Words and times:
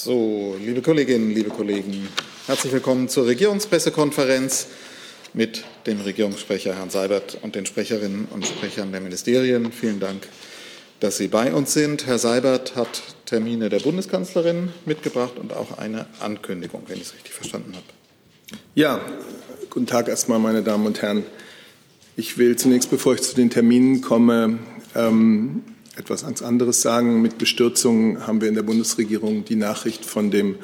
So, 0.00 0.54
liebe 0.64 0.80
Kolleginnen, 0.80 1.34
liebe 1.34 1.50
Kollegen, 1.50 2.06
herzlich 2.46 2.72
willkommen 2.72 3.08
zur 3.08 3.26
Regierungspressekonferenz 3.26 4.68
mit 5.34 5.64
dem 5.86 6.00
Regierungssprecher 6.00 6.76
Herrn 6.76 6.88
Seibert 6.88 7.36
und 7.42 7.56
den 7.56 7.66
Sprecherinnen 7.66 8.28
und 8.30 8.46
Sprechern 8.46 8.92
der 8.92 9.00
Ministerien. 9.00 9.72
Vielen 9.72 9.98
Dank, 9.98 10.28
dass 11.00 11.16
Sie 11.16 11.26
bei 11.26 11.52
uns 11.52 11.72
sind. 11.72 12.06
Herr 12.06 12.20
Seibert 12.20 12.76
hat 12.76 13.02
Termine 13.26 13.70
der 13.70 13.80
Bundeskanzlerin 13.80 14.68
mitgebracht 14.86 15.36
und 15.36 15.52
auch 15.52 15.78
eine 15.78 16.06
Ankündigung, 16.20 16.84
wenn 16.86 16.98
ich 16.98 17.02
es 17.02 17.14
richtig 17.14 17.32
verstanden 17.32 17.72
habe. 17.74 18.60
Ja, 18.76 19.00
guten 19.68 19.86
Tag 19.86 20.06
erstmal, 20.06 20.38
meine 20.38 20.62
Damen 20.62 20.86
und 20.86 21.02
Herren. 21.02 21.24
Ich 22.14 22.38
will 22.38 22.54
zunächst, 22.54 22.88
bevor 22.88 23.14
ich 23.14 23.22
zu 23.22 23.34
den 23.34 23.50
Terminen 23.50 24.00
komme, 24.00 24.60
ähm, 24.94 25.64
etwas 25.98 26.22
ganz 26.24 26.42
anderes 26.42 26.80
sagen. 26.80 27.20
Mit 27.20 27.38
Bestürzung 27.38 28.26
haben 28.26 28.40
wir 28.40 28.48
in 28.48 28.54
der 28.54 28.62
Bundesregierung 28.62 29.44
die 29.44 29.56
Nachricht 29.56 30.04
von 30.04 30.30
dem 30.30 30.56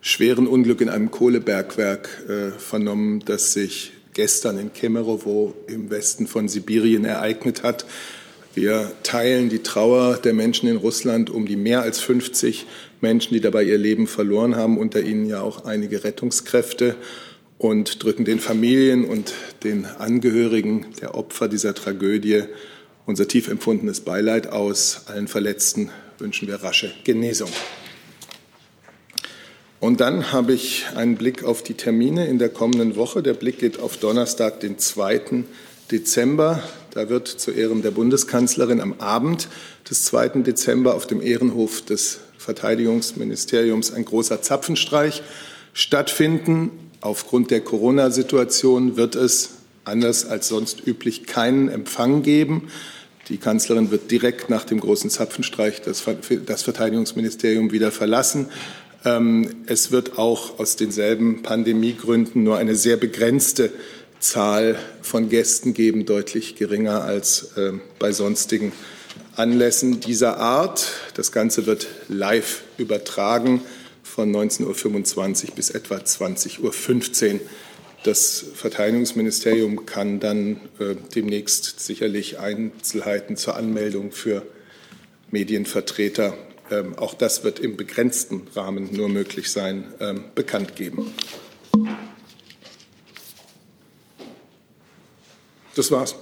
schweren 0.00 0.46
Unglück 0.46 0.80
in 0.80 0.88
einem 0.88 1.10
Kohlebergwerk 1.10 2.08
äh, 2.28 2.58
vernommen, 2.58 3.22
das 3.24 3.52
sich 3.52 3.92
gestern 4.14 4.58
in 4.58 4.72
Kemerowo 4.72 5.54
im 5.66 5.90
Westen 5.90 6.26
von 6.26 6.48
Sibirien 6.48 7.04
ereignet 7.04 7.62
hat. 7.62 7.84
Wir 8.54 8.90
teilen 9.02 9.50
die 9.50 9.62
Trauer 9.62 10.16
der 10.16 10.32
Menschen 10.32 10.68
in 10.68 10.76
Russland 10.76 11.28
um 11.28 11.46
die 11.46 11.56
mehr 11.56 11.82
als 11.82 12.00
50 12.00 12.66
Menschen, 13.00 13.34
die 13.34 13.40
dabei 13.40 13.64
ihr 13.64 13.78
Leben 13.78 14.06
verloren 14.06 14.56
haben, 14.56 14.78
unter 14.78 15.02
ihnen 15.02 15.26
ja 15.26 15.42
auch 15.42 15.66
einige 15.66 16.02
Rettungskräfte 16.02 16.96
und 17.58 18.02
drücken 18.02 18.24
den 18.24 18.40
Familien 18.40 19.04
und 19.04 19.34
den 19.64 19.84
Angehörigen 19.84 20.86
der 21.00 21.14
Opfer 21.14 21.48
dieser 21.48 21.74
Tragödie 21.74 22.44
unser 23.08 23.26
tief 23.26 23.48
empfundenes 23.48 24.02
Beileid 24.02 24.48
aus. 24.48 25.04
Allen 25.06 25.28
Verletzten 25.28 25.90
wünschen 26.18 26.46
wir 26.46 26.56
rasche 26.56 26.92
Genesung. 27.04 27.48
Und 29.80 30.00
dann 30.00 30.30
habe 30.30 30.52
ich 30.52 30.84
einen 30.94 31.16
Blick 31.16 31.42
auf 31.42 31.62
die 31.62 31.72
Termine 31.72 32.26
in 32.26 32.38
der 32.38 32.50
kommenden 32.50 32.96
Woche. 32.96 33.22
Der 33.22 33.32
Blick 33.32 33.60
geht 33.60 33.80
auf 33.80 33.96
Donnerstag, 33.96 34.60
den 34.60 34.78
2. 34.78 35.44
Dezember. 35.90 36.62
Da 36.90 37.08
wird 37.08 37.28
zu 37.28 37.50
Ehren 37.50 37.80
der 37.80 37.92
Bundeskanzlerin 37.92 38.82
am 38.82 38.92
Abend 38.98 39.48
des 39.88 40.04
2. 40.04 40.42
Dezember 40.42 40.94
auf 40.94 41.06
dem 41.06 41.22
Ehrenhof 41.22 41.80
des 41.80 42.18
Verteidigungsministeriums 42.36 43.90
ein 43.90 44.04
großer 44.04 44.42
Zapfenstreich 44.42 45.22
stattfinden. 45.72 46.72
Aufgrund 47.00 47.50
der 47.52 47.62
Corona-Situation 47.62 48.98
wird 48.98 49.14
es 49.14 49.52
anders 49.84 50.26
als 50.26 50.48
sonst 50.48 50.86
üblich 50.86 51.26
keinen 51.26 51.70
Empfang 51.70 52.22
geben. 52.22 52.68
Die 53.28 53.36
Kanzlerin 53.36 53.90
wird 53.90 54.10
direkt 54.10 54.48
nach 54.48 54.64
dem 54.64 54.80
großen 54.80 55.10
Zapfenstreich 55.10 55.82
das, 55.82 56.00
Verteidigungsministerium 56.00 57.72
wieder 57.72 57.92
verlassen. 57.92 58.46
Ähm, 59.04 59.50
es 59.66 59.92
wird 59.92 60.18
auch 60.18 60.58
aus 60.58 60.76
denselben 60.76 61.42
Pandemiegründen 61.42 62.42
nur 62.42 62.56
eine 62.56 62.74
sehr 62.74 62.96
begrenzte 62.96 63.70
Zahl 64.18 64.76
von 65.02 65.28
Gästen 65.28 65.74
geben, 65.74 66.06
deutlich 66.06 66.56
geringer 66.56 67.04
als 67.04 67.50
ähm, 67.56 67.82
bei 67.98 68.12
sonstigen 68.12 68.72
Anlässen 69.36 70.00
dieser 70.00 70.38
Art. 70.38 70.86
Das 71.14 71.30
Ganze 71.30 71.66
wird 71.66 71.86
live 72.08 72.62
übertragen 72.78 73.60
von 74.02 74.34
19.25 74.34 75.50
Uhr 75.50 75.54
bis 75.54 75.70
etwa 75.70 75.96
20.15 75.96 77.34
Uhr. 77.34 77.40
Das 78.04 78.44
Verteidigungsministerium 78.54 79.84
kann 79.84 80.20
dann 80.20 80.60
äh, 80.78 80.94
demnächst 81.14 81.80
sicherlich 81.80 82.38
Einzelheiten 82.38 83.36
zur 83.36 83.56
Anmeldung 83.56 84.12
für 84.12 84.42
Medienvertreter, 85.30 86.34
ähm, 86.70 86.96
auch 86.98 87.14
das 87.14 87.44
wird 87.44 87.58
im 87.58 87.76
begrenzten 87.76 88.46
Rahmen 88.54 88.92
nur 88.92 89.08
möglich 89.08 89.50
sein, 89.50 89.92
ähm, 90.00 90.24
bekannt 90.34 90.76
geben. 90.76 91.12
Das 95.74 95.90
war's. 95.90 96.14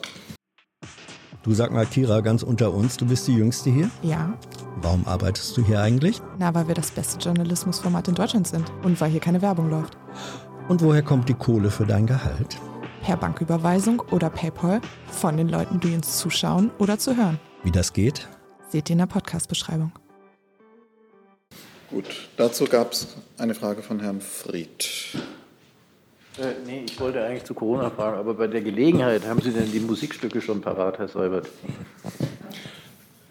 Du 1.42 1.54
sag 1.54 1.70
mal, 1.70 1.86
Kira, 1.86 2.20
ganz 2.20 2.42
unter 2.42 2.74
uns, 2.74 2.96
du 2.96 3.06
bist 3.06 3.28
die 3.28 3.34
Jüngste 3.34 3.70
hier? 3.70 3.90
Ja. 4.02 4.36
Warum 4.82 5.06
arbeitest 5.06 5.56
du 5.56 5.64
hier 5.64 5.80
eigentlich? 5.80 6.20
Na, 6.38 6.52
weil 6.54 6.68
wir 6.68 6.74
das 6.74 6.90
beste 6.90 7.18
Journalismusformat 7.18 8.08
in 8.08 8.14
Deutschland 8.14 8.46
sind 8.46 8.70
und 8.82 9.00
weil 9.00 9.10
hier 9.10 9.20
keine 9.20 9.40
Werbung 9.40 9.70
läuft. 9.70 9.96
Und 10.68 10.82
woher 10.82 11.02
kommt 11.02 11.28
die 11.28 11.34
Kohle 11.34 11.70
für 11.70 11.86
dein 11.86 12.06
Gehalt? 12.06 12.56
Per 13.02 13.16
Banküberweisung 13.16 14.02
oder 14.10 14.30
PayPal 14.30 14.80
von 15.12 15.36
den 15.36 15.48
Leuten, 15.48 15.78
die 15.78 15.94
uns 15.94 16.18
zuschauen 16.18 16.72
oder 16.78 16.98
zu 16.98 17.16
hören. 17.16 17.38
Wie 17.62 17.70
das 17.70 17.92
geht? 17.92 18.26
Seht 18.68 18.90
ihr 18.90 18.94
in 18.94 18.98
der 18.98 19.06
Podcast-Beschreibung. 19.06 19.92
Gut, 21.88 22.28
dazu 22.36 22.64
gab 22.64 22.92
es 22.92 23.16
eine 23.38 23.54
Frage 23.54 23.80
von 23.80 24.00
Herrn 24.00 24.20
Fried. 24.20 25.14
Äh, 26.36 26.54
nee, 26.66 26.82
ich 26.84 26.98
wollte 26.98 27.24
eigentlich 27.24 27.44
zu 27.44 27.54
Corona 27.54 27.88
fragen, 27.90 28.18
aber 28.18 28.34
bei 28.34 28.48
der 28.48 28.60
Gelegenheit 28.60 29.24
haben 29.24 29.40
Sie 29.40 29.52
denn 29.52 29.70
die 29.70 29.78
Musikstücke 29.78 30.40
schon 30.40 30.60
parat, 30.60 30.98
Herr 30.98 31.06
Seibert? 31.06 31.48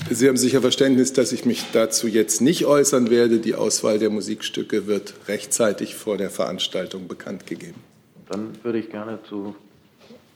Sie 0.10 0.28
haben 0.28 0.38
sicher 0.38 0.62
Verständnis, 0.62 1.14
dass 1.14 1.32
ich 1.32 1.46
mich 1.46 1.66
dazu 1.74 2.08
jetzt 2.08 2.40
nicht 2.40 2.66
äußern 2.66 3.10
werde. 3.10 3.40
Die 3.40 3.56
Auswahl 3.56 3.98
der 3.98 4.12
Musikstücke 4.12 4.86
wird 4.86 5.16
rechtzeitig 5.28 5.96
vor 5.96 6.18
der 6.18 6.30
Veranstaltung 6.30 7.08
bekannt 7.08 7.48
gegeben. 7.48 7.82
Dann 8.30 8.52
würde 8.64 8.80
ich 8.80 8.92
gerne 8.92 9.20
zu. 9.28 9.56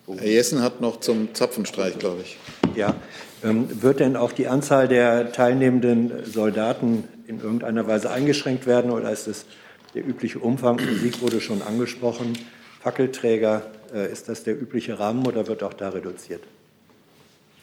Herr 0.07 0.27
Jessen 0.27 0.63
hat 0.63 0.81
noch 0.81 0.99
zum 0.99 1.35
Zapfenstreich, 1.35 1.99
glaube 1.99 2.21
ich. 2.23 2.37
Ja, 2.75 2.95
ähm, 3.43 3.67
wird 3.81 3.99
denn 3.99 4.15
auch 4.15 4.31
die 4.31 4.47
Anzahl 4.47 4.87
der 4.87 5.31
teilnehmenden 5.31 6.25
Soldaten 6.25 7.03
in 7.27 7.39
irgendeiner 7.39 7.87
Weise 7.87 8.09
eingeschränkt 8.09 8.65
werden 8.65 8.89
oder 8.89 9.11
ist 9.11 9.27
es 9.27 9.45
der 9.93 10.07
übliche 10.07 10.39
Umfang? 10.39 10.79
Musik 10.83 11.21
wurde 11.21 11.41
schon 11.41 11.61
angesprochen. 11.61 12.33
Fackelträger, 12.81 13.61
äh, 13.93 14.11
ist 14.11 14.29
das 14.29 14.43
der 14.43 14.59
übliche 14.59 14.97
Rahmen 14.97 15.27
oder 15.27 15.47
wird 15.47 15.61
auch 15.61 15.73
da 15.73 15.89
reduziert? 15.89 16.41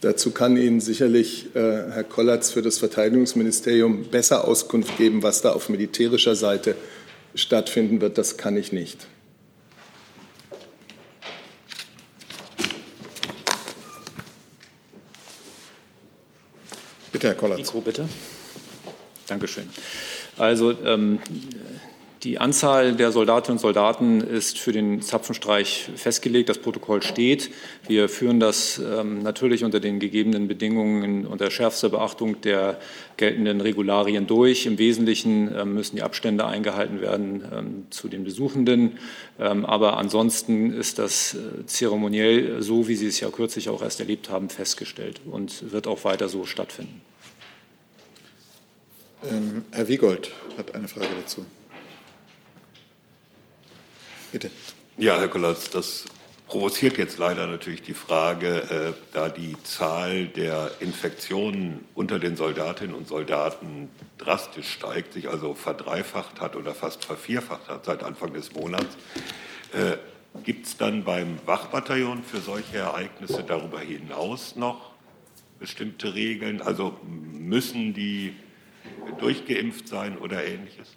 Dazu 0.07 0.31
kann 0.31 0.57
Ihnen 0.57 0.81
sicherlich 0.81 1.47
äh, 1.57 1.59
Herr 1.59 2.05
Kollatz 2.05 2.53
für 2.53 2.63
das 2.63 2.79
Verteidigungsministerium 2.79 4.05
besser 4.05 4.47
Auskunft 4.47 4.97
geben, 4.99 5.25
was 5.25 5.43
da 5.43 5.51
auf 5.51 5.69
militärischer 5.69 6.37
Seite 6.37 6.77
stattfinden 7.35 8.01
wird. 8.01 8.17
Das 8.17 8.37
kann 8.37 8.57
ich 8.57 8.71
nicht. 8.71 9.09
Bitte, 17.11 17.27
Herr 17.27 17.35
Kollatz. 17.35 17.59
Mikro, 17.59 17.81
bitte. 17.81 18.09
Dankeschön. 19.27 19.69
Also 20.39 20.71
ähm, 20.85 21.19
die 22.27 22.39
Anzahl 22.39 22.97
der 22.97 23.13
Soldatinnen 23.13 23.57
und 23.57 23.61
Soldaten 23.61 24.21
ist 24.21 24.59
für 24.59 24.73
den 24.73 25.01
Zapfenstreich 25.01 25.91
festgelegt. 25.95 26.49
Das 26.49 26.59
Protokoll 26.59 27.01
steht. 27.01 27.53
Wir 27.87 28.09
führen 28.09 28.41
das 28.41 28.79
ähm, 28.81 29.23
natürlich 29.23 29.63
unter 29.63 29.79
den 29.79 30.01
gegebenen 30.01 30.49
Bedingungen 30.49 31.25
unter 31.25 31.53
schärfster 31.53 31.89
Beachtung 31.89 32.41
der 32.41 32.81
geltenden 33.17 33.61
Regularien 33.61 34.27
durch. 34.27 34.67
Im 34.67 34.77
Wesentlichen 34.77 35.55
ähm, 35.57 35.75
müssen 35.75 35.95
die 35.95 36.03
Abstände 36.03 36.45
eingehalten 36.47 37.01
werden 37.01 37.45
ähm, 37.53 37.87
zu 37.91 38.09
den 38.09 38.25
Besuchenden. 38.25 38.99
Ähm, 39.39 39.65
aber 39.65 39.97
ansonsten 39.97 40.73
ist 40.73 40.99
das 40.99 41.35
äh, 41.35 41.65
zeremoniell 41.67 42.61
so, 42.61 42.89
wie 42.89 42.97
Sie 42.97 43.07
es 43.07 43.21
ja 43.21 43.31
kürzlich 43.31 43.69
auch 43.69 43.83
erst 43.83 44.01
erlebt 44.01 44.31
haben, 44.31 44.49
festgestellt 44.49 45.21
und 45.31 45.71
wird 45.71 45.87
auch 45.87 46.03
weiter 46.03 46.29
so 46.29 46.45
stattfinden. 46.45 47.03
Ähm, 49.31 49.65
Herr 49.71 49.87
Wiegold 49.87 50.33
hat 50.59 50.75
eine 50.75 50.89
Frage 50.89 51.07
dazu. 51.21 51.47
Bitte. 54.37 54.51
Ja, 54.99 55.19
Herr 55.19 55.29
Kollatz, 55.29 55.71
das 55.71 56.05
provoziert 56.47 56.99
jetzt 56.99 57.17
leider 57.17 57.47
natürlich 57.47 57.81
die 57.81 57.95
Frage, 57.95 58.95
äh, 58.95 59.15
da 59.15 59.31
die 59.31 59.57
Zahl 59.63 60.27
der 60.27 60.73
Infektionen 60.81 61.87
unter 61.95 62.19
den 62.19 62.37
Soldatinnen 62.37 62.95
und 62.95 63.09
Soldaten 63.09 63.89
drastisch 64.19 64.69
steigt, 64.69 65.15
sich 65.15 65.31
also 65.31 65.55
verdreifacht 65.55 66.43
hat 66.43 66.55
oder 66.55 66.75
fast 66.75 67.07
vervierfacht 67.07 67.71
hat 67.71 67.87
seit 67.87 68.03
Anfang 68.03 68.35
des 68.35 68.53
Monats. 68.53 68.99
Äh, 69.73 69.97
Gibt 70.43 70.67
es 70.67 70.77
dann 70.77 71.05
beim 71.05 71.39
Wachbataillon 71.47 72.23
für 72.23 72.43
solche 72.43 72.77
Ereignisse 72.77 73.43
darüber 73.43 73.81
hinaus 73.81 74.55
noch 74.55 74.91
bestimmte 75.59 76.13
Regeln? 76.13 76.61
Also 76.61 76.95
müssen 77.03 77.95
die 77.95 78.35
durchgeimpft 79.19 79.89
sein 79.89 80.19
oder 80.19 80.45
ähnliches? 80.45 80.89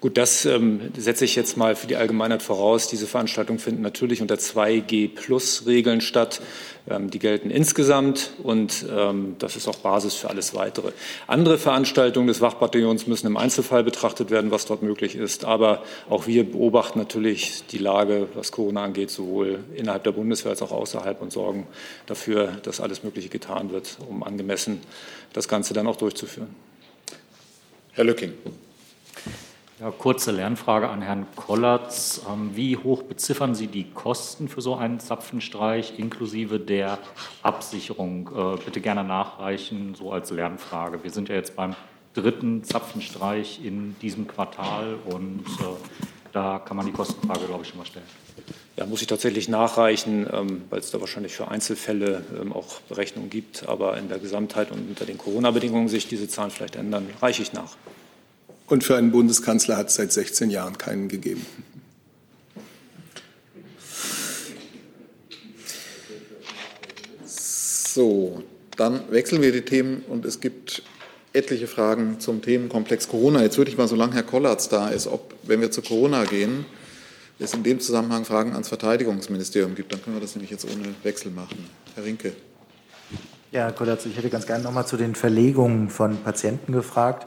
Gut, 0.00 0.16
das 0.16 0.44
ähm, 0.44 0.92
setze 0.96 1.24
ich 1.24 1.36
jetzt 1.36 1.56
mal 1.56 1.76
für 1.76 1.86
die 1.86 1.96
Allgemeinheit 1.96 2.42
voraus. 2.42 2.88
Diese 2.88 3.06
Veranstaltungen 3.06 3.58
finden 3.58 3.82
natürlich 3.82 4.20
unter 4.20 4.36
2G-Plus-Regeln 4.36 6.00
statt. 6.00 6.40
Ähm, 6.88 7.10
die 7.10 7.18
gelten 7.18 7.50
insgesamt 7.50 8.30
und 8.42 8.86
ähm, 8.96 9.34
das 9.40 9.56
ist 9.56 9.66
auch 9.66 9.76
Basis 9.76 10.14
für 10.14 10.30
alles 10.30 10.54
Weitere. 10.54 10.92
Andere 11.26 11.58
Veranstaltungen 11.58 12.28
des 12.28 12.40
Wachbataillons 12.40 13.08
müssen 13.08 13.26
im 13.26 13.36
Einzelfall 13.36 13.82
betrachtet 13.82 14.30
werden, 14.30 14.52
was 14.52 14.66
dort 14.66 14.82
möglich 14.82 15.16
ist. 15.16 15.44
Aber 15.44 15.82
auch 16.08 16.28
wir 16.28 16.48
beobachten 16.48 17.00
natürlich 17.00 17.64
die 17.66 17.78
Lage, 17.78 18.28
was 18.34 18.52
Corona 18.52 18.84
angeht, 18.84 19.10
sowohl 19.10 19.64
innerhalb 19.74 20.04
der 20.04 20.12
Bundeswehr 20.12 20.50
als 20.50 20.62
auch 20.62 20.70
außerhalb 20.70 21.20
und 21.20 21.32
sorgen 21.32 21.66
dafür, 22.06 22.52
dass 22.62 22.80
alles 22.80 23.02
Mögliche 23.02 23.30
getan 23.30 23.72
wird, 23.72 23.96
um 24.08 24.22
angemessen 24.22 24.80
das 25.32 25.48
Ganze 25.48 25.74
dann 25.74 25.88
auch 25.88 25.96
durchzuführen. 25.96 26.54
Herr 27.92 28.04
Lücking. 28.04 28.32
Ja, 29.78 29.90
kurze 29.90 30.32
Lernfrage 30.32 30.88
an 30.88 31.02
Herrn 31.02 31.26
Kollatz. 31.36 32.22
Ähm, 32.32 32.52
wie 32.54 32.78
hoch 32.78 33.02
beziffern 33.02 33.54
Sie 33.54 33.66
die 33.66 33.84
Kosten 33.90 34.48
für 34.48 34.62
so 34.62 34.74
einen 34.74 35.00
Zapfenstreich 35.00 35.98
inklusive 35.98 36.58
der 36.58 36.98
Absicherung? 37.42 38.30
Äh, 38.34 38.64
bitte 38.64 38.80
gerne 38.80 39.04
nachreichen, 39.04 39.94
so 39.94 40.12
als 40.12 40.30
Lernfrage. 40.30 41.04
Wir 41.04 41.10
sind 41.10 41.28
ja 41.28 41.34
jetzt 41.34 41.56
beim 41.56 41.74
dritten 42.14 42.64
Zapfenstreich 42.64 43.62
in 43.62 43.94
diesem 44.00 44.26
Quartal 44.26 44.96
und 45.04 45.44
äh, 45.60 45.64
da 46.32 46.58
kann 46.58 46.78
man 46.78 46.86
die 46.86 46.92
Kostenfrage, 46.92 47.44
glaube 47.44 47.64
ich, 47.64 47.68
schon 47.68 47.76
mal 47.76 47.84
stellen. 47.84 48.06
Ja, 48.78 48.86
muss 48.86 49.02
ich 49.02 49.08
tatsächlich 49.08 49.50
nachreichen, 49.50 50.26
ähm, 50.32 50.62
weil 50.70 50.80
es 50.80 50.90
da 50.90 51.00
wahrscheinlich 51.00 51.34
für 51.34 51.48
Einzelfälle 51.48 52.24
ähm, 52.40 52.54
auch 52.54 52.80
Berechnungen 52.88 53.28
gibt. 53.28 53.68
Aber 53.68 53.98
in 53.98 54.08
der 54.08 54.20
Gesamtheit 54.20 54.70
und 54.70 54.88
unter 54.88 55.04
den 55.04 55.18
Corona-Bedingungen 55.18 55.88
sich 55.88 56.08
diese 56.08 56.28
Zahlen 56.28 56.50
vielleicht 56.50 56.76
ändern, 56.76 57.10
reiche 57.20 57.42
ich 57.42 57.52
nach. 57.52 57.76
Und 58.66 58.82
für 58.82 58.96
einen 58.96 59.12
Bundeskanzler 59.12 59.76
hat 59.76 59.88
es 59.88 59.94
seit 59.94 60.12
16 60.12 60.50
Jahren 60.50 60.76
keinen 60.76 61.08
gegeben. 61.08 61.46
So, 67.24 68.42
dann 68.76 69.00
wechseln 69.10 69.40
wir 69.40 69.52
die 69.52 69.62
Themen 69.62 70.02
und 70.08 70.24
es 70.26 70.40
gibt 70.40 70.82
etliche 71.32 71.66
Fragen 71.66 72.18
zum 72.18 72.42
Themenkomplex 72.42 73.08
Corona. 73.08 73.42
Jetzt 73.42 73.56
würde 73.58 73.70
ich 73.70 73.78
mal, 73.78 73.88
solange 73.88 74.14
Herr 74.14 74.22
Kollatz 74.22 74.68
da 74.68 74.88
ist, 74.88 75.06
ob, 75.06 75.34
wenn 75.44 75.60
wir 75.60 75.70
zu 75.70 75.82
Corona 75.82 76.24
gehen, 76.24 76.66
es 77.38 77.54
in 77.54 77.62
dem 77.62 77.80
Zusammenhang 77.80 78.24
Fragen 78.24 78.52
ans 78.52 78.68
Verteidigungsministerium 78.68 79.74
gibt. 79.74 79.92
Dann 79.92 80.02
können 80.02 80.16
wir 80.16 80.20
das 80.20 80.34
nämlich 80.34 80.50
jetzt 80.50 80.64
ohne 80.64 80.94
Wechsel 81.02 81.30
machen. 81.30 81.68
Herr 81.94 82.04
Rinke. 82.04 82.32
Ja, 83.56 83.62
Herr 83.62 83.72
Kollatz, 83.72 84.04
ich 84.04 84.14
hätte 84.18 84.28
ganz 84.28 84.46
gerne 84.46 84.64
noch 84.64 84.72
mal 84.72 84.84
zu 84.84 84.98
den 84.98 85.14
Verlegungen 85.14 85.88
von 85.88 86.18
Patienten 86.18 86.72
gefragt, 86.72 87.26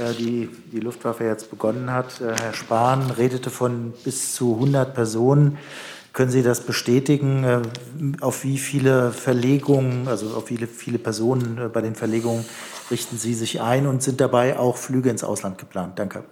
äh, 0.00 0.12
die 0.12 0.50
die 0.72 0.80
Luftwaffe 0.80 1.22
jetzt 1.22 1.50
begonnen 1.50 1.92
hat. 1.92 2.20
Äh, 2.20 2.34
Herr 2.42 2.52
Spahn 2.52 3.12
redete 3.12 3.48
von 3.48 3.94
bis 4.02 4.34
zu 4.34 4.54
100 4.54 4.92
Personen. 4.92 5.58
Können 6.12 6.32
Sie 6.32 6.42
das 6.42 6.62
bestätigen? 6.62 7.44
Äh, 7.44 7.62
auf 8.20 8.42
wie 8.42 8.58
viele 8.58 9.12
Verlegungen, 9.12 10.08
also 10.08 10.34
auf 10.34 10.48
viele, 10.48 10.66
viele 10.66 10.98
Personen 10.98 11.70
bei 11.72 11.80
den 11.80 11.94
Verlegungen 11.94 12.44
richten 12.90 13.16
Sie 13.16 13.34
sich 13.34 13.60
ein 13.60 13.86
und 13.86 14.02
sind 14.02 14.20
dabei 14.20 14.58
auch 14.58 14.76
Flüge 14.76 15.10
ins 15.10 15.22
Ausland 15.22 15.58
geplant? 15.58 15.96
Danke. 15.96 16.24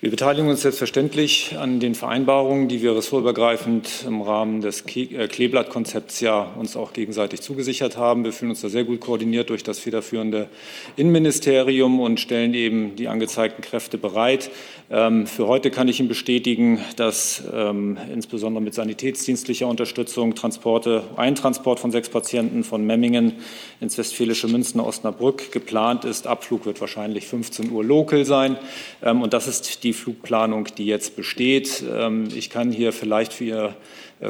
Wir 0.00 0.10
beteiligen 0.10 0.50
uns 0.50 0.60
selbstverständlich 0.60 1.56
an 1.58 1.80
den 1.80 1.94
Vereinbarungen, 1.94 2.68
die 2.68 2.82
wir 2.82 2.94
ressortübergreifend 2.94 4.04
im 4.06 4.20
Rahmen 4.20 4.60
des 4.60 4.84
äh, 4.94 5.28
Kleeblattkonzepts 5.28 6.20
ja 6.20 6.42
uns 6.58 6.76
auch 6.76 6.92
gegenseitig 6.92 7.40
zugesichert 7.40 7.96
haben. 7.96 8.22
Wir 8.22 8.32
fühlen 8.32 8.50
uns 8.50 8.60
da 8.60 8.68
sehr 8.68 8.84
gut 8.84 9.00
koordiniert 9.00 9.48
durch 9.48 9.62
das 9.62 9.78
federführende 9.78 10.48
Innenministerium 10.96 12.00
und 12.00 12.20
stellen 12.20 12.52
eben 12.52 12.96
die 12.96 13.08
angezeigten 13.08 13.62
Kräfte 13.62 13.96
bereit. 13.96 14.50
Ähm, 14.90 15.26
für 15.26 15.46
heute 15.46 15.70
kann 15.70 15.88
ich 15.88 16.00
Ihnen 16.00 16.10
bestätigen, 16.10 16.80
dass 16.96 17.42
ähm, 17.50 17.96
insbesondere 18.12 18.62
mit 18.62 18.74
sanitätsdienstlicher 18.74 19.66
Unterstützung 19.66 20.34
Transporte, 20.34 21.04
ein 21.16 21.34
Transport 21.34 21.80
von 21.80 21.90
sechs 21.90 22.10
Patienten 22.10 22.64
von 22.64 22.84
Memmingen 22.84 23.32
ins 23.80 23.96
westfälische 23.96 24.48
Münzen 24.48 24.80
Osnabrück 24.80 25.50
geplant 25.50 26.04
ist. 26.04 26.26
Abflug 26.26 26.66
wird 26.66 26.82
wahrscheinlich 26.82 27.26
15 27.26 27.70
Uhr 27.70 27.82
lokal 27.82 28.26
sein. 28.26 28.58
Ähm, 29.02 29.22
und 29.22 29.32
das 29.32 29.48
ist 29.48 29.82
die 29.84 29.93
Flugplanung, 29.94 30.68
die 30.76 30.86
jetzt 30.86 31.16
besteht. 31.16 31.82
Ähm, 31.90 32.28
ich 32.34 32.50
kann 32.50 32.70
hier 32.70 32.92
vielleicht 32.92 33.32
für 33.32 33.44
Ihr 33.44 33.76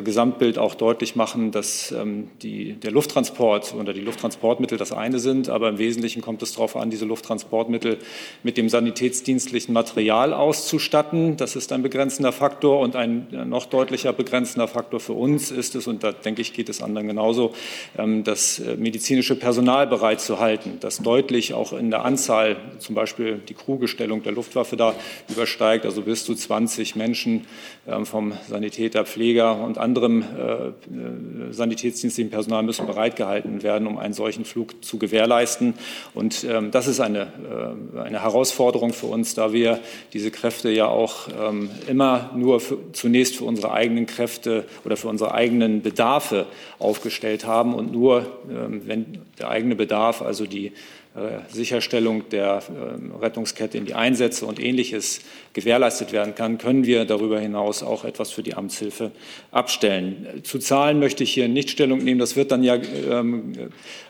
Gesamtbild 0.02 0.58
auch 0.58 0.74
deutlich 0.74 1.16
machen, 1.16 1.50
dass 1.50 1.92
ähm, 1.92 2.28
die, 2.42 2.72
der 2.74 2.90
Lufttransport 2.90 3.74
oder 3.74 3.92
die 3.92 4.00
Lufttransportmittel 4.00 4.78
das 4.78 4.92
eine 4.92 5.18
sind, 5.18 5.48
aber 5.48 5.68
im 5.68 5.78
Wesentlichen 5.78 6.22
kommt 6.22 6.42
es 6.42 6.52
darauf 6.52 6.76
an, 6.76 6.90
diese 6.90 7.04
Lufttransportmittel 7.04 7.98
mit 8.42 8.56
dem 8.56 8.68
sanitätsdienstlichen 8.68 9.72
Material 9.72 10.32
auszustatten. 10.32 11.36
Das 11.36 11.56
ist 11.56 11.72
ein 11.72 11.82
begrenzender 11.82 12.32
Faktor. 12.32 12.80
Und 12.80 12.96
ein 12.96 13.26
äh, 13.32 13.44
noch 13.44 13.66
deutlicher 13.66 14.12
begrenzender 14.12 14.68
Faktor 14.68 15.00
für 15.00 15.12
uns 15.12 15.50
ist 15.50 15.74
es, 15.74 15.86
und 15.86 16.02
da 16.02 16.12
denke 16.12 16.42
ich, 16.42 16.52
geht 16.52 16.68
es 16.68 16.82
anderen 16.82 17.08
genauso, 17.08 17.52
ähm, 17.98 18.24
das 18.24 18.58
äh, 18.58 18.76
medizinische 18.76 19.36
Personal 19.36 19.86
bereitzuhalten, 19.86 20.78
das 20.80 20.98
deutlich 20.98 21.54
auch 21.54 21.72
in 21.72 21.90
der 21.90 22.04
Anzahl, 22.04 22.56
zum 22.78 22.94
Beispiel 22.94 23.40
die 23.48 23.54
Crewgestellung 23.54 24.22
der 24.22 24.32
Luftwaffe 24.32 24.76
da 24.76 24.94
übersteigt, 25.28 25.84
also 25.84 26.02
bis 26.02 26.24
zu 26.24 26.34
20 26.34 26.96
Menschen 26.96 27.46
ähm, 27.86 28.06
vom 28.06 28.32
Sanitäter, 28.48 29.04
Pfleger 29.04 29.60
und 29.60 29.78
anderem 29.84 30.22
äh, 30.22 31.52
sanitätsdienstlichen 31.52 32.30
Personal 32.30 32.62
müssen 32.62 32.86
bereitgehalten 32.86 33.62
werden, 33.62 33.86
um 33.86 33.98
einen 33.98 34.14
solchen 34.14 34.44
Flug 34.44 34.84
zu 34.84 34.98
gewährleisten. 34.98 35.74
Und 36.14 36.44
ähm, 36.44 36.70
das 36.70 36.88
ist 36.88 37.00
eine, 37.00 37.28
äh, 37.94 38.00
eine 38.00 38.22
Herausforderung 38.22 38.92
für 38.92 39.06
uns, 39.06 39.34
da 39.34 39.52
wir 39.52 39.78
diese 40.12 40.30
Kräfte 40.30 40.70
ja 40.70 40.88
auch 40.88 41.28
ähm, 41.40 41.70
immer 41.86 42.30
nur 42.34 42.60
für, 42.60 42.78
zunächst 42.92 43.36
für 43.36 43.44
unsere 43.44 43.72
eigenen 43.72 44.06
Kräfte 44.06 44.64
oder 44.84 44.96
für 44.96 45.08
unsere 45.08 45.32
eigenen 45.32 45.82
Bedarfe 45.82 46.46
aufgestellt 46.78 47.46
haben 47.46 47.74
und 47.74 47.92
nur, 47.92 48.26
wenn 48.46 49.18
der 49.38 49.48
eigene 49.48 49.76
Bedarf, 49.76 50.22
also 50.22 50.46
die 50.46 50.66
äh, 50.66 50.72
Sicherstellung 51.48 52.28
der 52.30 52.60
ähm, 52.68 53.12
Rettungskette 53.14 53.78
in 53.78 53.86
die 53.86 53.94
Einsätze 53.94 54.46
und 54.46 54.58
Ähnliches 54.58 55.20
gewährleistet 55.52 56.10
werden 56.10 56.34
kann, 56.34 56.58
können 56.58 56.84
wir 56.84 57.04
darüber 57.04 57.38
hinaus 57.38 57.84
auch 57.84 58.04
etwas 58.04 58.32
für 58.32 58.42
die 58.42 58.54
Amtshilfe 58.54 59.12
abstellen. 59.52 60.40
Zu 60.42 60.58
Zahlen 60.58 60.98
möchte 60.98 61.22
ich 61.22 61.32
hier 61.32 61.46
nicht 61.46 61.70
Stellung 61.70 61.98
nehmen. 61.98 62.18
Das 62.18 62.34
wird 62.34 62.50
dann 62.50 62.64
ja 62.64 62.74
ähm, 62.74 63.52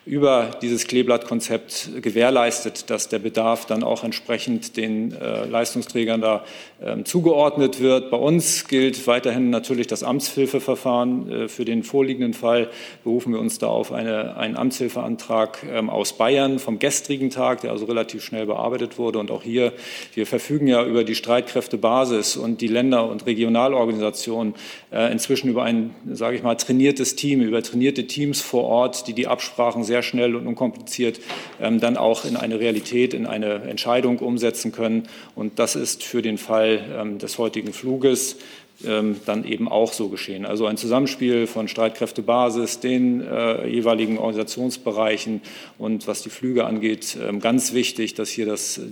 über 0.06 0.53
dieses 0.62 0.87
Kleeblattkonzept 0.87 1.91
gewährleistet, 2.01 2.89
dass 2.89 3.11
der 3.11 3.19
Bedarf 3.19 3.67
dann 3.67 3.83
auch 3.83 4.03
entsprechend 4.03 4.79
den 4.79 5.12
äh, 5.12 5.45
Leistungsträgern 5.45 6.23
da 6.23 6.45
ähm, 6.83 7.05
zugeordnet 7.05 7.81
wird. 7.81 8.11
Bei 8.11 8.17
uns 8.17 8.67
gilt 8.67 9.06
weiterhin 9.06 9.51
natürlich 9.51 9.89
das 9.89 10.03
Amtshilfeverfahren. 10.03 11.31
Äh, 11.31 11.49
für 11.49 11.67
den 11.67 11.83
vorliegenden 11.83 12.33
Fall 12.33 12.71
berufen 13.03 13.35
wir 13.35 13.41
uns 13.41 13.59
da 13.59 13.67
auf 13.67 13.93
eine, 13.93 14.39
einen 14.39 14.56
Amtshilfeantrag 14.56 15.59
aus 15.89 16.15
Bayern 16.15 16.59
vom 16.59 16.79
Gästen 16.79 16.94
gestrigen 16.94 17.31
Tag, 17.31 17.62
der 17.62 17.73
also 17.73 17.87
relativ 17.87 18.23
schnell 18.23 18.46
bearbeitet 18.46 18.99
wurde. 18.99 19.19
Und 19.19 19.31
auch 19.32 19.43
hier, 19.43 19.73
wir 20.14 20.26
verfügen 20.26 20.69
ja 20.69 20.85
über 20.85 21.02
die 21.02 21.17
Streitkräftebasis 21.17 22.37
und 22.37 22.61
die 22.61 22.69
Länder- 22.69 23.08
und 23.08 23.26
Regionalorganisationen 23.26 24.55
äh, 24.93 25.11
inzwischen 25.11 25.49
über 25.50 25.64
ein, 25.64 25.94
sage 26.12 26.37
ich 26.37 26.43
mal, 26.44 26.55
trainiertes 26.55 27.17
Team, 27.17 27.41
über 27.41 27.62
trainierte 27.62 28.06
Teams 28.06 28.41
vor 28.41 28.64
Ort, 28.64 29.08
die 29.08 29.12
die 29.12 29.26
Absprachen 29.26 29.82
sehr 29.82 30.02
schnell 30.02 30.37
und 30.37 30.46
unkompliziert 30.46 31.20
ähm, 31.61 31.81
dann 31.81 31.96
auch 31.96 32.25
in 32.25 32.37
eine 32.37 32.61
Realität, 32.61 33.12
in 33.12 33.26
eine 33.26 33.62
Entscheidung 33.62 34.20
umsetzen 34.20 34.70
können. 34.70 35.08
Und 35.35 35.58
das 35.58 35.75
ist 35.75 36.05
für 36.05 36.23
den 36.23 36.38
Fall 36.38 36.81
ähm, 36.96 37.19
des 37.19 37.38
heutigen 37.38 37.73
Fluges 37.73 38.36
dann 38.81 39.44
eben 39.44 39.69
auch 39.69 39.93
so 39.93 40.08
geschehen. 40.08 40.44
Also 40.44 40.66
ein 40.66 40.76
Zusammenspiel 40.76 41.46
von 41.46 41.69
Streitkräftebasis, 41.69 42.81
den 42.81 43.20
äh, 43.20 43.69
jeweiligen 43.69 44.19
Organisationsbereichen 44.19 45.43
und 45.78 46.08
was 46.08 46.22
die 46.22 46.28
Flüge 46.31 46.64
angeht, 46.64 47.16
äh, 47.16 47.36
ganz 47.38 47.72
wichtig, 47.72 48.14
dass 48.14 48.31
hier 48.31 48.46
das 48.46 48.78
äh, 48.78 48.82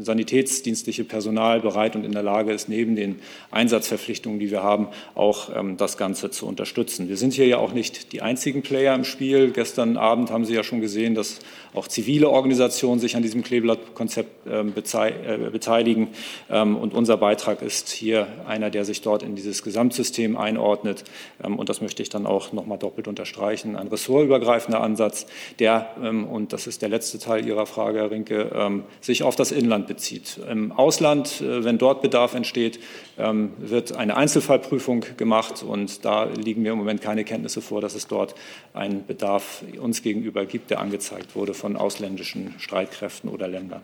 sanitätsdienstliche 0.00 1.04
Personal 1.04 1.60
bereit 1.60 1.96
und 1.96 2.04
in 2.04 2.12
der 2.12 2.22
Lage 2.22 2.52
ist, 2.52 2.68
neben 2.68 2.96
den 2.96 3.16
Einsatzverpflichtungen, 3.50 4.38
die 4.38 4.50
wir 4.50 4.62
haben, 4.62 4.88
auch 5.14 5.54
ähm, 5.54 5.76
das 5.76 5.98
Ganze 5.98 6.30
zu 6.30 6.46
unterstützen. 6.46 7.08
Wir 7.08 7.18
sind 7.18 7.34
hier 7.34 7.46
ja 7.46 7.58
auch 7.58 7.72
nicht 7.72 8.12
die 8.12 8.22
einzigen 8.22 8.62
Player 8.62 8.94
im 8.94 9.04
Spiel. 9.04 9.50
Gestern 9.50 9.96
Abend 9.98 10.30
haben 10.30 10.46
Sie 10.46 10.54
ja 10.54 10.64
schon 10.64 10.80
gesehen, 10.80 11.14
dass 11.14 11.40
auch 11.74 11.88
zivile 11.88 12.30
Organisationen 12.30 13.00
sich 13.00 13.16
an 13.16 13.22
diesem 13.22 13.42
Kleeblattkonzept 13.42 14.46
ähm, 14.50 14.72
äh, 14.74 15.50
beteiligen. 15.50 16.08
Ähm, 16.50 16.76
und 16.76 16.94
unser 16.94 17.18
Beitrag 17.18 17.60
ist 17.62 17.90
hier 17.90 18.26
einer, 18.46 18.70
der 18.70 18.84
sich 18.84 19.02
dort 19.02 19.22
in 19.26 19.36
dieses 19.36 19.62
Gesamtsystem 19.62 20.36
einordnet. 20.36 21.04
Ähm, 21.44 21.58
und 21.58 21.68
das 21.68 21.80
möchte 21.80 22.02
ich 22.02 22.08
dann 22.08 22.26
auch 22.26 22.52
noch 22.52 22.66
mal 22.66 22.76
doppelt 22.76 23.08
unterstreichen. 23.08 23.76
Ein 23.76 23.88
ressortübergreifender 23.88 24.80
Ansatz, 24.80 25.26
der, 25.58 25.96
und 26.30 26.52
das 26.52 26.66
ist 26.66 26.82
der 26.82 26.88
letzte 26.88 27.18
Teil 27.18 27.46
Ihrer 27.46 27.66
Frage, 27.66 27.98
Herr 27.98 28.10
Rinke, 28.10 28.84
sich 29.00 29.22
auf 29.22 29.36
das 29.36 29.52
Inland 29.52 29.86
bezieht. 29.86 30.38
Im 30.50 30.72
Ausland, 30.72 31.40
äh, 31.40 31.64
wenn 31.64 31.78
dort 31.78 32.02
Bedarf 32.02 32.34
entsteht, 32.34 32.78
wird 33.16 33.96
eine 33.96 34.16
Einzelfallprüfung 34.16 35.04
gemacht. 35.16 35.62
Und 35.62 36.04
da 36.04 36.24
liegen 36.24 36.62
mir 36.62 36.72
im 36.72 36.78
Moment 36.78 37.00
keine 37.00 37.24
Kenntnisse 37.24 37.62
vor, 37.62 37.80
dass 37.80 37.94
es 37.94 38.06
dort 38.06 38.34
einen 38.74 39.06
Bedarf 39.06 39.64
uns 39.80 40.02
gegenüber 40.02 40.44
gibt, 40.44 40.70
der 40.70 40.80
angezeigt 40.80 41.34
wurde 41.34 41.54
von 41.54 41.76
ausländischen 41.76 42.54
Streitkräften 42.58 43.30
oder 43.30 43.48
Ländern. 43.48 43.82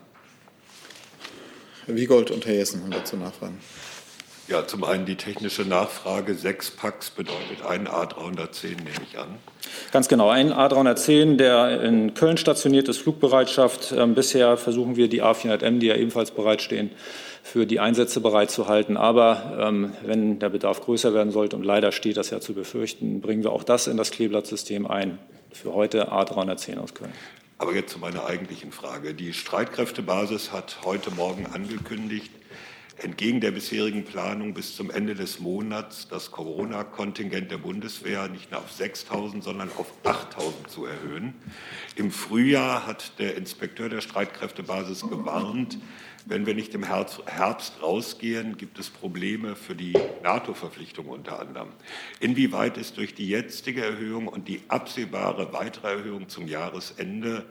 Herr 1.87 1.97
Wiegold 1.97 2.31
und 2.31 2.47
Herr 2.47 2.55
Jessen 2.55 2.83
haben 2.83 2.93
dazu 2.93 3.17
Nachfragen. 3.17 3.59
Ja, 4.49 4.67
zum 4.67 4.83
einen 4.85 5.07
die 5.07 5.17
technische 5.17 5.63
Nachfrage. 5.63 6.35
Sechs 6.35 6.71
Packs 6.71 7.11
bedeutet 7.11 7.65
ein 7.67 7.87
A310, 7.87 8.69
nehme 8.77 8.91
ich 9.09 9.19
an. 9.19 9.39
Ganz 9.93 10.09
genau, 10.09 10.31
ein 10.31 10.53
A310, 10.53 11.37
der 11.37 11.81
in 11.83 12.15
Köln 12.15 12.37
stationiert 12.37 12.89
ist, 12.89 12.99
Flugbereitschaft. 12.99 13.93
Ähm, 13.97 14.15
bisher 14.15 14.57
versuchen 14.57 14.97
wir 14.97 15.09
die 15.09 15.23
A400M, 15.23 15.79
die 15.79 15.87
ja 15.87 15.95
ebenfalls 15.95 16.33
bereitstehen, 16.33 16.91
für 17.45 17.67
die 17.67 17.79
Einsätze 17.79 18.21
bereitzuhalten. 18.21 18.97
Aber 18.97 19.59
ähm, 19.61 19.93
wenn 20.05 20.41
der 20.41 20.49
Bedarf 20.49 20.81
größer 20.81 21.15
werden 21.15 21.31
sollte, 21.31 21.55
und 21.57 21.63
leider 21.63 21.93
steht 21.93 22.17
das 22.17 22.31
ja 22.31 22.41
zu 22.41 22.53
befürchten, 22.53 23.21
bringen 23.21 23.45
wir 23.45 23.53
auch 23.53 23.65
das 23.65 23.87
in 23.87 23.97
das 23.97 24.11
Kleeblattsystem 24.11 24.87
ein. 24.87 25.19
Für 25.53 25.73
heute 25.73 26.11
A310 26.11 26.79
aus 26.79 26.95
Köln. 26.95 27.13
Aber 27.59 27.75
jetzt 27.75 27.93
zu 27.93 28.01
meiner 28.01 28.27
eigentlichen 28.27 28.73
Frage. 28.73 29.15
Die 29.15 29.33
Streitkräftebasis 29.33 30.51
hat 30.51 30.79
heute 30.85 31.13
Morgen 31.13 31.47
angekündigt, 31.47 32.31
entgegen 32.99 33.41
der 33.41 33.51
bisherigen 33.51 34.05
Planung 34.05 34.55
bis 34.55 34.77
zum 34.77 34.91
Ende 34.91 35.15
des 35.15 35.41
Monats 35.41 36.09
das 36.09 36.31
Corona-Kontingent 36.31 37.51
der 37.51 37.59
Bundeswehr 37.59 38.29
nicht 38.29 38.51
nur 38.51 38.61
auf 38.61 38.71
6.000, 38.71 39.43
sondern 39.43 39.71
auf 39.77 39.93
8.000 40.05 40.69
zu 40.69 40.87
erhöhen. 40.87 41.35
Im 41.97 42.11
Frühjahr 42.11 42.87
hat 42.87 43.19
der 43.19 43.37
Inspekteur 43.37 43.89
der 43.89 44.01
Streitkräftebasis 44.01 45.03
gewarnt, 45.03 45.79
wenn 46.25 46.47
wir 46.47 46.55
nicht 46.55 46.73
im 46.75 46.85
Herbst 46.85 47.83
rausgehen, 47.83 48.57
gibt 48.57 48.79
es 48.79 48.91
Probleme 48.91 49.57
für 49.57 49.75
die 49.75 49.93
NATO-Verpflichtung 50.23 51.07
unter 51.09 51.41
anderem. 51.41 51.71
Inwieweit 52.21 52.77
ist 52.77 52.97
durch 52.97 53.15
die 53.15 53.29
jetzige 53.29 53.85
Erhöhung 53.85 54.29
und 54.29 54.47
die 54.47 54.63
absehbare 54.69 55.53
weitere 55.53 55.89
Erhöhung 55.89 56.29
zum 56.29 56.47
Jahresende 56.47 57.45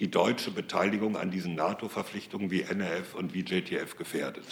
die 0.00 0.10
deutsche 0.10 0.50
Beteiligung 0.50 1.16
an 1.16 1.30
diesen 1.30 1.54
NATO-Verpflichtungen 1.54 2.50
wie 2.50 2.62
NRF 2.62 3.14
und 3.14 3.32
wie 3.32 3.40
JTF 3.40 3.96
gefährdet? 3.96 4.42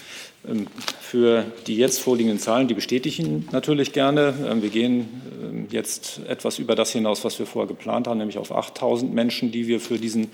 Ähm, 0.49 0.69
für 1.01 1.45
die 1.67 1.77
jetzt 1.77 2.01
vorliegenden 2.01 2.39
Zahlen, 2.39 2.69
die 2.69 2.75
bestätigen 2.75 3.49
natürlich 3.51 3.93
gerne. 3.93 4.35
Ähm, 4.47 4.63
wir 4.63 4.71
gehen 4.71 5.09
ähm, 5.43 5.67
jetzt 5.71 6.21
etwas 6.29 6.61
über 6.61 6.77
das 6.77 6.93
hinaus, 6.93 7.25
was 7.25 7.41
wir 7.41 7.47
vorher 7.47 7.67
geplant 7.67 8.07
haben, 8.07 8.19
nämlich 8.19 8.39
auf 8.39 8.53
8.000 8.53 9.11
Menschen, 9.11 9.51
die 9.51 9.67
wir 9.67 9.81
für, 9.81 9.99
diesen, 9.99 10.31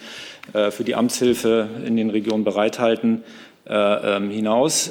äh, 0.53 0.71
für 0.71 0.85
die 0.85 0.95
Amtshilfe 0.95 1.69
in 1.87 1.97
den 1.97 2.11
Regionen 2.11 2.45
bereithalten. 2.45 3.25
Äh, 3.68 4.20
hinaus. 4.30 4.90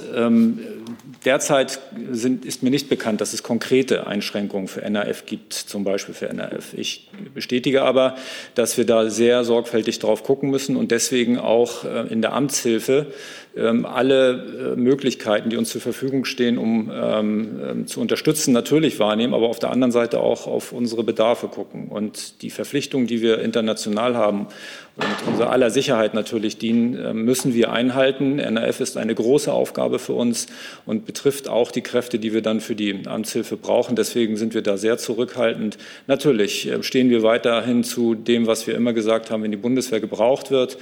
Derzeit 1.26 1.80
sind, 2.12 2.46
ist 2.46 2.64
mir 2.64 2.70
nicht 2.70 2.90
bekannt, 2.90 3.20
dass 3.22 3.34
es 3.34 3.44
konkrete 3.44 4.08
Einschränkungen 4.08 4.68
für 4.68 4.82
NRF 4.82 5.26
gibt, 5.26 5.54
zum 5.54 5.84
Beispiel 5.84 6.14
für 6.14 6.30
NRF. 6.30 6.74
Ich 6.74 7.10
bestätige 7.34 7.82
aber, 7.82 8.16
dass 8.56 8.78
wir 8.78 8.86
da 8.86 9.10
sehr 9.10 9.44
sorgfältig 9.44 10.00
drauf 10.00 10.24
gucken 10.24 10.50
müssen 10.50 10.76
und 10.78 10.92
deswegen 10.92 11.38
auch 11.38 11.84
äh, 11.84 12.08
in 12.08 12.22
der 12.22 12.34
Amtshilfe 12.34 13.08
ähm, 13.08 13.12
alle 13.60 14.76
äh, 14.76 14.80
Möglichkeiten, 14.80 15.50
die 15.50 15.58
uns 15.58 15.70
zur 15.70 15.82
Verfügung 15.82 16.26
stehen, 16.26 16.58
um 16.58 16.92
ähm, 16.94 17.60
ähm, 17.68 17.88
zu 17.88 18.02
unterstützen, 18.02 18.54
natürlich 18.54 19.00
wahrnehmen, 19.00 19.34
aber 19.34 19.48
auf 19.48 19.60
der 19.60 19.72
anderen 19.72 19.92
Seite 19.92 20.20
auch 20.20 20.48
auf 20.48 20.72
unsere 20.72 21.04
Bedarfe 21.04 21.48
gucken. 21.48 21.88
Und 21.88 22.42
die 22.42 22.50
Verpflichtungen, 22.50 23.08
die 23.08 23.22
wir 23.22 23.40
international 23.40 24.16
haben 24.16 24.48
und 24.96 25.28
unser 25.28 25.52
aller 25.52 25.70
Sicherheit 25.70 26.14
natürlich 26.14 26.58
dienen, 26.58 27.24
müssen 27.24 27.54
wir 27.54 27.72
einhalten. 27.72 28.40
NRF 28.40 28.80
ist 28.80 28.98
eine 28.98 29.14
große 29.14 29.54
Aufgabe 29.54 30.00
für 30.00 30.14
uns 30.14 30.48
und 30.88 31.06
betrifft 31.06 31.48
auch 31.48 31.72
die 31.72 31.82
Kräfte, 31.82 32.18
die 32.18 32.34
wir 32.34 32.42
dann 32.42 32.62
für 32.62 32.74
die 32.74 33.06
Amtshilfe 33.06 33.58
brauchen. 33.58 33.96
Deswegen 33.96 34.38
sind 34.38 34.56
wir 34.56 34.64
da 34.64 34.76
sehr 34.78 34.98
zurückhaltend. 34.98 35.78
Natürlich 36.08 36.72
stehen 36.82 37.12
wir 37.12 37.22
weiterhin 37.22 37.84
zu 37.84 38.16
dem, 38.16 38.48
was 38.48 38.66
wir 38.66 38.74
immer 38.74 38.94
gesagt 38.94 39.30
haben, 39.30 39.44
wenn 39.44 39.52
die 39.52 39.58
Bundeswehr 39.58 40.00
gebraucht 40.00 40.50
wird, 40.50 40.80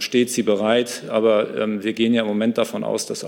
steht 0.00 0.30
sie 0.30 0.42
bereit. 0.42 1.04
Aber 1.08 1.82
wir 1.82 1.94
gehen 1.94 2.05
ja 2.14 2.22
im 2.22 2.28
Moment 2.28 2.58
davon 2.58 2.84
aus, 2.84 3.06
dass 3.06 3.26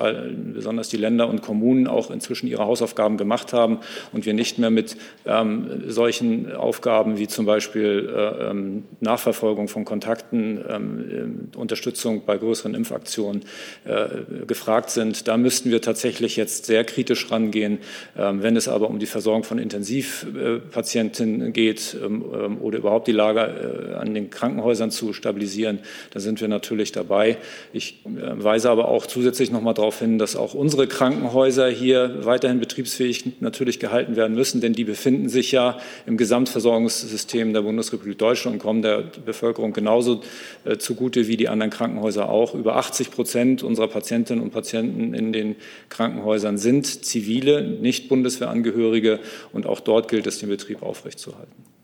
besonders 0.55 0.89
die 0.89 0.97
Länder 0.97 1.29
und 1.29 1.43
Kommunen 1.43 1.87
auch 1.87 2.11
inzwischen 2.11 2.47
ihre 2.49 2.65
Hausaufgaben 2.65 3.17
gemacht 3.17 3.53
haben 3.53 3.79
und 4.13 4.27
wir 4.27 4.35
nicht 4.35 4.59
mehr 4.59 4.71
mit 4.71 4.97
ähm, 5.27 5.83
solchen 5.87 6.55
Aufgaben 6.55 7.19
wie 7.19 7.29
zum 7.29 7.47
Beispiel 7.47 8.13
äh, 8.15 8.51
ähm, 8.51 8.85
Nachverfolgung 9.01 9.69
von 9.69 9.85
Kontakten, 9.85 10.65
ähm, 10.69 11.49
Unterstützung 11.57 12.25
bei 12.25 12.37
größeren 12.37 12.75
Impfaktionen 12.75 13.45
äh, 13.85 14.45
gefragt 14.47 14.91
sind. 14.91 15.29
Da 15.29 15.37
müssten 15.37 15.71
wir 15.71 15.81
tatsächlich 15.81 16.37
jetzt 16.37 16.67
sehr 16.67 16.85
kritisch 16.85 17.31
rangehen. 17.31 17.79
Ähm, 18.17 18.43
wenn 18.43 18.57
es 18.57 18.69
aber 18.69 18.89
um 18.89 18.99
die 18.99 19.07
Versorgung 19.07 19.45
von 19.45 19.59
Intensivpatienten 19.59 21.53
geht 21.53 21.97
ähm, 22.03 22.25
ähm, 22.35 22.59
oder 22.61 22.79
überhaupt 22.79 23.09
die 23.09 23.13
Lage 23.13 23.41
äh, 23.41 23.95
an 23.95 24.15
den 24.15 24.31
Krankenhäusern 24.31 24.91
zu 24.91 25.13
stabilisieren, 25.13 25.81
da 26.11 26.21
sind 26.21 26.41
wir 26.41 26.49
natürlich 26.49 26.93
dabei. 26.93 27.39
Ich 27.73 28.05
äh, 28.07 28.35
weise 28.69 28.71
aber 28.71 28.89
auch 28.89 29.07
zusätzlich 29.07 29.51
noch 29.51 29.63
mal 29.63 29.75
darauf 29.75 29.99
hin, 29.99 30.19
dass 30.19 30.37
auch 30.37 30.55
unsere 30.55 30.87
Krankenhäuser 30.87 31.69
hier 31.69 32.25
weiterhin 32.25 32.61
betriebsfähig 32.61 33.41
natürlich 33.41 33.81
gehalten 33.81 34.17
werden 34.17 34.35
müssen, 34.35 34.61
denn 34.61 34.73
die 34.73 34.85
befinden 34.85 35.29
sich 35.29 35.53
ja 35.53 35.79
im 36.07 36.17
Gesamtversorgungssystem 36.17 37.53
der 37.53 37.63
Bundesrepublik 37.63 38.19
Deutschland 38.19 38.57
und 38.57 38.63
kommen 38.63 38.83
der 38.83 39.05
Bevölkerung 39.25 39.73
genauso 39.73 40.21
äh, 40.65 40.77
zugute 40.77 41.29
wie 41.29 41.37
die 41.37 41.49
anderen 41.49 41.71
Krankenhäuser 41.71 42.29
auch. 42.29 42.55
Über 42.55 42.77
80 42.77 43.11
Prozent 43.11 43.63
unserer 43.63 43.89
Patientinnen 43.89 44.43
und 44.43 44.53
Patienten 44.53 45.15
in 45.15 45.33
den 45.33 45.57
Krankenhäusern 45.89 46.59
sind 46.59 46.87
zivile, 47.05 47.63
nicht 47.63 48.09
Bundeswehrangehörige 48.09 49.19
und 49.53 49.67
auch 49.67 49.81
dort 49.81 50.09
gilt 50.09 50.27
es, 50.27 50.39
den 50.39 50.49
Betrieb 50.49 50.83
aufrechtzuerhalten. 50.83 51.78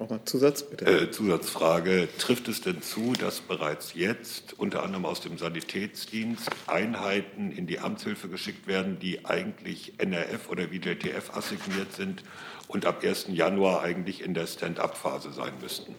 Nochmal 0.00 0.20
Zusatz, 0.24 0.62
bitte. 0.62 0.86
Äh, 0.86 1.10
Zusatzfrage. 1.10 2.08
Trifft 2.16 2.48
es 2.48 2.62
denn 2.62 2.80
zu, 2.80 3.12
dass 3.12 3.40
bereits 3.40 3.92
jetzt 3.92 4.58
unter 4.58 4.82
anderem 4.82 5.04
aus 5.04 5.20
dem 5.20 5.36
Sanitätsdienst 5.36 6.48
Einheiten 6.66 7.52
in 7.52 7.66
die 7.66 7.80
Amtshilfe 7.80 8.28
geschickt 8.28 8.66
werden, 8.66 8.98
die 8.98 9.26
eigentlich 9.26 9.92
NRF 9.98 10.48
oder 10.48 10.72
WJTF 10.72 11.36
assigniert 11.36 11.92
sind 11.92 12.22
und 12.66 12.86
ab 12.86 13.04
1. 13.04 13.26
Januar 13.32 13.82
eigentlich 13.82 14.24
in 14.24 14.32
der 14.32 14.46
Stand-up-Phase 14.46 15.32
sein 15.32 15.52
müssten? 15.60 15.94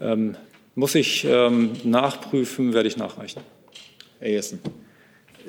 Ähm, 0.00 0.36
muss 0.74 0.94
ich 0.94 1.26
ähm, 1.26 1.72
nachprüfen, 1.84 2.72
werde 2.72 2.88
ich 2.88 2.96
nachreichen. 2.96 3.42
Herr 4.20 4.30
Jessen. 4.30 4.58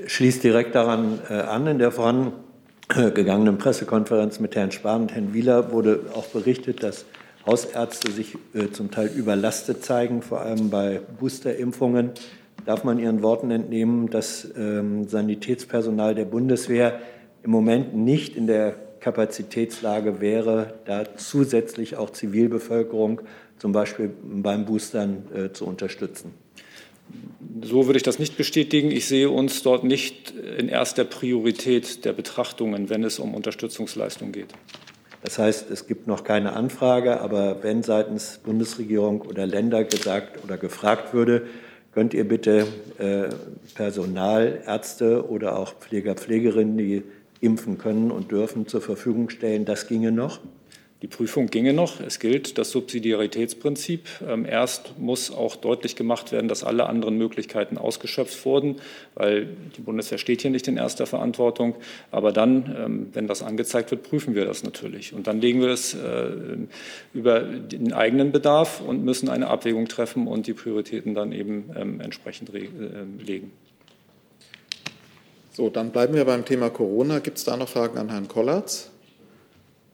Schließt 0.05 0.43
direkt 0.43 0.75
daran 0.75 1.21
äh, 1.29 1.35
an. 1.35 1.65
In 1.65 1.79
der 1.79 1.93
vorangegangenen 1.93 3.57
Pressekonferenz 3.57 4.41
mit 4.41 4.53
Herrn 4.53 4.73
Spahn 4.73 5.03
und 5.03 5.13
Herrn 5.13 5.33
Wieler 5.33 5.71
wurde 5.71 6.01
auch 6.13 6.25
berichtet, 6.25 6.83
dass 6.83 7.05
Hausärzte 7.45 8.11
sich 8.11 8.35
äh, 8.53 8.71
zum 8.71 8.91
Teil 8.91 9.11
überlastet 9.15 9.83
zeigen, 9.83 10.21
vor 10.21 10.41
allem 10.41 10.69
bei 10.69 11.01
Boosterimpfungen. 11.19 12.11
Darf 12.65 12.83
man 12.83 12.97
Ihren 12.97 13.21
Worten 13.21 13.51
entnehmen, 13.51 14.09
dass 14.09 14.47
ähm, 14.57 15.07
Sanitätspersonal 15.07 16.15
der 16.15 16.25
Bundeswehr 16.25 16.99
im 17.43 17.51
Moment 17.51 17.95
nicht 17.95 18.35
in 18.35 18.47
der 18.47 18.75
Kapazitätslage 18.99 20.19
wäre, 20.19 20.73
da 20.85 21.15
zusätzlich 21.15 21.95
auch 21.97 22.09
Zivilbevölkerung 22.09 23.21
zum 23.59 23.71
Beispiel 23.71 24.09
beim 24.23 24.65
Boostern 24.65 25.27
äh, 25.35 25.53
zu 25.53 25.67
unterstützen? 25.67 26.33
So 27.63 27.85
würde 27.85 27.97
ich 27.97 28.03
das 28.03 28.17
nicht 28.17 28.35
bestätigen. 28.35 28.89
Ich 28.89 29.07
sehe 29.07 29.29
uns 29.29 29.61
dort 29.61 29.83
nicht 29.83 30.31
in 30.31 30.67
erster 30.69 31.03
Priorität 31.03 32.03
der 32.03 32.13
Betrachtungen, 32.13 32.89
wenn 32.89 33.03
es 33.03 33.19
um 33.19 33.35
Unterstützungsleistung 33.35 34.31
geht. 34.31 34.47
Das 35.25 35.39
heißt, 35.39 35.71
es 35.71 35.87
gibt 35.87 36.05
noch 36.05 36.23
keine 36.23 36.53
Anfrage, 36.53 37.19
aber 37.19 37.63
wenn 37.63 37.81
seitens 37.81 38.37
Bundesregierung 38.43 39.21
oder 39.21 39.47
Länder 39.47 39.83
gesagt 39.83 40.43
oder 40.43 40.55
gefragt 40.55 41.15
würde, 41.15 41.47
könnt 41.93 42.13
ihr 42.13 42.27
bitte 42.27 42.67
äh, 42.99 43.29
Personal, 43.73 44.61
Ärzte 44.67 45.27
oder 45.27 45.57
auch 45.57 45.73
Pfleger, 45.79 46.13
Pflegerinnen, 46.13 46.77
die 46.77 47.03
impfen 47.41 47.79
können 47.79 48.11
und 48.11 48.31
dürfen, 48.31 48.67
zur 48.67 48.81
Verfügung 48.81 49.29
stellen. 49.29 49.65
Das 49.65 49.87
ginge 49.87 50.11
noch. 50.11 50.41
Die 51.05 51.09
Prüfung 51.15 51.51
ginge 51.51 51.71
noch. 51.71 51.99
Es 51.99 52.17
gilt 52.17 52.57
das 52.57 52.71
Subsidiaritätsprinzip. 52.71 54.07
Ähm, 54.27 54.43
erst 54.43 54.97
muss 54.97 55.29
auch 55.29 55.55
deutlich 55.55 55.95
gemacht 55.95 56.31
werden, 56.31 56.47
dass 56.47 56.63
alle 56.63 56.87
anderen 56.87 57.15
Möglichkeiten 57.15 57.77
ausgeschöpft 57.77 58.43
wurden, 58.43 58.77
weil 59.13 59.49
die 59.77 59.81
Bundeswehr 59.81 60.17
steht 60.17 60.41
hier 60.41 60.49
nicht 60.49 60.67
in 60.67 60.77
erster 60.77 61.05
Verantwortung. 61.05 61.75
Aber 62.09 62.31
dann, 62.31 62.75
ähm, 62.75 63.09
wenn 63.13 63.27
das 63.27 63.43
angezeigt 63.43 63.91
wird, 63.91 64.01
prüfen 64.01 64.33
wir 64.33 64.45
das 64.45 64.63
natürlich. 64.63 65.13
Und 65.13 65.27
dann 65.27 65.39
legen 65.39 65.61
wir 65.61 65.67
es 65.67 65.93
äh, 65.93 66.31
über 67.13 67.41
den 67.41 67.93
eigenen 67.93 68.31
Bedarf 68.31 68.81
und 68.81 69.05
müssen 69.05 69.29
eine 69.29 69.45
Abwägung 69.45 69.87
treffen 69.87 70.25
und 70.25 70.47
die 70.47 70.53
Prioritäten 70.53 71.13
dann 71.13 71.33
eben 71.33 71.69
ähm, 71.79 72.01
entsprechend 72.01 72.51
äh, 72.55 72.67
legen. 73.23 73.51
So, 75.51 75.69
dann 75.69 75.91
bleiben 75.91 76.15
wir 76.15 76.25
beim 76.25 76.45
Thema 76.45 76.71
Corona. 76.71 77.19
Gibt 77.19 77.37
es 77.37 77.43
da 77.43 77.55
noch 77.57 77.69
Fragen 77.69 77.99
an 77.99 78.09
Herrn 78.09 78.27
Kollatz? 78.27 78.89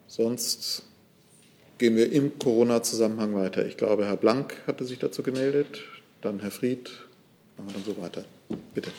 Sonst 0.07 0.85
gehen 1.81 1.95
wir 1.95 2.11
im 2.11 2.37
Corona-Zusammenhang 2.37 3.33
weiter. 3.33 3.65
Ich 3.65 3.75
glaube, 3.75 4.05
Herr 4.05 4.15
Blank 4.15 4.53
hatte 4.67 4.85
sich 4.85 4.99
dazu 4.99 5.23
gemeldet, 5.23 5.81
dann 6.21 6.39
Herr 6.39 6.51
Fried, 6.51 6.91
und 7.57 7.75
dann 7.75 7.83
so 7.83 7.99
weiter. 7.99 8.23
Bitte. 8.75 8.91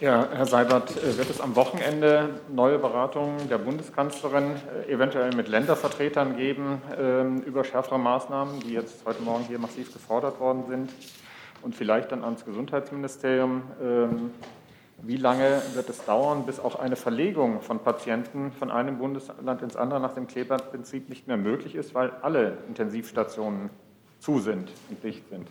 Ja, 0.00 0.28
Herr 0.34 0.46
Seibert, 0.46 0.90
äh, 0.96 1.16
wird 1.16 1.30
es 1.30 1.40
am 1.40 1.54
Wochenende 1.54 2.30
neue 2.52 2.80
Beratungen 2.80 3.48
der 3.48 3.58
Bundeskanzlerin 3.58 4.56
äh, 4.88 4.92
eventuell 4.92 5.32
mit 5.36 5.46
Ländervertretern 5.46 6.36
geben 6.36 6.82
ähm, 6.98 7.42
über 7.42 7.62
schärfere 7.62 8.00
Maßnahmen, 8.00 8.58
die 8.58 8.72
jetzt 8.72 9.06
heute 9.06 9.22
Morgen 9.22 9.44
hier 9.46 9.60
massiv 9.60 9.92
gefordert 9.92 10.40
worden 10.40 10.64
sind 10.68 10.90
und 11.62 11.76
vielleicht 11.76 12.10
dann 12.10 12.24
ans 12.24 12.44
Gesundheitsministerium? 12.44 13.62
Wie 15.06 15.16
lange 15.16 15.60
wird 15.74 15.90
es 15.90 16.02
dauern, 16.06 16.46
bis 16.46 16.58
auch 16.58 16.76
eine 16.76 16.96
Verlegung 16.96 17.60
von 17.60 17.80
Patienten 17.80 18.52
von 18.52 18.70
einem 18.70 18.96
Bundesland 18.96 19.60
ins 19.60 19.76
andere 19.76 20.00
nach 20.00 20.14
dem 20.14 20.26
Kleberprinzip 20.26 21.10
nicht 21.10 21.28
mehr 21.28 21.36
möglich 21.36 21.74
ist, 21.74 21.94
weil 21.94 22.10
alle 22.22 22.56
Intensivstationen 22.68 23.68
zu 24.18 24.38
sind 24.38 24.70
und 24.88 25.04
dicht 25.04 25.28
sind? 25.28 25.46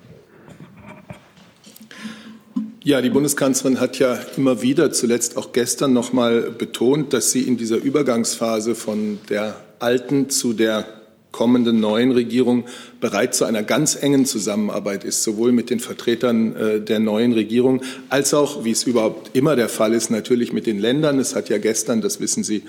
Ja, 2.83 2.99
die 3.01 3.11
Bundeskanzlerin 3.11 3.79
hat 3.79 3.99
ja 3.99 4.17
immer 4.37 4.63
wieder, 4.63 4.91
zuletzt 4.91 5.37
auch 5.37 5.51
gestern 5.51 5.93
noch 5.93 6.13
mal 6.13 6.49
betont, 6.49 7.13
dass 7.13 7.31
sie 7.31 7.43
in 7.43 7.55
dieser 7.55 7.77
Übergangsphase 7.77 8.73
von 8.73 9.19
der 9.29 9.55
alten 9.77 10.31
zu 10.31 10.53
der 10.53 11.02
kommenden 11.33 11.81
neuen 11.81 12.11
Regierung 12.11 12.63
bereit 13.01 13.35
zu 13.35 13.43
einer 13.43 13.63
ganz 13.63 13.97
engen 14.01 14.25
Zusammenarbeit 14.25 15.03
ist, 15.03 15.23
sowohl 15.23 15.51
mit 15.51 15.69
den 15.69 15.81
Vertretern 15.81 16.55
äh, 16.55 16.79
der 16.79 16.99
neuen 16.99 17.33
Regierung 17.33 17.81
als 18.07 18.33
auch, 18.33 18.63
wie 18.63 18.71
es 18.71 18.83
überhaupt 18.83 19.35
immer 19.35 19.57
der 19.57 19.67
Fall 19.67 19.93
ist, 19.93 20.09
natürlich 20.11 20.53
mit 20.53 20.65
den 20.65 20.79
Ländern. 20.79 21.19
Es 21.19 21.35
hat 21.35 21.49
ja 21.49 21.57
gestern, 21.57 21.99
das 21.99 22.21
wissen 22.21 22.45
Sie, 22.45 22.63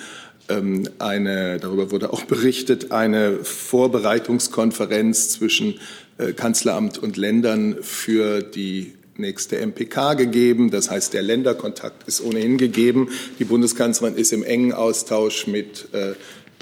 ähm, 0.48 0.88
eine, 0.98 1.58
darüber 1.60 1.92
wurde 1.92 2.12
auch 2.12 2.22
berichtet, 2.24 2.90
eine 2.90 3.44
Vorbereitungskonferenz 3.44 5.28
zwischen 5.28 5.74
äh, 6.18 6.32
Kanzleramt 6.32 6.98
und 6.98 7.16
Ländern 7.16 7.76
für 7.82 8.42
die 8.42 8.94
nächste 9.16 9.64
MPK 9.64 10.14
gegeben. 10.14 10.70
Das 10.70 10.90
heißt, 10.90 11.12
der 11.12 11.22
Länderkontakt 11.22 12.08
ist 12.08 12.20
ohnehin 12.22 12.58
gegeben. 12.58 13.10
Die 13.38 13.44
Bundeskanzlerin 13.44 14.16
ist 14.16 14.32
im 14.32 14.42
engen 14.42 14.72
Austausch 14.72 15.46
mit 15.46 15.88
äh, 15.92 16.14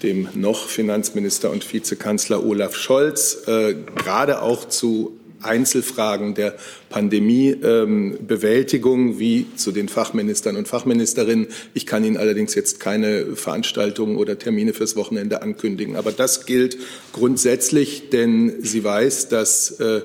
dem 0.02 0.28
noch 0.34 0.68
Finanzminister 0.68 1.50
und 1.50 1.72
Vizekanzler 1.72 2.44
Olaf 2.44 2.76
Scholz, 2.76 3.44
äh, 3.46 3.74
gerade 3.96 4.42
auch 4.42 4.68
zu 4.68 5.18
Einzelfragen 5.42 6.34
der 6.34 6.54
Pandemiebewältigung 6.88 9.08
ähm, 9.08 9.18
wie 9.18 9.46
zu 9.56 9.72
den 9.72 9.88
Fachministern 9.88 10.56
und 10.56 10.68
Fachministerinnen. 10.68 11.48
Ich 11.74 11.86
kann 11.86 12.04
Ihnen 12.04 12.16
allerdings 12.16 12.54
jetzt 12.54 12.80
keine 12.80 13.36
Veranstaltungen 13.36 14.16
oder 14.16 14.38
Termine 14.38 14.72
fürs 14.72 14.96
Wochenende 14.96 15.42
ankündigen. 15.42 15.96
Aber 15.96 16.12
das 16.12 16.46
gilt 16.46 16.78
grundsätzlich, 17.12 18.08
denn 18.10 18.62
sie 18.62 18.84
weiß, 18.84 19.28
dass 19.28 19.72
äh, 19.80 20.02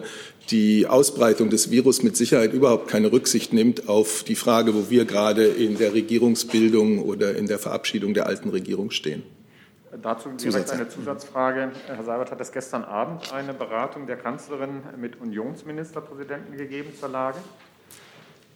die 0.49 0.87
Ausbreitung 0.87 1.49
des 1.49 1.71
Virus 1.71 2.03
mit 2.03 2.15
Sicherheit 2.15 2.53
überhaupt 2.53 2.87
keine 2.87 3.11
Rücksicht 3.11 3.51
nimmt 3.51 3.89
auf 3.89 4.23
die 4.23 4.35
Frage, 4.35 4.73
wo 4.73 4.89
wir 4.89 5.03
gerade 5.05 5.45
in 5.45 5.77
der 5.77 5.93
Regierungsbildung 5.93 6.99
oder 6.99 7.35
in 7.35 7.47
der 7.47 7.59
Verabschiedung 7.59 8.13
der 8.13 8.27
alten 8.27 8.49
Regierung 8.49 8.91
stehen. 8.91 9.23
Dazu 10.01 10.29
direkt 10.29 10.69
eine 10.71 10.89
Zusatzfrage. 10.89 11.71
Herr 11.87 12.03
Seibert, 12.03 12.31
hat 12.31 12.41
es 12.41 12.51
gestern 12.51 12.83
Abend 12.83 13.31
eine 13.33 13.53
Beratung 13.53 14.05
der 14.05 14.17
Kanzlerin 14.17 14.81
mit 14.99 15.19
Unionsministerpräsidenten 15.21 16.57
gegeben 16.57 16.89
zur 16.99 17.09
Lage? 17.09 17.37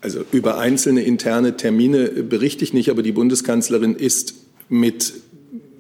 Also 0.01 0.25
über 0.31 0.57
einzelne 0.57 1.03
interne 1.03 1.55
Termine 1.55 2.09
berichte 2.09 2.63
ich 2.63 2.73
nicht, 2.73 2.89
aber 2.89 3.03
die 3.03 3.11
Bundeskanzlerin 3.11 3.95
ist 3.95 4.33
mit 4.67 5.13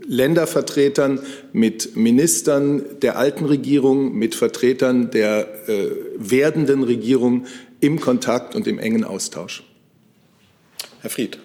Ländervertretern, 0.07 1.19
mit 1.53 1.95
Ministern 1.95 2.83
der 3.01 3.17
alten 3.17 3.45
Regierung, 3.45 4.13
mit 4.13 4.35
Vertretern 4.35 5.11
der 5.11 5.69
äh, 5.69 5.91
werdenden 6.17 6.83
Regierung 6.83 7.45
im 7.79 7.99
Kontakt 7.99 8.55
und 8.55 8.67
im 8.67 8.79
engen 8.79 9.03
Austausch. 9.03 9.63
Herr 11.01 11.09
Fried. 11.09 11.39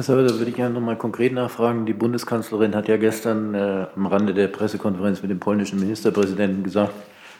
Sauer, 0.00 0.22
da 0.22 0.38
würde 0.38 0.48
ich 0.48 0.56
gerne 0.56 0.74
noch 0.74 0.80
mal 0.80 0.96
konkret 0.96 1.34
nachfragen. 1.34 1.84
Die 1.84 1.92
Bundeskanzlerin 1.92 2.74
hat 2.74 2.88
ja 2.88 2.96
gestern 2.96 3.54
äh, 3.54 3.86
am 3.94 4.06
Rande 4.06 4.32
der 4.32 4.48
Pressekonferenz 4.48 5.20
mit 5.20 5.30
dem 5.30 5.38
polnischen 5.38 5.78
Ministerpräsidenten 5.78 6.62
gesagt, 6.62 6.94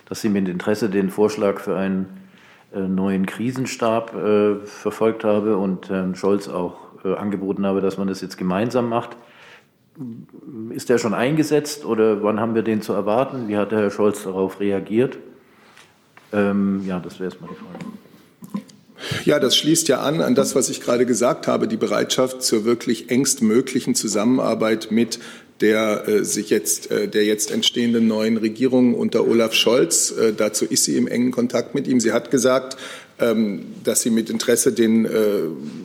dass 0.07 0.21
sie 0.21 0.29
mit 0.29 0.47
Interesse 0.47 0.91
den 0.91 1.09
Vorschlag 1.09 1.61
für 1.61 1.77
einen 1.77 2.29
äh, 2.75 2.81
neuen 2.81 3.25
Krisenstab 3.25 4.15
äh, 4.15 4.57
verfolgt 4.67 5.25
habe 5.25 5.57
und 5.57 5.89
Herrn 5.89 6.15
Scholz 6.15 6.47
auch 6.49 6.77
äh, 7.07 7.15
angeboten 7.15 7.65
habe, 7.65 7.81
dass 7.81 7.97
man 7.97 8.09
das 8.09 8.21
jetzt 8.21 8.37
gemeinsam 8.37 8.91
macht. 8.91 9.17
Ist 10.71 10.91
der 10.91 10.99
schon 10.99 11.15
eingesetzt 11.15 11.87
oder 11.87 12.23
wann 12.23 12.39
haben 12.39 12.55
wir 12.55 12.63
den 12.63 12.83
zu 12.83 12.93
erwarten? 12.93 13.49
Wie 13.49 13.57
hat 13.57 13.73
der 13.73 13.79
Herr 13.81 13.91
Scholz 13.91 14.25
darauf 14.25 14.61
reagiert? 14.61 15.17
Ähm, 16.35 16.83
ja, 16.87 17.01
das 17.01 17.15
wäre 17.15 17.31
erstmal 17.31 17.49
die 17.49 17.57
Frage. 17.57 18.02
Ja, 19.25 19.39
das 19.39 19.57
schließt 19.57 19.89
ja 19.89 20.01
an 20.01 20.21
an 20.21 20.35
das, 20.35 20.55
was 20.55 20.69
ich 20.69 20.81
gerade 20.81 21.07
gesagt 21.07 21.47
habe, 21.47 21.69
die 21.69 21.77
Bereitschaft 21.77 22.43
zur 22.43 22.65
wirklich 22.65 23.11
engstmöglichen 23.11 23.95
Zusammenarbeit 23.95 24.91
mit 24.91 25.19
der 25.61 26.09
äh, 26.09 26.25
sich 26.25 26.51
jetzt 26.51 26.91
äh, 26.91 27.09
der 27.09 27.25
jetzt 27.25 27.51
entstehenden 27.51 28.09
neuen 28.09 28.37
Regierung 28.37 28.95
unter 28.95 29.27
Olaf 29.27 29.55
Scholz. 29.55 30.11
Äh, 30.11 30.33
dazu 30.37 30.65
ist 30.65 30.85
sie 30.85 30.97
im 30.97 31.07
engen 31.07 31.31
Kontakt 31.31 31.75
mit 31.75 31.87
ihm. 31.87 32.01
Sie 32.01 32.13
hat 32.13 32.31
gesagt, 32.31 32.77
ähm, 33.21 33.67
dass 33.85 34.03
sie 34.03 34.11
mit 34.11 34.29
Interesse 34.29 34.73
den 34.73 35.05
äh, 35.05 35.11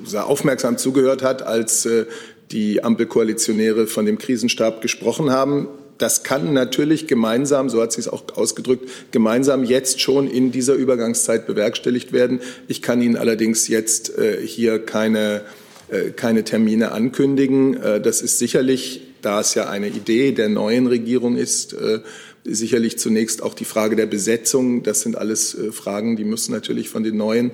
sehr 0.05 0.25
aufmerksam 0.25 0.77
zugehört 0.77 1.21
hat, 1.21 1.43
als 1.43 1.85
äh, 1.85 2.05
die 2.51 2.83
Ampelkoalitionäre 2.83 3.87
von 3.87 4.05
dem 4.05 4.17
Krisenstab 4.17 4.81
gesprochen 4.81 5.29
haben. 5.29 5.67
Das 5.97 6.23
kann 6.23 6.53
natürlich 6.53 7.07
gemeinsam, 7.07 7.69
so 7.69 7.81
hat 7.81 7.91
sie 7.91 8.01
es 8.01 8.07
auch 8.07 8.23
ausgedrückt, 8.35 8.89
gemeinsam 9.11 9.63
jetzt 9.63 9.99
schon 9.99 10.29
in 10.29 10.51
dieser 10.51 10.75
Übergangszeit 10.75 11.47
bewerkstelligt 11.47 12.13
werden. 12.13 12.41
Ich 12.67 12.81
kann 12.81 13.01
Ihnen 13.01 13.17
allerdings 13.17 13.67
jetzt 13.67 14.17
äh, 14.17 14.45
hier 14.45 14.79
keine, 14.79 15.41
äh, 15.89 16.11
keine 16.11 16.43
Termine 16.43 16.91
ankündigen. 16.91 17.81
Äh, 17.81 18.01
das 18.01 18.21
ist 18.21 18.37
sicherlich, 18.37 19.01
da 19.21 19.39
es 19.39 19.55
ja 19.55 19.69
eine 19.69 19.87
Idee 19.87 20.33
der 20.33 20.49
neuen 20.49 20.85
Regierung 20.87 21.35
ist, 21.35 21.73
äh, 21.73 21.99
sicherlich 22.43 22.99
zunächst 22.99 23.41
auch 23.41 23.55
die 23.55 23.65
Frage 23.65 23.95
der 23.95 24.05
Besetzung. 24.05 24.83
Das 24.83 25.01
sind 25.01 25.17
alles 25.17 25.55
äh, 25.55 25.71
Fragen, 25.71 26.15
die 26.15 26.25
müssen 26.25 26.51
natürlich 26.51 26.89
von 26.89 27.03
den 27.03 27.17
neuen 27.17 27.51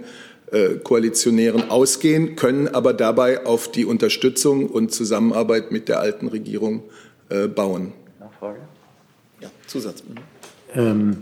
äh, 0.51 0.75
Koalitionären 0.83 1.69
ausgehen, 1.69 2.35
können 2.35 2.67
aber 2.67 2.93
dabei 2.93 3.45
auf 3.45 3.71
die 3.71 3.85
Unterstützung 3.85 4.67
und 4.67 4.91
Zusammenarbeit 4.91 5.71
mit 5.71 5.87
der 5.87 5.99
alten 6.01 6.27
Regierung 6.27 6.83
bauen. 7.55 7.93
Nachfrage? 8.43 8.59
Ja, 9.39 9.49
Zusatz. 9.67 10.03
Ähm, 10.75 11.17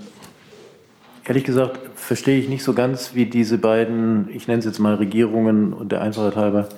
ehrlich 1.24 1.44
gesagt 1.44 1.80
verstehe 1.96 2.40
ich 2.40 2.50
nicht 2.50 2.64
so 2.64 2.74
ganz, 2.74 3.14
wie 3.14 3.26
diese 3.26 3.58
beiden, 3.58 4.28
ich 4.34 4.48
nenne 4.48 4.60
es 4.60 4.66
jetzt 4.66 4.80
mal 4.80 4.96
Regierungen 4.96 5.74
und 5.74 5.92
der 5.92 6.02
Einfachheit 6.02 6.36
halber, 6.36 6.70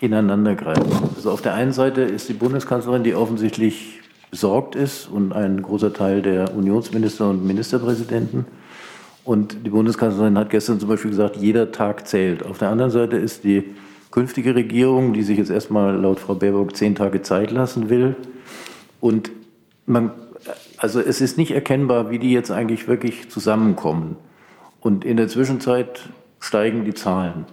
ineinander 0.00 0.54
greifen. 0.54 1.10
Also 1.16 1.32
auf 1.32 1.42
der 1.42 1.54
einen 1.54 1.72
Seite 1.72 2.02
ist 2.02 2.28
die 2.28 2.34
Bundeskanzlerin, 2.34 3.02
die 3.02 3.16
offensichtlich 3.16 4.00
besorgt 4.30 4.76
ist 4.76 5.08
und 5.08 5.32
ein 5.32 5.62
großer 5.62 5.92
Teil 5.92 6.22
der 6.22 6.54
Unionsminister 6.54 7.28
und 7.28 7.44
Ministerpräsidenten. 7.44 8.46
Und 9.24 9.66
die 9.66 9.70
Bundeskanzlerin 9.70 10.38
hat 10.38 10.50
gestern 10.50 10.78
zum 10.78 10.88
Beispiel 10.88 11.10
gesagt, 11.10 11.36
jeder 11.36 11.72
Tag 11.72 12.06
zählt. 12.06 12.44
Auf 12.46 12.58
der 12.58 12.68
anderen 12.68 12.92
Seite 12.92 13.16
ist 13.16 13.42
die 13.42 13.74
künftige 14.12 14.54
Regierung, 14.54 15.12
die 15.12 15.22
sich 15.22 15.38
jetzt 15.38 15.50
erstmal 15.50 15.96
laut 15.96 16.20
Frau 16.20 16.34
Baerbock 16.34 16.76
zehn 16.76 16.94
Tage 16.94 17.22
Zeit 17.22 17.50
lassen 17.50 17.90
will. 17.90 18.14
Und 19.00 19.30
man, 19.88 20.12
also 20.76 21.00
es 21.00 21.20
ist 21.20 21.38
nicht 21.38 21.50
erkennbar, 21.50 22.10
wie 22.10 22.18
die 22.18 22.32
jetzt 22.32 22.50
eigentlich 22.50 22.88
wirklich 22.88 23.30
zusammenkommen. 23.30 24.16
Und 24.80 25.04
in 25.04 25.16
der 25.16 25.28
Zwischenzeit 25.28 26.08
steigen 26.40 26.84
die 26.84 26.94
Zahlen. 26.94 27.46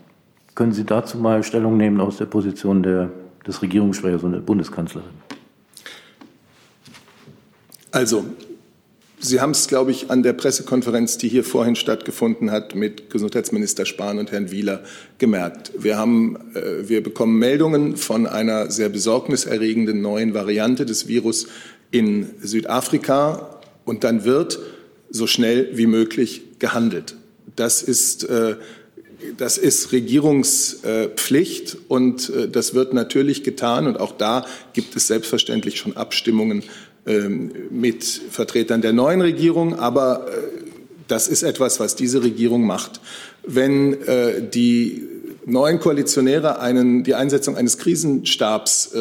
Können 0.54 0.71
Sie 0.71 0.86
dazu 0.86 1.17
mal 1.17 1.43
Stellung 1.43 1.78
nehmen 1.78 2.00
aus 2.00 2.17
der 2.17 2.26
Position 2.26 2.84
der, 2.84 3.10
des 3.45 3.62
Regierungssprechers 3.62 4.24
und 4.24 4.34
der 4.34 4.39
Bundeskanzlerin? 4.39 5.10
Also, 7.91 8.26
Sie 9.17 9.41
haben 9.41 9.52
es, 9.52 9.67
glaube 9.67 9.91
ich, 9.91 10.12
an 10.12 10.21
der 10.21 10.34
Pressekonferenz, 10.34 11.17
die 11.17 11.30
hier 11.30 11.43
vorhin 11.43 11.76
stattgefunden 11.76 12.52
hat, 12.52 12.76
mit 12.76 13.10
Gesundheitsminister 13.10 13.86
Spahn 13.86 14.19
und 14.19 14.32
Herrn 14.32 14.52
Wieler 14.52 14.84
gemerkt. 15.17 15.71
Wir, 15.78 15.98
haben, 15.98 16.38
äh, 16.54 16.88
wir 16.88 17.02
bekommen 17.02 17.39
Meldungen 17.39 17.98
von 17.98 18.28
einer 18.28 18.69
sehr 18.69 18.89
besorgniserregenden 18.89 20.02
neuen 20.02 20.34
Variante 20.34 20.86
des 20.86 21.08
Virus 21.08 21.48
in 21.95 22.27
Südafrika 22.41 23.62
und 23.86 24.03
dann 24.03 24.25
wird 24.25 24.60
so 25.10 25.27
schnell 25.27 25.69
wie 25.77 25.86
möglich 25.86 26.41
gehandelt. 26.60 27.15
Das 27.55 27.81
ist, 27.81 28.25
äh, 28.25 28.58
das 29.38 29.58
ist 29.58 29.93
Regierungspflicht 29.93 31.77
und 31.88 32.29
äh, 32.29 32.49
das 32.49 32.73
wird 32.73 32.93
natürlich 32.93 33.43
getan 33.43 33.88
und 33.88 33.97
auch 33.97 34.12
da 34.12 34.45
gibt 34.73 34.93
es 34.97 35.08
selbstverständlich 35.08 35.77
schon 35.77 35.95
Abstimmungen 35.95 36.63
ähm, 37.08 37.53
mit 37.69 38.03
Vertretern 38.03 38.81
der 38.81 38.91
neuen 38.91 39.21
Regierung, 39.21 39.79
aber 39.79 40.27
äh, 40.27 40.31
das 41.08 41.29
ist 41.29 41.43
etwas, 41.43 41.79
was 41.79 41.95
diese 41.95 42.23
Regierung 42.23 42.65
macht. 42.65 42.99
Wenn 43.47 43.95
die 44.55 45.03
neuen 45.45 45.79
Koalitionäre 45.79 46.60
einen, 46.60 47.03
die 47.03 47.13
Einsetzung 47.13 47.55
eines 47.55 47.77
Krisenstabs 47.77 48.91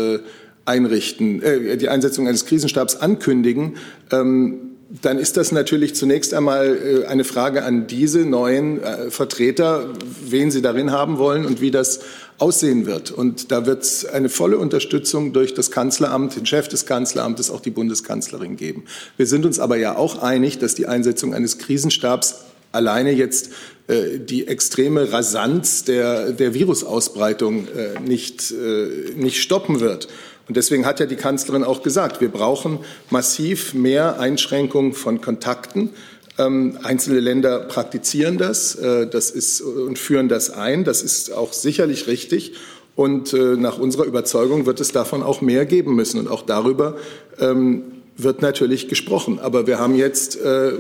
einrichten, 0.65 1.43
äh, 1.43 1.77
die 1.77 1.89
Einsetzung 1.89 2.29
eines 2.29 2.47
Krisenstabs 2.47 2.97
ankündigen, 2.97 3.77
ähm, 4.11 4.75
dann 5.03 5.19
ist 5.19 5.37
das 5.37 5.51
natürlich 5.51 5.95
zunächst 5.95 6.35
einmal 6.35 6.77
äh, 6.77 7.07
eine 7.07 7.25
Frage 7.25 7.65
an 7.65 7.87
diese 7.87 8.21
neuen 8.21 8.83
äh, 8.83 9.11
Vertreter, 9.11 9.89
wen 10.25 10.51
sie 10.51 10.63
darin 10.63 10.93
haben 10.93 11.19
wollen 11.19 11.47
und 11.47 11.61
wie 11.61 11.71
das 11.71 12.01
aussehen 12.39 12.87
wird. 12.87 13.11
Und 13.11 13.51
da 13.51 13.67
wird 13.67 13.83
es 13.83 14.05
eine 14.05 14.29
volle 14.29 14.59
Unterstützung 14.59 15.33
durch 15.33 15.55
das 15.55 15.71
Kanzleramt, 15.71 16.37
den 16.37 16.47
Chef 16.47 16.69
des 16.69 16.87
Kanzleramtes, 16.87 17.51
auch 17.51 17.61
die 17.61 17.71
Bundeskanzlerin 17.71 18.57
geben. 18.57 18.85
Wir 19.17 19.27
sind 19.27 19.47
uns 19.47 19.59
aber 19.59 19.77
ja 19.77 19.97
auch 19.97 20.23
einig, 20.23 20.59
dass 20.59 20.75
die 20.75 20.87
Einsetzung 20.87 21.35
eines 21.35 21.59
Krisenstabs 21.59 22.45
alleine 22.73 23.13
jetzt 23.13 23.51
äh, 23.87 24.19
die 24.19 24.49
extreme 24.49 25.13
Rasanz 25.13 25.85
der, 25.85 26.33
der 26.33 26.55
Virusausbreitung 26.55 27.69
äh, 27.69 28.01
nicht, 28.01 28.51
äh, 28.51 29.13
nicht 29.15 29.41
stoppen 29.41 29.81
wird. 29.81 30.09
Und 30.47 30.57
deswegen 30.57 30.85
hat 30.85 31.01
ja 31.01 31.07
die 31.07 31.17
Kanzlerin 31.17 31.65
auch 31.65 31.83
gesagt, 31.83 32.21
wir 32.21 32.29
brauchen 32.29 32.79
massiv 33.11 33.75
mehr 33.75 34.21
Einschränkungen 34.21 34.93
von 34.93 35.21
Kontakten. 35.21 35.91
Ähm, 36.37 36.79
einzelne 36.83 37.21
Länder 37.21 37.61
praktizieren 37.61 38.39
das, 38.39 38.75
äh, 38.75 39.07
das 39.07 39.31
ist, 39.31 39.61
und 39.61 39.99
führen 39.99 40.29
das 40.29 40.51
ein. 40.51 40.85
Das 40.85 41.03
ist 41.03 41.33
auch 41.33 41.53
sicherlich 41.53 42.07
richtig. 42.07 42.55
Und 42.97 43.33
äh, 43.33 43.57
nach 43.57 43.79
unserer 43.79 44.05
Überzeugung 44.05 44.67
wird 44.67 44.81
es 44.81 44.93
davon 44.93 45.23
auch 45.23 45.41
mehr 45.41 45.65
geben 45.65 45.95
müssen. 45.97 46.21
Und 46.21 46.29
auch 46.29 46.43
darüber 46.43 46.97
ähm, 47.41 47.83
wird 48.17 48.43
natürlich 48.43 48.89
gesprochen. 48.89 49.39
Aber 49.41 49.67
wir 49.67 49.79
haben 49.79 49.95
jetzt 49.95 50.41
äh, 50.41 50.73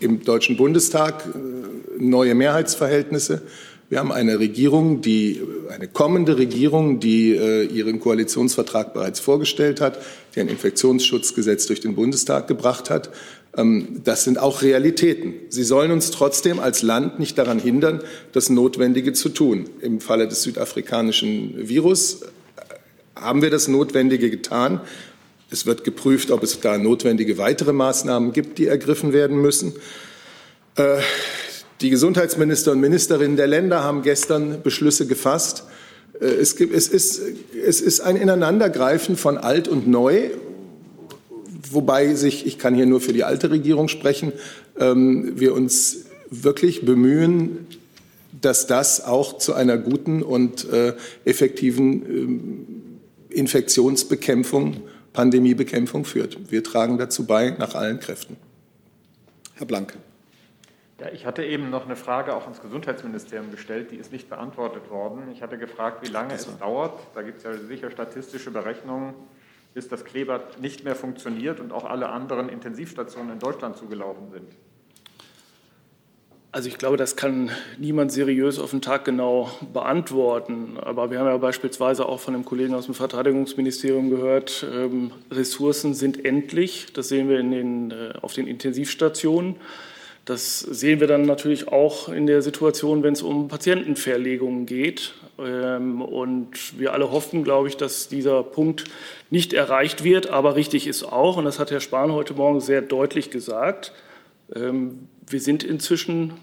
im 0.00 0.22
Deutschen 0.22 0.56
Bundestag 0.56 1.24
äh, 1.26 2.02
neue 2.02 2.34
Mehrheitsverhältnisse. 2.34 3.42
Wir 3.90 4.00
haben 4.00 4.12
eine 4.12 4.38
Regierung, 4.38 5.00
die 5.00 5.40
eine 5.70 5.88
kommende 5.88 6.36
Regierung, 6.36 7.00
die 7.00 7.34
äh, 7.34 7.64
ihren 7.64 8.00
Koalitionsvertrag 8.00 8.92
bereits 8.92 9.18
vorgestellt 9.18 9.80
hat, 9.80 9.98
die 10.34 10.40
ein 10.40 10.48
Infektionsschutzgesetz 10.48 11.66
durch 11.66 11.80
den 11.80 11.94
Bundestag 11.94 12.48
gebracht 12.48 12.90
hat. 12.90 13.08
Ähm, 13.56 14.02
das 14.04 14.24
sind 14.24 14.38
auch 14.38 14.60
Realitäten. 14.60 15.32
Sie 15.48 15.64
sollen 15.64 15.90
uns 15.90 16.10
trotzdem 16.10 16.60
als 16.60 16.82
Land 16.82 17.18
nicht 17.18 17.38
daran 17.38 17.58
hindern, 17.58 18.02
das 18.32 18.50
Notwendige 18.50 19.14
zu 19.14 19.30
tun. 19.30 19.70
Im 19.80 20.02
Falle 20.02 20.28
des 20.28 20.42
südafrikanischen 20.42 21.54
Virus 21.56 22.20
äh, 22.22 22.26
haben 23.16 23.40
wir 23.40 23.50
das 23.50 23.68
Notwendige 23.68 24.28
getan. 24.28 24.82
Es 25.50 25.64
wird 25.64 25.84
geprüft, 25.84 26.30
ob 26.30 26.42
es 26.42 26.60
da 26.60 26.76
notwendige 26.76 27.38
weitere 27.38 27.72
Maßnahmen 27.72 28.34
gibt, 28.34 28.58
die 28.58 28.66
ergriffen 28.66 29.14
werden 29.14 29.40
müssen. 29.40 29.72
Äh, 30.74 30.98
die 31.80 31.90
Gesundheitsminister 31.90 32.72
und 32.72 32.80
Ministerinnen 32.80 33.36
der 33.36 33.46
Länder 33.46 33.82
haben 33.82 34.02
gestern 34.02 34.62
Beschlüsse 34.62 35.06
gefasst. 35.06 35.64
Äh, 36.20 36.26
es, 36.26 36.56
gibt, 36.56 36.74
es, 36.74 36.88
ist, 36.88 37.20
es 37.64 37.80
ist 37.80 38.00
ein 38.00 38.16
Ineinandergreifen 38.16 39.16
von 39.16 39.38
alt 39.38 39.68
und 39.68 39.86
neu, 39.86 40.30
wobei 41.70 42.14
sich, 42.14 42.46
ich 42.46 42.58
kann 42.58 42.74
hier 42.74 42.86
nur 42.86 43.00
für 43.00 43.12
die 43.12 43.24
alte 43.24 43.50
Regierung 43.50 43.88
sprechen, 43.88 44.32
ähm, 44.78 45.38
wir 45.38 45.54
uns 45.54 46.04
wirklich 46.30 46.84
bemühen, 46.84 47.66
dass 48.40 48.66
das 48.66 49.04
auch 49.04 49.38
zu 49.38 49.54
einer 49.54 49.78
guten 49.78 50.22
und 50.22 50.70
äh, 50.70 50.94
effektiven 51.24 52.06
ähm, 52.06 52.66
Infektionsbekämpfung, 53.30 54.78
Pandemiebekämpfung 55.12 56.04
führt. 56.04 56.38
Wir 56.50 56.62
tragen 56.62 56.98
dazu 56.98 57.24
bei 57.24 57.50
nach 57.58 57.74
allen 57.74 58.00
Kräften. 58.00 58.36
Herr 59.54 59.66
Blank. 59.66 59.94
Ja, 61.00 61.12
ich 61.12 61.26
hatte 61.26 61.44
eben 61.44 61.70
noch 61.70 61.84
eine 61.84 61.94
Frage 61.94 62.34
auch 62.34 62.42
ans 62.42 62.60
Gesundheitsministerium 62.60 63.52
gestellt, 63.52 63.92
die 63.92 63.96
ist 63.96 64.10
nicht 64.12 64.28
beantwortet 64.28 64.90
worden. 64.90 65.30
Ich 65.32 65.42
hatte 65.42 65.56
gefragt, 65.56 66.02
wie 66.02 66.10
lange 66.10 66.34
es 66.34 66.48
dauert. 66.58 66.98
Da 67.14 67.22
gibt 67.22 67.38
es 67.38 67.44
ja 67.44 67.52
sicher 67.54 67.90
statistische 67.90 68.50
Berechnungen, 68.50 69.14
bis 69.74 69.88
das 69.88 70.04
Kleebad 70.04 70.60
nicht 70.60 70.82
mehr 70.82 70.96
funktioniert 70.96 71.60
und 71.60 71.72
auch 71.72 71.84
alle 71.84 72.08
anderen 72.08 72.48
Intensivstationen 72.48 73.34
in 73.34 73.38
Deutschland 73.38 73.76
zugelaufen 73.76 74.30
sind. 74.32 74.56
Also 76.50 76.68
ich 76.68 76.78
glaube, 76.78 76.96
das 76.96 77.14
kann 77.14 77.50
niemand 77.76 78.10
seriös 78.10 78.58
auf 78.58 78.70
den 78.70 78.80
Tag 78.80 79.04
genau 79.04 79.50
beantworten. 79.72 80.78
Aber 80.80 81.12
wir 81.12 81.20
haben 81.20 81.26
ja 81.26 81.36
beispielsweise 81.36 82.06
auch 82.06 82.18
von 82.18 82.34
einem 82.34 82.44
Kollegen 82.44 82.74
aus 82.74 82.86
dem 82.86 82.94
Verteidigungsministerium 82.94 84.10
gehört, 84.10 84.66
ähm, 84.68 85.12
Ressourcen 85.30 85.94
sind 85.94 86.24
endlich. 86.24 86.92
Das 86.94 87.08
sehen 87.08 87.28
wir 87.28 87.38
in 87.38 87.50
den, 87.52 87.90
äh, 87.92 88.14
auf 88.22 88.32
den 88.32 88.48
Intensivstationen. 88.48 89.56
Das 90.28 90.60
sehen 90.60 91.00
wir 91.00 91.06
dann 91.06 91.22
natürlich 91.22 91.68
auch 91.68 92.10
in 92.10 92.26
der 92.26 92.42
Situation, 92.42 93.02
wenn 93.02 93.14
es 93.14 93.22
um 93.22 93.48
Patientenverlegungen 93.48 94.66
geht. 94.66 95.14
Ähm, 95.38 96.02
und 96.02 96.78
wir 96.78 96.92
alle 96.92 97.10
hoffen, 97.10 97.44
glaube 97.44 97.68
ich, 97.68 97.78
dass 97.78 98.08
dieser 98.08 98.42
Punkt 98.42 98.84
nicht 99.30 99.54
erreicht 99.54 100.04
wird. 100.04 100.26
Aber 100.26 100.54
richtig 100.54 100.86
ist 100.86 101.02
auch, 101.02 101.38
und 101.38 101.46
das 101.46 101.58
hat 101.58 101.70
Herr 101.70 101.80
Spahn 101.80 102.12
heute 102.12 102.34
Morgen 102.34 102.60
sehr 102.60 102.82
deutlich 102.82 103.30
gesagt, 103.30 103.94
ähm, 104.54 105.08
wir 105.26 105.40
sind 105.40 105.64
inzwischen 105.64 106.34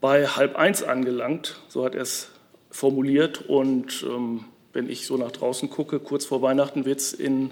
bei 0.00 0.28
halb 0.28 0.54
eins 0.54 0.84
angelangt, 0.84 1.62
so 1.66 1.84
hat 1.84 1.96
er 1.96 2.02
es 2.02 2.30
formuliert. 2.70 3.42
Und 3.48 4.06
ähm, 4.08 4.44
wenn 4.72 4.88
ich 4.88 5.04
so 5.06 5.16
nach 5.16 5.32
draußen 5.32 5.68
gucke, 5.68 5.98
kurz 5.98 6.26
vor 6.26 6.42
Weihnachten 6.42 6.84
wird 6.84 7.00
es 7.00 7.12
in 7.12 7.50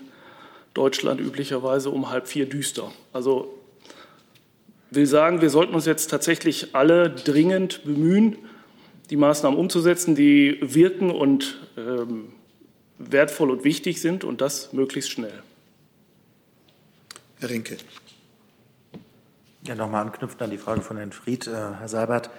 Deutschland 0.73 1.21
üblicherweise 1.21 1.91
um 1.91 2.11
halb 2.11 2.29
vier 2.29 2.49
düster. 2.49 2.93
Also 3.13 3.59
will 4.95 5.07
sagen, 5.07 5.41
wir 5.41 5.51
sollten 5.51 5.75
uns 5.75 5.87
jetzt 5.87 6.11
tatsächlich 6.11 6.75
alle 6.75 7.11
dringend 7.11 7.85
bemühen, 7.85 8.37
die 9.11 9.17
Maßnahmen 9.17 9.59
umzusetzen, 9.59 10.15
die 10.15 10.59
wirken 10.61 11.11
und 11.11 11.61
ähm, 11.77 12.33
wertvoll 12.99 13.51
und 13.51 13.65
wichtig 13.65 14.01
sind 14.01 14.25
und 14.25 14.41
das 14.41 14.73
möglichst 14.73 15.11
schnell. 15.11 15.43
Herr 17.41 17.51
Rinke. 17.51 17.77
Ja, 19.67 19.75
nochmal 19.75 20.03
anknüpfend 20.03 20.43
an 20.43 20.51
die 20.51 20.59
Frage 20.59 20.81
von 20.81 20.97
Herrn 20.97 21.13
Fried, 21.13 21.47
äh, 21.47 21.51
Herr 21.51 21.89
Seibert. 21.89 22.31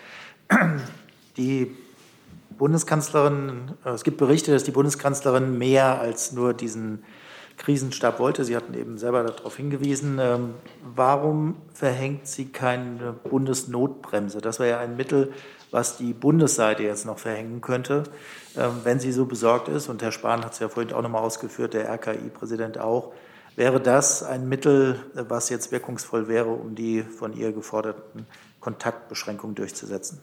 Die 1.38 1.72
Bundeskanzlerin, 2.58 3.72
äh, 3.86 3.90
es 3.90 4.04
gibt 4.04 4.18
Berichte, 4.18 4.52
dass 4.52 4.64
die 4.64 4.72
Bundeskanzlerin 4.72 5.58
mehr 5.58 6.00
als 6.00 6.32
nur 6.32 6.54
diesen 6.54 7.04
Krisenstab 7.64 8.20
wollte. 8.20 8.44
Sie 8.44 8.56
hatten 8.56 8.74
eben 8.74 8.98
selber 8.98 9.24
darauf 9.24 9.56
hingewiesen. 9.56 10.20
Ähm, 10.22 10.54
warum 10.96 11.56
verhängt 11.74 12.28
sie 12.28 12.48
keine 12.50 13.14
Bundesnotbremse? 13.14 14.42
Das 14.42 14.60
wäre 14.60 14.70
ja 14.72 14.80
ein 14.80 14.98
Mittel, 14.98 15.32
was 15.72 15.98
die 15.98 16.14
Bundesseite 16.14 16.84
jetzt 16.84 17.06
noch 17.06 17.20
verhängen 17.20 17.62
könnte, 17.62 18.04
ähm, 18.58 18.82
wenn 18.84 19.00
sie 19.00 19.14
so 19.14 19.26
besorgt 19.26 19.70
ist. 19.70 19.88
Und 19.88 20.02
Herr 20.02 20.12
Spahn 20.12 20.44
hat 20.44 20.54
es 20.54 20.60
ja 20.60 20.68
vorhin 20.68 20.94
auch 20.94 21.02
nochmal 21.02 21.22
ausgeführt, 21.22 21.74
der 21.74 21.90
RKI-Präsident 21.90 22.80
auch. 22.80 23.14
Wäre 23.56 23.80
das 23.80 24.24
ein 24.24 24.50
Mittel, 24.50 25.00
was 25.14 25.50
jetzt 25.50 25.72
wirkungsvoll 25.72 26.28
wäre, 26.28 26.50
um 26.50 26.76
die 26.76 27.04
von 27.04 27.34
ihr 27.34 27.54
geforderten 27.54 28.26
Kontaktbeschränkungen 28.60 29.56
durchzusetzen? 29.56 30.20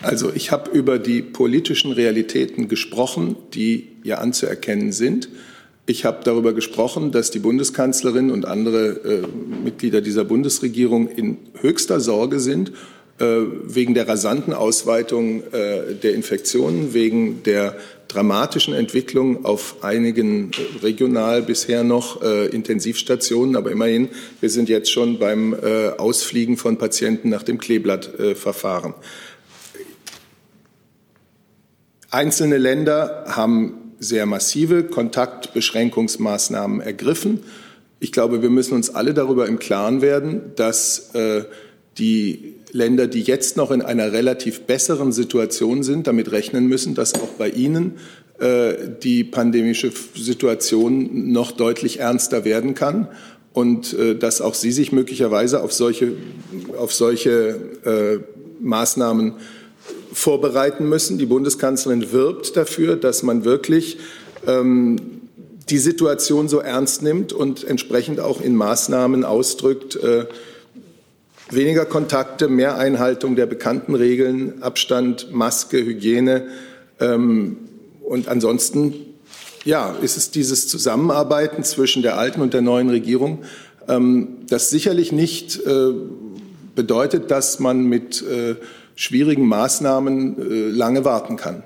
Also 0.00 0.32
ich 0.32 0.52
habe 0.52 0.70
über 0.70 0.98
die 0.98 1.22
politischen 1.22 1.92
Realitäten 1.92 2.68
gesprochen, 2.68 3.36
die 3.54 3.88
ja 4.04 4.18
anzuerkennen 4.18 4.92
sind. 4.92 5.28
Ich 5.86 6.04
habe 6.04 6.18
darüber 6.22 6.52
gesprochen, 6.52 7.12
dass 7.12 7.30
die 7.30 7.38
Bundeskanzlerin 7.38 8.30
und 8.30 8.44
andere 8.44 8.88
äh, 8.88 9.26
Mitglieder 9.64 10.00
dieser 10.00 10.24
Bundesregierung 10.24 11.08
in 11.08 11.38
höchster 11.60 11.98
Sorge 11.98 12.40
sind 12.40 12.72
äh, 13.18 13.24
wegen 13.64 13.94
der 13.94 14.06
rasanten 14.06 14.52
Ausweitung 14.52 15.42
äh, 15.52 15.94
der 15.94 16.14
Infektionen, 16.14 16.94
wegen 16.94 17.42
der 17.42 17.76
dramatischen 18.06 18.74
Entwicklung 18.74 19.44
auf 19.44 19.82
einigen 19.82 20.50
äh, 20.52 20.84
regional 20.84 21.42
bisher 21.42 21.84
noch 21.84 22.22
äh, 22.22 22.46
Intensivstationen. 22.46 23.56
Aber 23.56 23.72
immerhin, 23.72 24.10
wir 24.40 24.50
sind 24.50 24.68
jetzt 24.68 24.92
schon 24.92 25.18
beim 25.18 25.54
äh, 25.54 25.88
Ausfliegen 25.98 26.56
von 26.56 26.78
Patienten 26.78 27.30
nach 27.30 27.42
dem 27.42 27.58
Kleeblattverfahren. 27.58 28.94
Einzelne 32.10 32.56
Länder 32.56 33.24
haben 33.26 33.92
sehr 33.98 34.24
massive 34.26 34.84
Kontaktbeschränkungsmaßnahmen 34.84 36.80
ergriffen. 36.80 37.40
Ich 38.00 38.12
glaube, 38.12 38.40
wir 38.42 38.50
müssen 38.50 38.74
uns 38.74 38.94
alle 38.94 39.12
darüber 39.12 39.46
im 39.46 39.58
Klaren 39.58 40.00
werden, 40.00 40.52
dass 40.56 41.14
äh, 41.14 41.44
die 41.98 42.54
Länder, 42.72 43.08
die 43.08 43.22
jetzt 43.22 43.56
noch 43.56 43.70
in 43.70 43.82
einer 43.82 44.12
relativ 44.12 44.62
besseren 44.62 45.12
Situation 45.12 45.82
sind, 45.82 46.06
damit 46.06 46.30
rechnen 46.32 46.66
müssen, 46.66 46.94
dass 46.94 47.14
auch 47.14 47.32
bei 47.36 47.50
ihnen 47.50 47.94
äh, 48.38 48.74
die 49.02 49.24
pandemische 49.24 49.90
Situation 50.14 51.32
noch 51.32 51.52
deutlich 51.52 52.00
ernster 52.00 52.44
werden 52.44 52.74
kann 52.74 53.08
und 53.52 53.92
äh, 53.94 54.16
dass 54.16 54.40
auch 54.40 54.54
sie 54.54 54.70
sich 54.70 54.92
möglicherweise 54.92 55.62
auf 55.62 55.72
solche, 55.72 56.12
auf 56.78 56.92
solche 56.92 57.58
äh, 57.84 58.18
Maßnahmen 58.60 59.34
vorbereiten 60.12 60.88
müssen. 60.88 61.18
Die 61.18 61.26
Bundeskanzlerin 61.26 62.12
wirbt 62.12 62.56
dafür, 62.56 62.96
dass 62.96 63.22
man 63.22 63.44
wirklich 63.44 63.98
ähm, 64.46 65.18
die 65.70 65.78
Situation 65.78 66.48
so 66.48 66.60
ernst 66.60 67.02
nimmt 67.02 67.32
und 67.32 67.64
entsprechend 67.64 68.20
auch 68.20 68.40
in 68.40 68.56
Maßnahmen 68.56 69.24
ausdrückt, 69.24 69.96
äh, 69.96 70.26
weniger 71.50 71.84
Kontakte, 71.84 72.48
mehr 72.48 72.76
Einhaltung 72.78 73.36
der 73.36 73.46
bekannten 73.46 73.94
Regeln, 73.94 74.62
Abstand, 74.62 75.32
Maske, 75.32 75.78
Hygiene. 75.78 76.48
Ähm, 77.00 77.56
und 78.02 78.28
ansonsten, 78.28 78.94
ja, 79.64 79.94
ist 80.02 80.16
es 80.16 80.30
dieses 80.30 80.68
Zusammenarbeiten 80.68 81.64
zwischen 81.64 82.02
der 82.02 82.18
alten 82.18 82.40
und 82.40 82.54
der 82.54 82.62
neuen 82.62 82.88
Regierung, 82.88 83.44
ähm, 83.88 84.38
das 84.48 84.70
sicherlich 84.70 85.12
nicht 85.12 85.58
äh, 85.66 85.92
bedeutet, 86.74 87.30
dass 87.30 87.58
man 87.58 87.84
mit 87.84 88.22
äh, 88.22 88.56
schwierigen 88.98 89.46
Maßnahmen 89.46 90.38
äh, 90.38 90.70
lange 90.70 91.04
warten 91.04 91.36
kann. 91.36 91.62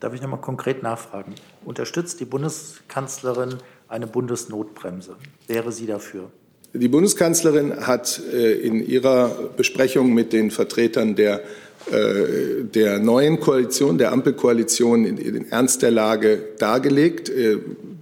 Darf 0.00 0.14
ich 0.14 0.22
noch 0.22 0.30
mal 0.30 0.38
konkret 0.38 0.82
nachfragen? 0.82 1.34
Unterstützt 1.62 2.20
die 2.20 2.24
Bundeskanzlerin 2.24 3.56
eine 3.86 4.06
Bundesnotbremse? 4.06 5.16
Wäre 5.46 5.72
sie 5.72 5.84
dafür? 5.84 6.30
Die 6.72 6.88
Bundeskanzlerin 6.88 7.86
hat 7.86 8.22
äh, 8.32 8.54
in 8.54 8.82
ihrer 8.82 9.28
Besprechung 9.58 10.14
mit 10.14 10.32
den 10.32 10.50
Vertretern 10.50 11.16
der, 11.16 11.42
der 11.90 12.98
neuen 12.98 13.40
Koalition, 13.40 13.98
der 13.98 14.12
Ampelkoalition, 14.12 15.04
den 15.04 15.50
Ernst 15.50 15.82
der 15.82 15.90
Lage 15.90 16.40
dargelegt. 16.58 17.32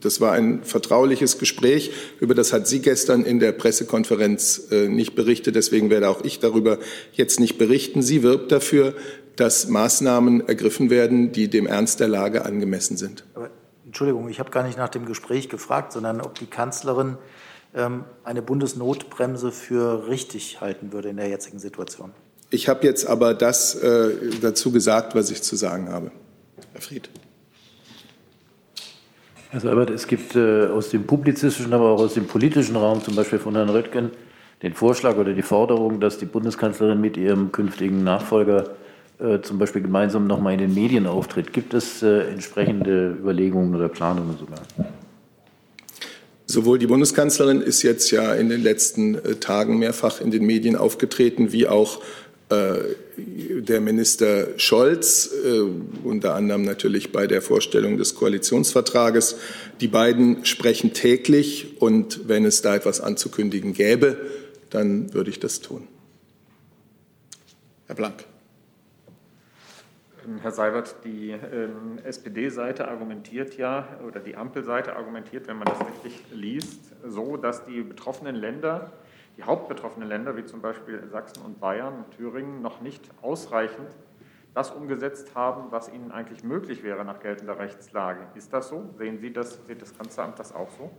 Das 0.01 0.21
war 0.21 0.33
ein 0.33 0.63
vertrauliches 0.63 1.39
Gespräch. 1.39 1.93
Über 2.21 2.35
das 2.35 2.53
hat 2.53 2.67
sie 2.67 2.81
gestern 2.81 3.25
in 3.25 3.41
der 3.41 3.53
Pressekonferenz 3.53 4.69
äh, 4.71 4.89
nicht 4.89 5.15
berichtet. 5.15 5.57
Deswegen 5.57 5.91
werde 5.91 6.09
auch 6.09 6.25
ich 6.25 6.39
darüber 6.39 6.79
jetzt 7.13 7.41
nicht 7.41 7.59
berichten. 7.59 8.03
Sie 8.03 8.23
wirbt 8.23 8.53
dafür, 8.53 8.95
dass 9.37 9.69
Maßnahmen 9.69 10.49
ergriffen 10.49 10.91
werden, 10.91 11.33
die 11.33 11.49
dem 11.49 11.67
Ernst 11.67 12.01
der 12.01 12.09
Lage 12.09 12.45
angemessen 12.45 12.97
sind. 12.97 13.25
Aber 13.35 13.51
Entschuldigung, 13.87 14.29
ich 14.29 14.41
habe 14.41 14.51
gar 14.51 14.65
nicht 14.65 14.79
nach 14.79 14.89
dem 14.89 15.07
Gespräch 15.07 15.49
gefragt, 15.49 15.93
sondern 15.93 16.21
ob 16.21 16.35
die 16.35 16.47
Kanzlerin 16.47 17.17
ähm, 17.75 18.05
eine 18.25 18.43
Bundesnotbremse 18.43 19.53
für 19.53 20.09
richtig 20.09 20.61
halten 20.61 20.93
würde 20.93 21.09
in 21.09 21.17
der 21.17 21.29
jetzigen 21.29 21.59
Situation. 21.59 22.13
Ich 22.51 22.69
habe 22.69 22.87
jetzt 22.87 23.07
aber 23.07 23.35
das 23.35 23.75
äh, 23.75 24.11
dazu 24.41 24.73
gesagt, 24.73 25.15
was 25.15 25.31
ich 25.31 25.43
zu 25.43 25.57
sagen 25.57 25.91
habe. 25.91 26.11
Herr 26.73 26.81
Fried. 26.81 27.11
Herr 29.51 29.61
Seibert, 29.61 29.91
es 29.91 30.07
gibt 30.07 30.37
äh, 30.37 30.67
aus 30.67 30.91
dem 30.91 31.05
publizistischen, 31.05 31.73
aber 31.73 31.91
auch 31.91 32.01
aus 32.01 32.15
dem 32.15 32.27
politischen 32.27 32.77
Raum, 32.77 33.03
zum 33.03 33.17
Beispiel 33.17 33.39
von 33.39 33.55
Herrn 33.55 33.71
Röttgen, 33.71 34.11
den 34.63 34.75
Vorschlag 34.75 35.17
oder 35.17 35.33
die 35.33 35.43
Forderung, 35.43 36.01
dass 36.01 36.19
die 36.19 36.27
Bundeskanzlerin 36.27 37.01
mit 37.01 37.17
ihrem 37.17 37.53
künftigen 37.53 38.03
Nachfolger 38.03 38.71
äh, 39.19 39.41
zum 39.41 39.59
Beispiel 39.59 39.83
gemeinsam 39.83 40.27
nochmal 40.27 40.55
in 40.55 40.61
den 40.61 40.75
Medien 40.75 41.07
auftritt. 41.07 41.53
Gibt 41.53 41.75
es 41.75 42.03
äh, 42.03 42.31
entsprechende 42.31 43.17
Überlegungen 43.19 43.75
oder 43.75 43.89
Planungen 43.89 44.37
sogar? 44.39 44.61
Sowohl 46.47 46.79
die 46.79 46.87
Bundeskanzlerin 46.87 47.61
ist 47.61 47.83
jetzt 47.83 48.11
ja 48.11 48.33
in 48.35 48.49
den 48.49 48.63
letzten 48.63 49.17
äh, 49.17 49.35
Tagen 49.35 49.79
mehrfach 49.79 50.21
in 50.21 50.31
den 50.31 50.47
Medien 50.47 50.77
aufgetreten, 50.77 51.53
wie 51.53 51.69
auch 51.69 52.01
der 52.51 53.81
Minister 53.81 54.59
Scholz, 54.59 55.31
äh, 55.45 55.61
unter 56.05 56.35
anderem 56.35 56.63
natürlich 56.63 57.13
bei 57.13 57.27
der 57.27 57.43
Vorstellung 57.43 57.99
des 57.99 58.15
Koalitionsvertrages. 58.15 59.37
Die 59.81 59.89
beiden 59.89 60.45
sprechen 60.47 60.95
täglich 60.95 61.77
und 61.81 62.29
wenn 62.29 62.47
es 62.47 62.63
da 62.63 62.75
etwas 62.75 63.01
anzukündigen 63.01 63.75
gäbe, 63.75 64.17
dann 64.71 65.13
würde 65.13 65.31
ich 65.31 65.41
das 65.41 65.61
tun. 65.61 65.87
Herr 67.87 67.97
Blank. 67.97 68.25
Ähm, 70.27 70.39
Herr 70.41 70.53
Seibert, 70.53 70.97
die 71.05 71.31
ähm, 71.31 71.99
SPD-Seite 72.05 72.89
argumentiert 72.89 73.57
ja, 73.57 73.89
oder 74.07 74.21
die 74.21 74.37
Ampelseite 74.37 74.97
argumentiert, 74.97 75.49
wenn 75.49 75.59
man 75.59 75.69
das 75.69 75.81
richtig 75.81 76.21
liest, 76.33 76.81
so, 77.07 77.37
dass 77.37 77.65
die 77.65 77.83
betroffenen 77.83 78.37
Länder, 78.37 78.93
die 79.39 79.45
hauptbetroffenen 79.45 80.09
Länder, 80.09 80.37
wie 80.37 80.45
zum 80.45 80.61
Beispiel 80.61 81.03
Sachsen 81.11 81.43
und 81.45 81.61
Bayern 81.61 81.95
und 82.05 82.17
Thüringen, 82.17 82.61
noch 82.61 82.81
nicht 82.81 83.03
ausreichend 83.23 83.89
das 84.55 84.73
umgesetzt 84.73 85.29
haben, 85.37 85.71
was 85.71 85.89
ihnen 85.89 86.11
eigentlich 86.11 86.43
möglich 86.43 86.83
wäre 86.83 87.05
nach 87.05 87.21
geltender 87.21 87.59
Rechtslage. 87.59 88.27
Ist 88.35 88.53
das 88.53 88.69
so? 88.69 88.91
Sehen 88.99 89.19
Sie 89.21 89.33
das, 89.33 89.59
sieht 89.69 89.81
das 89.81 89.97
Kanzleramt 89.97 90.39
das 90.39 90.53
auch 90.53 90.69
so? 90.77 90.91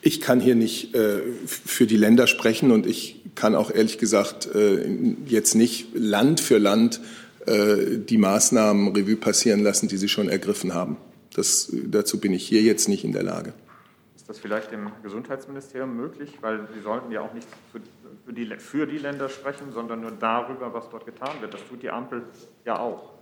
Ich 0.00 0.20
kann 0.20 0.38
hier 0.38 0.54
nicht 0.54 0.94
äh, 0.94 1.20
für 1.46 1.86
die 1.86 1.96
Länder 1.96 2.28
sprechen 2.28 2.70
und 2.70 2.86
ich 2.86 3.20
kann 3.34 3.56
auch 3.56 3.72
ehrlich 3.72 3.98
gesagt 3.98 4.48
äh, 4.54 4.88
jetzt 5.26 5.56
nicht 5.56 5.88
Land 5.94 6.40
für 6.40 6.58
Land 6.58 7.00
äh, 7.46 7.98
die 7.98 8.18
Maßnahmen 8.18 8.94
Revue 8.94 9.16
passieren 9.16 9.64
lassen, 9.64 9.88
die 9.88 9.96
sie 9.96 10.08
schon 10.08 10.28
ergriffen 10.28 10.72
haben. 10.72 10.98
Das, 11.34 11.72
dazu 11.72 12.20
bin 12.20 12.32
ich 12.32 12.46
hier 12.46 12.62
jetzt 12.62 12.88
nicht 12.88 13.02
in 13.02 13.12
der 13.12 13.24
Lage. 13.24 13.54
Das 14.28 14.38
vielleicht 14.38 14.72
im 14.72 14.92
Gesundheitsministerium 15.02 15.96
möglich? 15.96 16.34
Weil 16.42 16.68
Sie 16.74 16.80
sollten 16.80 17.10
ja 17.10 17.22
auch 17.22 17.32
nicht 17.32 17.48
für 17.72 18.32
die, 18.32 18.46
für 18.58 18.86
die 18.86 18.98
Länder 18.98 19.30
sprechen, 19.30 19.72
sondern 19.72 20.02
nur 20.02 20.10
darüber, 20.10 20.72
was 20.74 20.90
dort 20.90 21.06
getan 21.06 21.40
wird. 21.40 21.54
Das 21.54 21.66
tut 21.66 21.82
die 21.82 21.88
Ampel 21.88 22.22
ja 22.66 22.78
auch. 22.78 23.14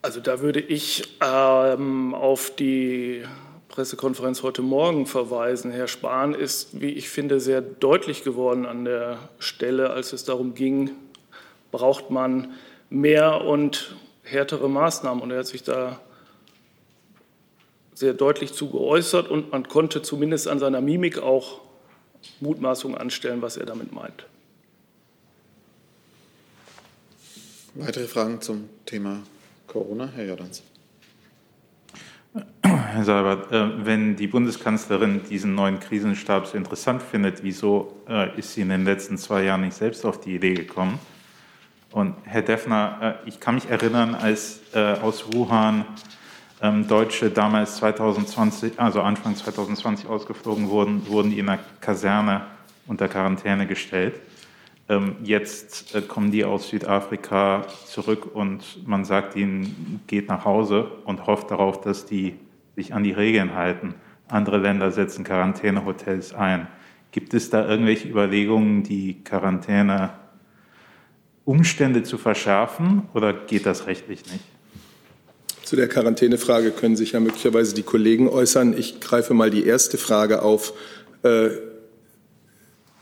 Also 0.00 0.20
da 0.20 0.40
würde 0.40 0.60
ich 0.60 1.18
ähm, 1.20 2.14
auf 2.14 2.56
die 2.56 3.24
Pressekonferenz 3.68 4.42
heute 4.42 4.62
Morgen 4.62 5.04
verweisen. 5.04 5.70
Herr 5.72 5.88
Spahn 5.88 6.34
ist, 6.34 6.80
wie 6.80 6.90
ich 6.92 7.10
finde, 7.10 7.38
sehr 7.38 7.60
deutlich 7.60 8.24
geworden 8.24 8.64
an 8.64 8.86
der 8.86 9.18
Stelle, 9.38 9.90
als 9.90 10.14
es 10.14 10.24
darum 10.24 10.54
ging, 10.54 10.90
braucht 11.70 12.10
man 12.10 12.54
mehr 12.88 13.42
und 13.42 13.94
härtere 14.22 14.70
Maßnahmen. 14.70 15.22
Und 15.22 15.30
er 15.30 15.40
hat 15.40 15.46
sich 15.46 15.62
da 15.62 16.00
sehr 17.94 18.14
deutlich 18.14 18.52
zu 18.52 18.70
geäußert 18.70 19.28
und 19.28 19.52
man 19.52 19.68
konnte 19.68 20.02
zumindest 20.02 20.48
an 20.48 20.58
seiner 20.58 20.80
Mimik 20.80 21.18
auch 21.18 21.60
Mutmaßungen 22.40 22.96
anstellen, 22.96 23.42
was 23.42 23.56
er 23.56 23.66
damit 23.66 23.92
meint. 23.92 24.26
Weitere 27.74 28.06
Fragen 28.06 28.40
zum 28.40 28.68
Thema 28.84 29.22
Corona? 29.66 30.08
Herr 30.14 30.26
Jordans. 30.26 30.62
Herr 32.62 33.04
Seibert, 33.04 33.52
äh, 33.52 33.86
wenn 33.86 34.16
die 34.16 34.26
Bundeskanzlerin 34.26 35.22
diesen 35.28 35.54
neuen 35.54 35.80
Krisenstab 35.80 36.46
so 36.46 36.56
interessant 36.56 37.02
findet, 37.02 37.42
wieso 37.42 37.96
äh, 38.08 38.38
ist 38.38 38.54
sie 38.54 38.62
in 38.62 38.68
den 38.70 38.84
letzten 38.84 39.18
zwei 39.18 39.44
Jahren 39.44 39.62
nicht 39.62 39.74
selbst 39.74 40.04
auf 40.04 40.20
die 40.20 40.34
Idee 40.34 40.54
gekommen? 40.54 40.98
Und 41.90 42.14
Herr 42.24 42.42
Deffner, 42.42 43.18
äh, 43.24 43.28
ich 43.28 43.40
kann 43.40 43.56
mich 43.56 43.68
erinnern, 43.68 44.14
als 44.14 44.60
aus 44.74 45.34
Wuhan 45.34 45.84
ähm, 46.62 46.86
Deutsche 46.86 47.30
damals 47.30 47.76
2020, 47.76 48.78
also 48.78 49.02
Anfang 49.02 49.34
2020 49.34 50.08
ausgeflogen 50.08 50.70
wurden, 50.70 51.06
wurden 51.08 51.30
die 51.30 51.40
in 51.40 51.48
einer 51.48 51.58
Kaserne 51.80 52.42
unter 52.86 53.08
Quarantäne 53.08 53.66
gestellt. 53.66 54.20
Ähm, 54.88 55.16
jetzt 55.22 56.08
kommen 56.08 56.30
die 56.30 56.44
aus 56.44 56.68
Südafrika 56.68 57.66
zurück 57.86 58.34
und 58.34 58.86
man 58.86 59.04
sagt 59.04 59.36
ihnen, 59.36 60.00
geht 60.06 60.28
nach 60.28 60.44
Hause 60.44 60.84
und 61.04 61.26
hofft 61.26 61.50
darauf, 61.50 61.80
dass 61.80 62.06
die 62.06 62.36
sich 62.76 62.94
an 62.94 63.02
die 63.02 63.12
Regeln 63.12 63.54
halten. 63.54 63.94
Andere 64.28 64.58
Länder 64.58 64.92
setzen 64.92 65.24
Quarantänehotels 65.24 66.32
ein. 66.32 66.68
Gibt 67.10 67.34
es 67.34 67.50
da 67.50 67.68
irgendwelche 67.68 68.08
Überlegungen, 68.08 68.82
die 68.82 69.22
Quarantäneumstände 69.24 72.02
zu 72.04 72.18
verschärfen 72.18 73.08
oder 73.12 73.32
geht 73.32 73.66
das 73.66 73.86
rechtlich 73.86 74.24
nicht? 74.32 74.51
Zu 75.64 75.76
der 75.76 75.88
Quarantänefrage 75.88 76.70
können 76.70 76.96
sich 76.96 77.12
ja 77.12 77.20
möglicherweise 77.20 77.74
die 77.74 77.82
Kollegen 77.82 78.28
äußern. 78.28 78.76
Ich 78.76 79.00
greife 79.00 79.32
mal 79.32 79.50
die 79.50 79.64
erste 79.64 79.96
Frage 79.96 80.42
auf. 80.42 80.74
Äh, 81.22 81.50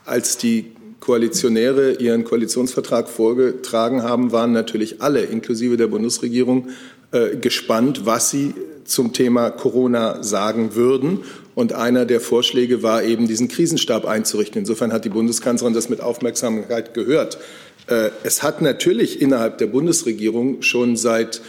als 0.05 0.37
die 0.37 0.71
Koalitionäre 0.99 1.93
ihren 1.93 2.23
Koalitionsvertrag 2.23 3.09
vorgetragen 3.09 4.03
haben, 4.03 4.31
waren 4.31 4.51
natürlich 4.51 5.01
alle, 5.01 5.21
inklusive 5.21 5.75
der 5.75 5.87
Bundesregierung, 5.87 6.69
äh, 7.11 7.35
gespannt, 7.37 8.05
was 8.05 8.29
sie 8.29 8.53
zum 8.85 9.11
Thema 9.11 9.49
Corona 9.49 10.21
sagen 10.21 10.75
würden. 10.75 11.21
Und 11.55 11.73
einer 11.73 12.05
der 12.05 12.21
Vorschläge 12.21 12.83
war 12.83 13.03
eben, 13.03 13.27
diesen 13.27 13.47
Krisenstab 13.47 14.05
einzurichten. 14.05 14.59
Insofern 14.59 14.93
hat 14.93 15.03
die 15.03 15.09
Bundeskanzlerin 15.09 15.73
das 15.73 15.89
mit 15.89 16.01
Aufmerksamkeit 16.01 16.93
gehört. 16.93 17.39
Äh, 17.87 18.11
es 18.23 18.43
hat 18.43 18.61
natürlich 18.61 19.21
innerhalb 19.21 19.57
der 19.57 19.67
Bundesregierung 19.67 20.61
schon 20.61 20.95
seit 20.95 21.41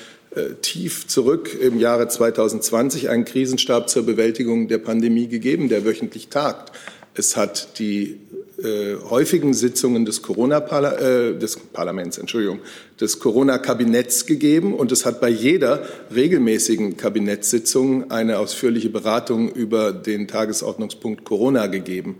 tief 0.62 1.06
zurück 1.08 1.56
im 1.60 1.78
Jahre 1.78 2.08
2020 2.08 3.10
einen 3.10 3.24
Krisenstab 3.24 3.90
zur 3.90 4.06
Bewältigung 4.06 4.68
der 4.68 4.78
Pandemie 4.78 5.28
gegeben, 5.28 5.68
der 5.68 5.84
wöchentlich 5.84 6.28
tagt. 6.28 6.72
Es 7.14 7.36
hat 7.36 7.78
die 7.78 8.18
äh, 8.62 8.96
häufigen 9.10 9.54
Sitzungen 9.54 10.04
des 10.04 10.22
Corona 10.22 10.58
äh, 10.58 11.36
des 11.36 11.58
Parlaments, 11.58 12.16
Entschuldigung, 12.16 12.60
des 13.00 13.18
Corona-Kabinetts 13.18 14.26
gegeben 14.26 14.74
und 14.74 14.92
es 14.92 15.04
hat 15.04 15.20
bei 15.20 15.28
jeder 15.28 15.84
regelmäßigen 16.14 16.96
Kabinettssitzung 16.96 18.10
eine 18.10 18.38
ausführliche 18.38 18.88
Beratung 18.88 19.50
über 19.50 19.92
den 19.92 20.28
Tagesordnungspunkt 20.28 21.24
Corona 21.24 21.66
gegeben. 21.66 22.18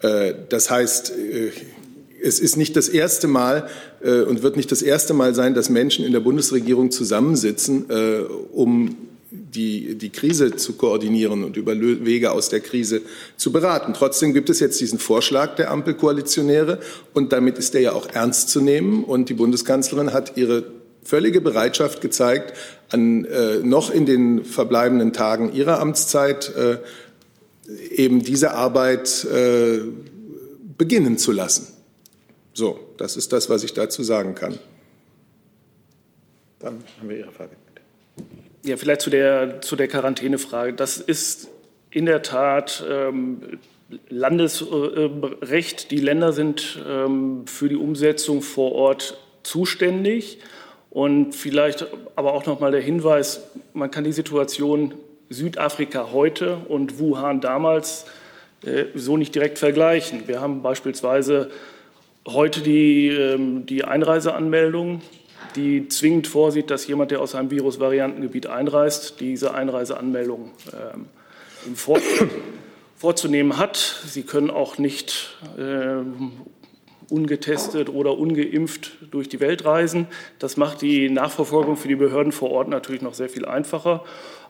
Äh, 0.00 0.34
das 0.48 0.68
heißt, 0.68 1.12
äh, 1.12 1.52
es 2.24 2.40
ist 2.40 2.56
nicht 2.56 2.76
das 2.76 2.88
erste 2.88 3.28
Mal 3.28 3.68
äh, 4.02 4.22
und 4.22 4.42
wird 4.42 4.56
nicht 4.56 4.72
das 4.72 4.82
erste 4.82 5.14
Mal 5.14 5.34
sein, 5.34 5.54
dass 5.54 5.68
Menschen 5.68 6.04
in 6.04 6.12
der 6.12 6.20
Bundesregierung 6.20 6.90
zusammensitzen, 6.90 7.90
äh, 7.90 8.20
um 8.52 8.96
die, 9.30 9.96
die 9.96 10.10
Krise 10.10 10.56
zu 10.56 10.74
koordinieren 10.74 11.44
und 11.44 11.56
über 11.56 11.78
Wege 11.78 12.32
aus 12.32 12.48
der 12.48 12.60
Krise 12.60 13.02
zu 13.36 13.52
beraten. 13.52 13.94
Trotzdem 13.94 14.32
gibt 14.32 14.50
es 14.50 14.60
jetzt 14.60 14.80
diesen 14.80 14.98
Vorschlag 14.98 15.56
der 15.56 15.70
Ampelkoalitionäre 15.70 16.78
und 17.12 17.32
damit 17.32 17.58
ist 17.58 17.74
der 17.74 17.80
ja 17.80 17.92
auch 17.92 18.08
ernst 18.12 18.48
zu 18.48 18.60
nehmen. 18.60 19.04
Und 19.04 19.28
die 19.28 19.34
Bundeskanzlerin 19.34 20.12
hat 20.12 20.36
ihre 20.36 20.64
völlige 21.04 21.40
Bereitschaft 21.40 22.00
gezeigt, 22.00 22.54
an, 22.90 23.24
äh, 23.24 23.58
noch 23.58 23.90
in 23.90 24.06
den 24.06 24.44
verbleibenden 24.44 25.12
Tagen 25.12 25.52
ihrer 25.52 25.80
Amtszeit 25.80 26.52
äh, 26.56 26.78
eben 27.94 28.22
diese 28.22 28.54
Arbeit 28.54 29.24
äh, 29.24 29.80
beginnen 30.78 31.18
zu 31.18 31.32
lassen. 31.32 31.73
So, 32.54 32.78
das 32.96 33.16
ist 33.16 33.32
das, 33.32 33.50
was 33.50 33.64
ich 33.64 33.74
dazu 33.74 34.04
sagen 34.04 34.36
kann. 34.36 34.58
Dann 36.60 36.84
haben 36.98 37.08
wir 37.08 37.18
Ihre 37.18 37.32
Frage. 37.32 37.56
Ja, 38.64 38.76
vielleicht 38.76 39.02
zu 39.02 39.10
der, 39.10 39.60
zu 39.60 39.76
der 39.76 39.88
Quarantänefrage. 39.88 40.72
Das 40.72 40.96
ist 40.96 41.48
in 41.90 42.06
der 42.06 42.22
Tat 42.22 42.82
ähm, 42.88 43.58
Landesrecht. 44.08 45.90
Die 45.90 45.98
Länder 45.98 46.32
sind 46.32 46.82
ähm, 46.88 47.46
für 47.46 47.68
die 47.68 47.76
Umsetzung 47.76 48.40
vor 48.40 48.72
Ort 48.72 49.18
zuständig. 49.42 50.38
Und 50.90 51.34
vielleicht 51.34 51.88
aber 52.14 52.34
auch 52.34 52.46
noch 52.46 52.60
mal 52.60 52.70
der 52.70 52.80
Hinweis, 52.80 53.42
man 53.72 53.90
kann 53.90 54.04
die 54.04 54.12
Situation 54.12 54.94
Südafrika 55.28 56.12
heute 56.12 56.58
und 56.68 57.00
Wuhan 57.00 57.40
damals 57.40 58.06
äh, 58.64 58.84
so 58.94 59.16
nicht 59.16 59.34
direkt 59.34 59.58
vergleichen. 59.58 60.28
Wir 60.28 60.40
haben 60.40 60.62
beispielsweise 60.62 61.50
heute 62.26 62.60
die, 62.60 63.08
ähm, 63.08 63.66
die 63.66 63.84
Einreiseanmeldung 63.84 65.02
die 65.56 65.88
zwingend 65.88 66.26
vorsieht, 66.26 66.70
dass 66.70 66.86
jemand, 66.86 67.10
der 67.10 67.20
aus 67.20 67.34
einem 67.34 67.50
Virusvariantengebiet 67.50 68.46
einreist, 68.46 69.20
diese 69.20 69.54
Einreiseanmeldung 69.54 70.50
ähm, 70.72 71.06
vor, 71.76 71.98
vorzunehmen 72.96 73.56
hat. 73.56 73.76
Sie 73.76 74.22
können 74.22 74.50
auch 74.50 74.78
nicht 74.78 75.36
ähm, 75.58 76.32
ungetestet 77.08 77.88
oder 77.88 78.18
ungeimpft 78.18 78.92
durch 79.10 79.28
die 79.28 79.40
Welt 79.40 79.64
reisen. 79.64 80.08
Das 80.38 80.56
macht 80.56 80.82
die 80.82 81.08
Nachverfolgung 81.10 81.76
für 81.76 81.88
die 81.88 81.96
Behörden 81.96 82.32
vor 82.32 82.50
Ort 82.50 82.68
natürlich 82.68 83.02
noch 83.02 83.14
sehr 83.14 83.28
viel 83.28 83.44
einfacher. 83.44 84.04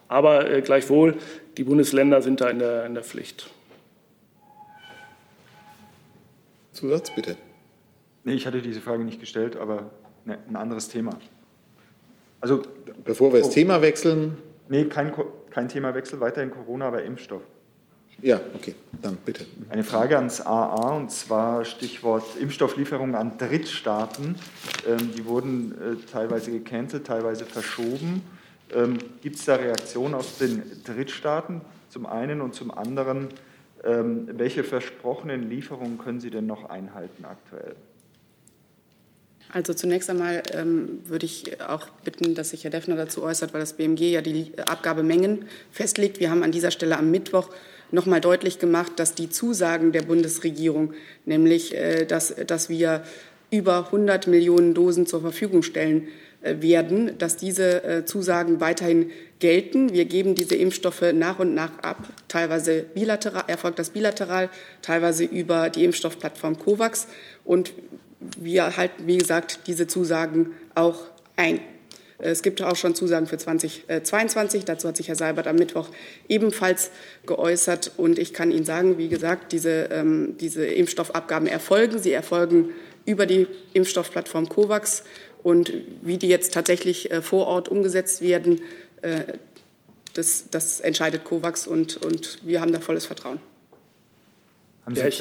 Aber 0.09 0.51
äh, 0.51 0.63
gleichwohl, 0.63 1.17
die 1.57 1.65
Bundesländer 1.65 2.23
sind 2.23 2.41
da 2.41 2.49
in 2.49 2.59
der, 2.59 2.87
in 2.87 2.95
der 2.95 3.03
Pflicht. 3.03 3.51
Zusatz, 6.73 7.15
bitte. 7.15 7.37
Nee, 8.25 8.35
ich 8.35 8.47
hatte 8.47 8.63
diese 8.63 8.81
Frage 8.81 9.05
nicht 9.05 9.21
gestellt, 9.21 9.57
aber 9.57 9.91
ne, 10.25 10.39
ein 10.49 10.57
anderes 10.57 10.89
Thema. 10.89 11.13
Also, 12.41 12.63
Bevor 13.05 13.33
wir 13.33 13.41
das 13.41 13.49
oh, 13.51 13.53
Thema 13.53 13.83
wechseln. 13.83 14.37
Nee, 14.69 14.87
kein, 14.87 15.13
kein 15.51 15.69
Themawechsel, 15.69 16.21
weiterhin 16.21 16.51
Corona, 16.51 16.89
aber 16.89 17.03
Impfstoff. 17.03 17.43
Ja, 18.23 18.41
okay, 18.55 18.75
dann 19.03 19.17
bitte. 19.17 19.45
Eine 19.69 19.85
Frage 19.85 20.17
ans 20.17 20.41
AA 20.41 20.97
und 20.97 21.11
zwar 21.11 21.65
Stichwort 21.65 22.25
Impfstofflieferungen 22.41 23.15
an 23.15 23.37
Drittstaaten. 23.39 24.37
Ähm, 24.89 25.11
die 25.15 25.27
wurden 25.27 25.73
äh, 25.73 25.97
teilweise 26.11 26.51
gecancelt, 26.51 27.07
teilweise 27.07 27.45
verschoben. 27.45 28.23
Ähm, 28.75 28.99
Gibt 29.21 29.37
es 29.37 29.45
da 29.45 29.57
Reaktionen 29.57 30.15
aus 30.15 30.39
den 30.39 30.63
Drittstaaten 30.85 31.61
zum 31.91 32.07
einen 32.07 32.41
und 32.41 32.55
zum 32.55 32.71
anderen? 32.71 33.29
Ähm, 33.83 34.29
welche 34.33 34.65
versprochenen 34.65 35.51
Lieferungen 35.51 35.99
können 35.99 36.21
Sie 36.21 36.31
denn 36.31 36.47
noch 36.47 36.71
einhalten 36.71 37.25
aktuell? 37.25 37.75
Also 39.55 39.73
zunächst 39.73 40.11
einmal 40.11 40.43
ähm, 40.53 40.99
würde 41.07 41.27
ich 41.27 41.61
auch 41.61 41.87
bitten, 42.05 42.35
dass 42.35 42.51
sich 42.51 42.65
Herr 42.65 42.73
Deffner 42.73 42.97
dazu 42.97 43.23
äußert, 43.23 43.55
weil 43.55 43.61
das 43.61 43.75
BMG 43.75 44.01
ja 44.11 44.21
die 44.21 44.51
Abgabemengen 44.59 45.45
festlegt. 45.71 46.19
Wir 46.19 46.31
haben 46.31 46.43
an 46.43 46.51
dieser 46.51 46.73
Stelle 46.73 46.99
am 46.99 47.13
Mittwoch 47.13 47.51
noch 47.93 48.05
mal 48.05 48.21
deutlich 48.21 48.59
gemacht, 48.59 48.95
dass 48.97 49.15
die 49.15 49.31
Zusagen 49.31 49.93
der 49.93 50.03
Bundesregierung, 50.03 50.93
nämlich 51.25 51.73
äh, 51.73 52.05
dass, 52.05 52.35
dass 52.35 52.69
wir 52.69 53.05
über 53.53 53.87
100 53.87 54.27
Millionen 54.27 54.75
Dosen 54.75 55.07
zur 55.07 55.21
Verfügung 55.21 55.63
stellen 55.63 56.09
äh, 56.43 56.61
werden, 56.61 57.17
dass 57.19 57.37
diese 57.37 57.85
äh, 57.85 58.05
Zusagen 58.05 58.61
weiterhin 58.61 59.13
gelten. 59.39 59.93
Wir 59.93 60.07
geben 60.07 60.35
diese 60.35 60.57
Impfstoffe 60.57 61.13
nach 61.15 61.39
und 61.39 61.55
nach 61.55 61.79
ab. 61.79 62.09
Teilweise 62.27 62.83
bilateral, 62.83 63.45
erfolgt 63.47 63.79
das 63.79 63.91
bilateral, 63.91 64.51
teilweise 64.83 65.23
über 65.23 65.71
die 65.71 65.85
Impfstoffplattform 65.85 66.59
COVAX. 66.59 67.07
Und 67.45 67.73
wir 68.39 68.77
halten, 68.77 69.07
wie 69.07 69.19
gesagt, 69.19 69.61
diese 69.67 69.87
Zusagen 69.87 70.53
auch 70.75 70.99
ein. 71.37 71.61
Es 72.19 72.43
gibt 72.43 72.63
auch 72.63 72.77
schon 72.77 72.95
Zusagen 72.95 73.27
für 73.27 73.39
2022. 73.39 74.65
Dazu 74.65 74.89
hat 74.89 74.97
sich 74.97 75.09
Herr 75.09 75.17
Seibert 75.17 75.47
am 75.47 75.57
Mittwoch 75.57 75.89
ebenfalls 76.29 76.91
geäußert. 77.27 77.93
Und 77.97 78.19
ich 78.19 78.33
kann 78.33 78.51
Ihnen 78.51 78.65
sagen, 78.65 78.99
wie 78.99 79.09
gesagt, 79.09 79.53
diese, 79.53 79.89
ähm, 79.91 80.37
diese 80.39 80.65
Impfstoffabgaben 80.65 81.49
erfolgen. 81.49 81.99
Sie 81.99 82.13
erfolgen 82.13 82.71
über 83.05 83.27
die 83.27 83.47
Impfstoffplattform 83.73 84.49
COVAX. 84.49 85.05
Und 85.43 85.73
wie 86.03 86.17
die 86.17 86.29
jetzt 86.29 86.55
tatsächlich 86.55 87.11
äh, 87.11 87.21
vor 87.21 87.47
Ort 87.47 87.69
umgesetzt 87.69 88.23
werden, 88.23 88.63
äh, 89.03 89.25
das, 90.15 90.45
das 90.51 90.81
entscheidet 90.81 91.25
COVAX. 91.25 91.67
Und, 91.67 91.97
und 91.97 92.39
wir 92.45 92.61
haben 92.61 92.73
da 92.73 92.81
volles 92.81 93.07
Vertrauen. 93.07 93.41
Haben 94.87 94.95
Sie 94.95 95.01
ja, 95.01 95.09
ich, 95.09 95.19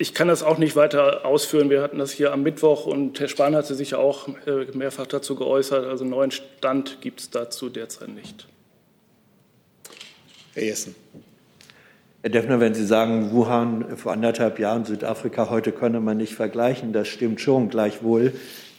ich 0.00 0.14
kann 0.14 0.28
das 0.28 0.42
auch 0.42 0.56
nicht 0.56 0.76
weiter 0.76 1.26
ausführen. 1.26 1.68
Wir 1.68 1.82
hatten 1.82 1.98
das 1.98 2.10
hier 2.10 2.32
am 2.32 2.42
Mittwoch 2.42 2.86
und 2.86 3.20
Herr 3.20 3.28
Spahn 3.28 3.54
hatte 3.54 3.74
sich 3.74 3.90
ja 3.90 3.98
auch 3.98 4.28
äh, 4.46 4.64
mehrfach 4.72 5.06
dazu 5.06 5.36
geäußert. 5.36 5.84
Also 5.84 6.04
einen 6.04 6.12
neuen 6.12 6.30
Stand 6.30 7.02
gibt 7.02 7.20
es 7.20 7.28
dazu 7.28 7.68
derzeit 7.68 8.08
nicht. 8.08 8.48
Herr 10.54 10.64
Jessen. 10.64 10.94
Herr 12.22 12.30
Deffner, 12.30 12.60
wenn 12.60 12.72
Sie 12.72 12.86
sagen, 12.86 13.32
Wuhan 13.32 13.98
vor 13.98 14.12
anderthalb 14.12 14.58
Jahren, 14.58 14.86
Südafrika 14.86 15.50
heute 15.50 15.70
könne 15.70 16.00
man 16.00 16.16
nicht 16.16 16.34
vergleichen, 16.34 16.94
das 16.94 17.06
stimmt 17.06 17.42
schon. 17.42 17.68
Gleichwohl 17.68 18.32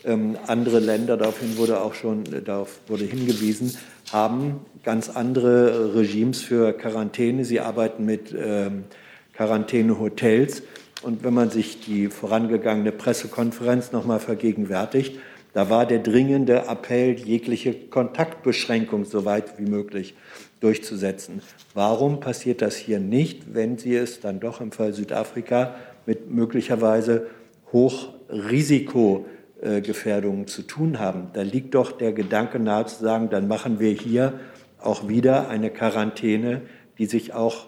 ähm, 0.04 0.40
andere 0.48 0.80
Länder, 0.80 1.18
daraufhin 1.18 1.56
wurde 1.58 1.82
auch 1.82 1.94
schon 1.94 2.24
darauf 2.46 2.80
wurde 2.88 3.04
hingewiesen, 3.04 3.78
haben 4.12 4.66
ganz 4.84 5.08
andere 5.08 5.94
Regimes 5.94 6.42
für 6.42 6.74
Quarantäne. 6.74 7.46
Sie 7.46 7.60
arbeiten 7.60 8.06
mit 8.06 8.36
ähm, 8.36 8.86
Quarantänehotels. 9.34 10.64
Und 11.04 11.24
wenn 11.24 11.34
man 11.34 11.50
sich 11.50 11.82
die 11.82 12.08
vorangegangene 12.08 12.92
Pressekonferenz 12.92 13.92
noch 13.92 14.06
mal 14.06 14.20
vergegenwärtigt, 14.20 15.18
da 15.54 15.70
war 15.70 15.86
der 15.86 16.00
dringende 16.00 16.68
Appell, 16.68 17.20
jegliche 17.20 17.74
Kontaktbeschränkung 17.74 19.06
so 19.06 19.26
weit 19.26 19.60
wie 19.60 19.70
möglich 19.70 20.16
durchzusetzen. 20.62 21.42
Warum 21.74 22.22
passiert 22.22 22.62
das 22.62 22.78
hier 22.78 23.00
nicht, 23.00 23.54
wenn 23.54 23.78
Sie 23.78 23.94
es 23.96 24.22
dann 24.22 24.40
doch 24.40 24.62
im 24.62 24.72
Fall 24.72 24.94
Südafrika 24.94 25.76
mit 26.06 26.32
möglicherweise 26.32 27.28
Hochrisikogefährdungen 27.74 30.48
zu 30.48 30.62
tun 30.62 31.00
haben? 31.00 31.32
Da 31.34 31.42
liegt 31.42 31.76
doch 31.76 31.92
der 31.92 32.14
Gedanke 32.14 32.58
nahe 32.60 32.86
zu 32.86 33.04
sagen, 33.04 33.30
dann 33.30 33.50
machen 33.50 33.82
wir 33.82 33.92
hier 33.92 34.40
auch 34.80 35.10
wieder 35.10 35.50
eine 35.50 35.70
Quarantäne, 35.70 36.62
die 36.98 37.08
sich 37.08 37.34
auch 37.34 37.68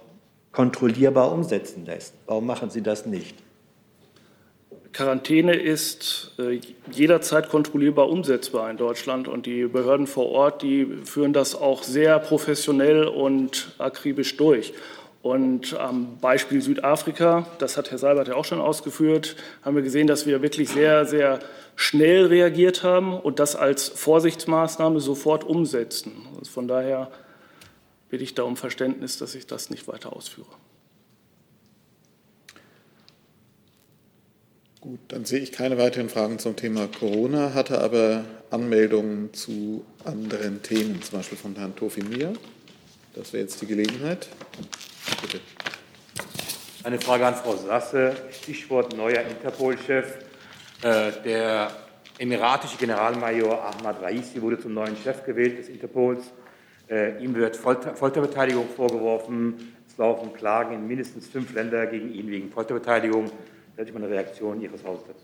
kontrollierbar 0.53 1.31
umsetzen 1.31 1.85
lässt. 1.85 2.13
Warum 2.25 2.45
machen 2.45 2.69
Sie 2.69 2.81
das 2.81 3.05
nicht? 3.05 3.35
Quarantäne 4.93 5.55
ist 5.55 6.31
äh, 6.37 6.59
jederzeit 6.91 7.49
kontrollierbar 7.49 8.09
umsetzbar 8.09 8.69
in 8.69 8.77
Deutschland 8.77 9.27
und 9.27 9.47
die 9.47 9.65
Behörden 9.65 10.05
vor 10.05 10.29
Ort, 10.29 10.61
die 10.61 10.85
führen 11.03 11.33
das 11.33 11.55
auch 11.55 11.81
sehr 11.81 12.19
professionell 12.19 13.07
und 13.07 13.71
akribisch 13.79 14.37
durch. 14.37 14.73
Und 15.23 15.79
am 15.79 16.17
Beispiel 16.19 16.61
Südafrika, 16.61 17.47
das 17.57 17.75
hat 17.75 17.89
Herr 17.89 17.97
Seibert 17.97 18.27
ja 18.27 18.35
auch 18.35 18.45
schon 18.45 18.61
ausgeführt, 18.61 19.35
haben 19.63 19.75
wir 19.75 19.81
gesehen, 19.81 20.05
dass 20.05 20.27
wir 20.27 20.43
wirklich 20.43 20.69
sehr, 20.69 21.05
sehr 21.05 21.39
schnell 21.75 22.27
reagiert 22.27 22.83
haben 22.83 23.17
und 23.17 23.39
das 23.39 23.55
als 23.55 23.87
Vorsichtsmaßnahme 23.87 24.99
sofort 24.99 25.43
umsetzen. 25.43 26.27
Also 26.37 26.51
von 26.51 26.67
daher 26.67 27.09
bitte 28.13 28.25
ich 28.25 28.35
da 28.35 28.43
um 28.43 28.55
Verständnis, 28.55 29.17
dass 29.17 29.33
ich 29.33 29.47
das 29.47 29.71
nicht 29.71 29.87
weiter 29.87 30.15
ausführe. 30.15 30.51
Gut, 34.81 34.99
dann 35.07 35.25
sehe 35.25 35.39
ich 35.39 35.51
keine 35.51 35.79
weiteren 35.79 36.09
Fragen 36.09 36.37
zum 36.37 36.55
Thema 36.55 36.85
Corona, 36.85 37.55
hatte 37.55 37.81
aber 37.81 38.23
Anmeldungen 38.51 39.33
zu 39.33 39.83
anderen 40.05 40.61
Themen, 40.61 41.01
zum 41.01 41.17
Beispiel 41.17 41.39
von 41.39 41.55
Herrn 41.55 41.75
Tofimir. 41.75 42.33
Das 43.15 43.33
wäre 43.33 43.41
jetzt 43.41 43.59
die 43.63 43.65
Gelegenheit. 43.65 44.27
Bitte. 45.23 45.39
Eine 46.83 47.01
Frage 47.01 47.25
an 47.25 47.33
Frau 47.33 47.55
Sasse, 47.55 48.15
Stichwort 48.31 48.95
neuer 48.95 49.23
Interpol-Chef. 49.23 50.19
Äh, 50.83 51.13
der 51.25 51.75
emiratische 52.19 52.77
Generalmajor 52.77 53.59
Ahmad 53.59 54.03
Raisi 54.03 54.39
wurde 54.39 54.59
zum 54.59 54.75
neuen 54.75 54.97
Chef 54.97 55.25
gewählt 55.25 55.57
des 55.57 55.67
Interpols. 55.67 56.25
Äh, 56.89 57.23
ihm 57.23 57.35
wird 57.35 57.55
Folter, 57.55 57.95
Folterbeteiligung 57.95 58.67
vorgeworfen. 58.69 59.75
Es 59.87 59.97
laufen 59.97 60.33
Klagen 60.33 60.73
in 60.73 60.87
mindestens 60.87 61.27
fünf 61.27 61.53
Ländern 61.53 61.89
gegen 61.89 62.13
ihn 62.13 62.29
wegen 62.29 62.49
Folterbeteiligung. 62.49 63.25
Da 63.25 63.81
hätte 63.81 63.89
ich 63.89 63.93
mal 63.93 64.03
eine 64.03 64.13
Reaktion 64.13 64.61
Ihres 64.61 64.83
Hauses 64.83 65.05
dazu. 65.07 65.23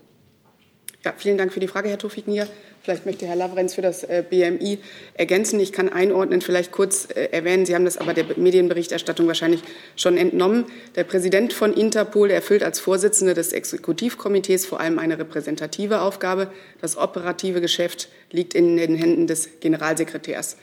Ja, 1.02 1.14
vielen 1.16 1.38
Dank 1.38 1.50
für 1.50 1.60
die 1.60 1.68
Frage, 1.68 1.88
Herr 1.88 1.96
Tofik-Nier. 1.96 2.46
Vielleicht 2.82 3.06
möchte 3.06 3.26
Herr 3.26 3.36
Lavrenz 3.36 3.74
für 3.74 3.80
das 3.80 4.04
äh, 4.04 4.22
BMI 4.28 4.78
ergänzen. 5.14 5.58
Ich 5.58 5.72
kann 5.72 5.88
einordnen, 5.88 6.42
vielleicht 6.42 6.72
kurz 6.72 7.08
äh, 7.10 7.28
erwähnen, 7.30 7.64
Sie 7.64 7.74
haben 7.74 7.86
das 7.86 7.96
aber 7.96 8.12
der 8.12 8.26
Medienberichterstattung 8.36 9.26
wahrscheinlich 9.26 9.62
schon 9.96 10.18
entnommen. 10.18 10.66
Der 10.96 11.04
Präsident 11.04 11.54
von 11.54 11.72
Interpol 11.72 12.30
erfüllt 12.30 12.62
als 12.62 12.80
Vorsitzender 12.80 13.32
des 13.32 13.54
Exekutivkomitees 13.54 14.66
vor 14.66 14.80
allem 14.80 14.98
eine 14.98 15.18
repräsentative 15.18 16.02
Aufgabe. 16.02 16.50
Das 16.82 16.98
operative 16.98 17.62
Geschäft 17.62 18.10
liegt 18.30 18.54
in 18.54 18.76
den 18.76 18.94
Händen 18.94 19.26
des 19.26 19.60
Generalsekretärs. 19.60 20.58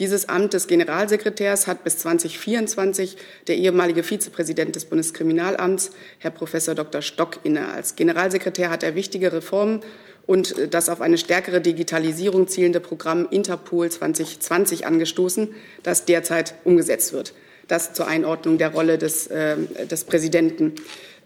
Dieses 0.00 0.30
Amt 0.30 0.54
des 0.54 0.66
Generalsekretärs 0.66 1.66
hat 1.66 1.84
bis 1.84 1.98
2024 1.98 3.18
der 3.48 3.56
ehemalige 3.58 4.02
Vizepräsident 4.02 4.74
des 4.74 4.86
Bundeskriminalamts, 4.86 5.90
Herr 6.18 6.30
Professor 6.30 6.74
Dr. 6.74 7.02
Stock, 7.02 7.40
inne. 7.42 7.68
Als 7.68 7.96
Generalsekretär 7.96 8.70
hat 8.70 8.82
er 8.82 8.94
wichtige 8.94 9.30
Reformen 9.30 9.82
und 10.26 10.54
das 10.70 10.88
auf 10.88 11.02
eine 11.02 11.18
stärkere 11.18 11.60
Digitalisierung 11.60 12.48
zielende 12.48 12.80
Programm 12.80 13.28
Interpol 13.30 13.90
2020 13.90 14.86
angestoßen, 14.86 15.54
das 15.82 16.06
derzeit 16.06 16.54
umgesetzt 16.64 17.12
wird. 17.12 17.34
Das 17.68 17.92
zur 17.92 18.08
Einordnung 18.08 18.56
der 18.56 18.72
Rolle 18.72 18.96
des, 18.96 19.26
äh, 19.26 19.56
des 19.90 20.04
Präsidenten. 20.04 20.76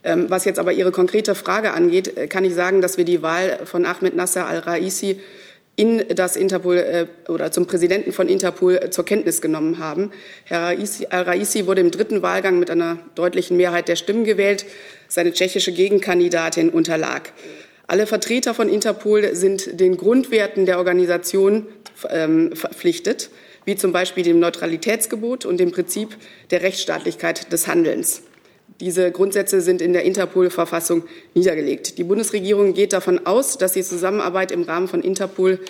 Ähm, 0.02 0.26
was 0.30 0.44
jetzt 0.46 0.58
aber 0.58 0.72
Ihre 0.72 0.90
konkrete 0.90 1.36
Frage 1.36 1.74
angeht, 1.74 2.16
äh, 2.16 2.26
kann 2.26 2.44
ich 2.44 2.54
sagen, 2.54 2.82
dass 2.82 2.98
wir 2.98 3.04
die 3.04 3.22
Wahl 3.22 3.60
von 3.66 3.86
Ahmed 3.86 4.16
Nasser 4.16 4.46
al-Raisi 4.46 5.20
in 5.76 6.04
das 6.14 6.36
Interpol 6.36 6.76
äh, 6.76 7.06
oder 7.28 7.50
zum 7.50 7.66
Präsidenten 7.66 8.12
von 8.12 8.28
Interpol 8.28 8.76
äh, 8.76 8.90
zur 8.90 9.04
Kenntnis 9.04 9.40
genommen 9.40 9.78
haben. 9.78 10.12
Herr 10.44 10.76
Al-Raisi 11.10 11.66
wurde 11.66 11.80
im 11.80 11.90
dritten 11.90 12.22
Wahlgang 12.22 12.58
mit 12.58 12.70
einer 12.70 12.98
deutlichen 13.14 13.56
Mehrheit 13.56 13.88
der 13.88 13.96
Stimmen 13.96 14.24
gewählt. 14.24 14.66
Seine 15.08 15.32
tschechische 15.32 15.72
Gegenkandidatin 15.72 16.70
unterlag. 16.70 17.32
Alle 17.86 18.06
Vertreter 18.06 18.54
von 18.54 18.68
Interpol 18.68 19.34
sind 19.34 19.78
den 19.80 19.96
Grundwerten 19.96 20.64
der 20.64 20.78
Organisation 20.78 21.66
ähm, 22.08 22.54
verpflichtet, 22.54 23.30
wie 23.64 23.76
zum 23.76 23.92
Beispiel 23.92 24.24
dem 24.24 24.38
Neutralitätsgebot 24.40 25.44
und 25.44 25.58
dem 25.58 25.72
Prinzip 25.72 26.16
der 26.50 26.62
Rechtsstaatlichkeit 26.62 27.52
des 27.52 27.66
Handelns. 27.66 28.22
Diese 28.80 29.12
Grundsätze 29.12 29.60
sind 29.60 29.80
in 29.80 29.92
der 29.92 30.02
Interpol-Verfassung 30.02 31.04
niedergelegt. 31.34 31.96
Die 31.98 32.04
Bundesregierung 32.04 32.74
geht 32.74 32.92
davon 32.92 33.24
aus, 33.24 33.56
dass 33.56 33.72
die 33.72 33.84
Zusammenarbeit 33.84 34.50
im 34.50 34.62
Rahmen 34.62 34.88
von 34.88 35.00
Interpol 35.00 35.60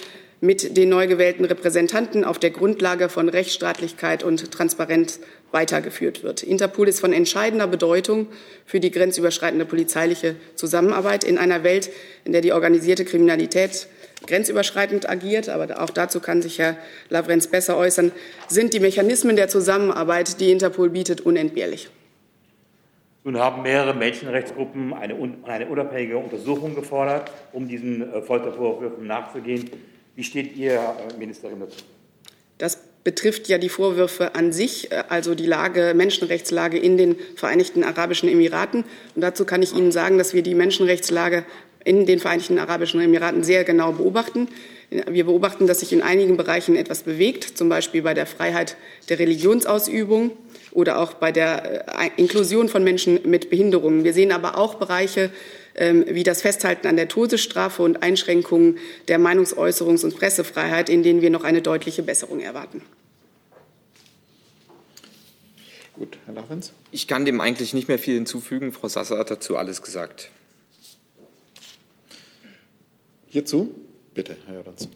mit 0.41 0.77
den 0.77 0.89
neu 0.89 1.07
gewählten 1.07 1.45
Repräsentanten 1.45 2.25
auf 2.25 2.39
der 2.39 2.51
Grundlage 2.51 3.09
von 3.09 3.29
Rechtsstaatlichkeit 3.29 4.23
und 4.23 4.51
Transparenz 4.51 5.21
weitergeführt 5.53 6.23
wird. 6.23 6.43
Interpol 6.43 6.89
ist 6.89 7.01
von 7.01 7.13
entscheidender 7.13 7.67
Bedeutung 7.67 8.27
für 8.67 8.81
die 8.81 8.91
grenzüberschreitende 8.91 9.65
polizeiliche 9.65 10.37
Zusammenarbeit 10.55 11.25
in 11.25 11.39
einer 11.39 11.63
Welt, 11.63 11.91
in 12.25 12.33
der 12.33 12.41
die 12.41 12.53
organisierte 12.53 13.05
Kriminalität 13.05 13.87
grenzüberschreitend 14.27 15.09
agiert, 15.09 15.49
aber 15.49 15.83
auch 15.83 15.91
dazu 15.91 16.21
kann 16.21 16.43
sich 16.43 16.59
Herr 16.59 16.77
Lavrenz 17.11 17.47
besser 17.47 17.77
äußern, 17.77 18.13
sind 18.49 18.73
die 18.73 18.81
Mechanismen 18.81 19.37
der 19.37 19.49
Zusammenarbeit, 19.49 20.41
die 20.41 20.51
Interpol 20.51 20.91
bietet, 20.91 21.21
unentbehrlich. 21.21 21.91
Nun 23.25 23.39
haben 23.39 23.62
mehrere 23.62 23.95
Menschenrechtsgruppen 23.95 24.93
eine, 24.93 25.16
eine 25.45 25.66
unabhängige 25.66 26.18
Untersuchung 26.18 26.75
gefordert, 26.75 27.31
um 27.53 27.66
diesen 27.66 28.12
äh, 28.12 28.20
Foltervorwürfen 28.20 29.07
nachzugehen. 29.07 29.70
Wie 30.14 30.22
steht 30.22 30.55
Ihr 30.57 30.75
äh, 30.75 31.18
Ministerin 31.18 31.59
dazu? 31.59 31.79
Das 32.59 32.79
betrifft 33.03 33.49
ja 33.49 33.57
die 33.57 33.70
Vorwürfe 33.70 34.35
an 34.35 34.53
sich, 34.53 34.93
äh, 34.93 35.05
also 35.09 35.35
die 35.35 35.47
Lage, 35.47 35.95
Menschenrechtslage 35.97 36.79
in 36.79 36.99
den 36.99 37.16
Vereinigten 37.37 37.83
Arabischen 37.83 38.29
Emiraten. 38.29 38.85
Und 39.14 39.22
dazu 39.22 39.47
kann 39.47 39.62
ich 39.62 39.75
Ihnen 39.75 39.91
sagen, 39.91 40.18
dass 40.18 40.35
wir 40.35 40.43
die 40.43 40.55
Menschenrechtslage 40.55 41.47
in 41.83 42.05
den 42.05 42.18
Vereinigten 42.18 42.59
Arabischen 42.59 43.01
Emiraten 43.01 43.43
sehr 43.43 43.64
genau 43.64 43.93
beobachten. 43.93 44.49
Wir 44.91 45.25
beobachten, 45.25 45.66
dass 45.66 45.81
sich 45.81 45.95
in 45.95 46.03
einigen 46.03 46.37
Bereichen 46.37 46.77
etwas 46.77 47.05
bewegt, 47.05 47.57
zum 47.57 47.70
Beispiel 47.70 48.03
bei 48.03 48.12
der 48.12 48.27
Freiheit 48.27 48.77
der 49.09 49.18
Religionsausübung 49.18 50.33
oder 50.75 50.99
auch 50.99 51.14
bei 51.14 51.33
der 51.33 51.89
äh, 51.99 52.11
Inklusion 52.16 52.68
von 52.68 52.85
Menschen 52.85 53.20
mit 53.25 53.49
Behinderungen. 53.49 54.05
Wir 54.05 54.12
sehen 54.12 54.33
aber 54.33 54.59
auch 54.59 54.75
Bereiche 54.75 55.31
ähm, 55.77 56.05
wie 56.09 56.22
das 56.22 56.43
Festhalten 56.43 56.87
an 56.87 56.97
der 56.97 57.09
Todesstrafe 57.09 57.83
und 57.83 58.03
Einschränkungen 58.03 58.79
der 59.09 59.18
Meinungsäußerungs- 59.18 60.05
und 60.05 60.16
Pressefreiheit, 60.16 60.89
in 60.89 61.03
denen 61.03 61.22
wir 61.22 61.31
noch 61.31 61.45
eine 61.45 61.62
deutliche 61.62 62.03
Besserung 62.03 62.41
erwarten. 62.41 62.83
Gut, 65.95 66.18
Herr 66.27 66.35
Lachwens. 66.35 66.72
Ich 66.91 67.07
kann 67.07 67.25
dem 67.25 67.41
eigentlich 67.41 67.72
nicht 67.72 67.89
mehr 67.89 67.99
viel 67.99 68.14
hinzufügen. 68.14 68.72
Frau 68.72 68.89
Sasser 68.89 69.18
hat 69.18 69.31
dazu 69.31 69.57
alles 69.57 69.81
gesagt. 69.81 70.31
Hierzu? 73.29 73.75
Bitte, 74.12 74.37
Herr 74.47 74.57
Jordans. 74.57 74.89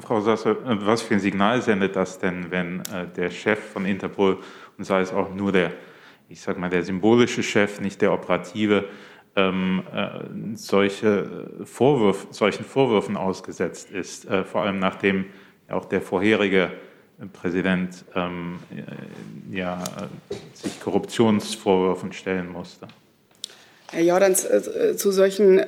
Frau 0.00 0.20
Sasser, 0.20 0.50
äh, 0.50 0.86
was 0.86 1.02
für 1.02 1.14
ein 1.14 1.20
Signal 1.20 1.62
sendet 1.62 1.96
das 1.96 2.18
denn, 2.18 2.50
wenn 2.50 2.80
äh, 2.92 3.06
der 3.16 3.30
Chef 3.30 3.58
von 3.58 3.86
Interpol 3.86 4.38
und 4.76 4.84
sei 4.84 5.00
es 5.00 5.12
auch 5.12 5.34
nur 5.34 5.52
der, 5.52 5.72
ich 6.28 6.40
sage 6.40 6.60
mal, 6.60 6.70
der 6.70 6.82
symbolische 6.82 7.42
Chef, 7.42 7.80
nicht 7.80 8.00
der 8.02 8.12
operative, 8.12 8.84
ähm, 9.36 9.82
äh, 9.94 10.56
solche 10.56 11.48
Vorwürf, 11.64 12.26
solchen 12.30 12.64
Vorwürfen 12.64 13.16
ausgesetzt 13.16 13.90
ist, 13.90 14.26
äh, 14.26 14.44
vor 14.44 14.62
allem 14.62 14.78
nachdem 14.78 15.26
auch 15.68 15.84
der 15.84 16.00
vorherige 16.00 16.72
Präsident 17.32 18.04
ähm, 18.14 18.58
äh, 18.70 19.56
ja, 19.56 19.82
sich 20.54 20.80
Korruptionsvorwürfen 20.80 22.12
stellen 22.12 22.50
musste. 22.50 22.88
Herr 23.90 24.02
Jordans, 24.02 24.44
äh, 24.44 24.96
zu 24.96 25.10
solchen 25.12 25.60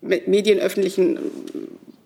medienöffentlichen 0.00 1.18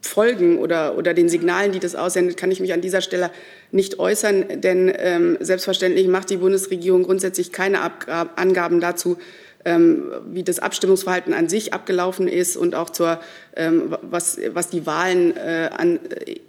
Folgen 0.07 0.59
oder, 0.59 0.97
oder 0.97 1.15
den 1.15 1.29
Signalen, 1.29 1.73
die 1.73 1.81
das 1.81 1.95
aussendet, 1.95 2.37
kann 2.37 2.51
ich 2.51 2.61
mich 2.61 2.73
an 2.73 2.81
dieser 2.81 3.01
Stelle 3.01 3.31
nicht 3.71 3.99
äußern, 3.99 4.61
denn 4.61 4.93
ähm, 4.97 5.37
selbstverständlich 5.41 6.09
macht 6.09 6.31
die 6.31 6.39
Bundesregierung 6.39 7.03
grundsätzlich 7.03 7.53
keine 7.53 7.81
Abgab 7.81 8.41
Angaben 8.41 8.81
dazu, 8.81 9.19
ähm, 9.67 10.13
wie 10.29 10.45
das 10.45 10.61
Abstimmungsverhalten 10.61 11.35
an 11.35 11.49
sich 11.49 11.75
abgelaufen 11.75 12.29
ist 12.29 12.57
und 12.57 12.75
auch 12.75 12.89
zur, 12.89 13.21
ähm, 13.57 13.97
was, 14.03 14.39
was 14.53 14.71
die 14.71 14.87
Wahlen 14.87 15.37
äh, 15.37 15.71
an, 15.77 15.99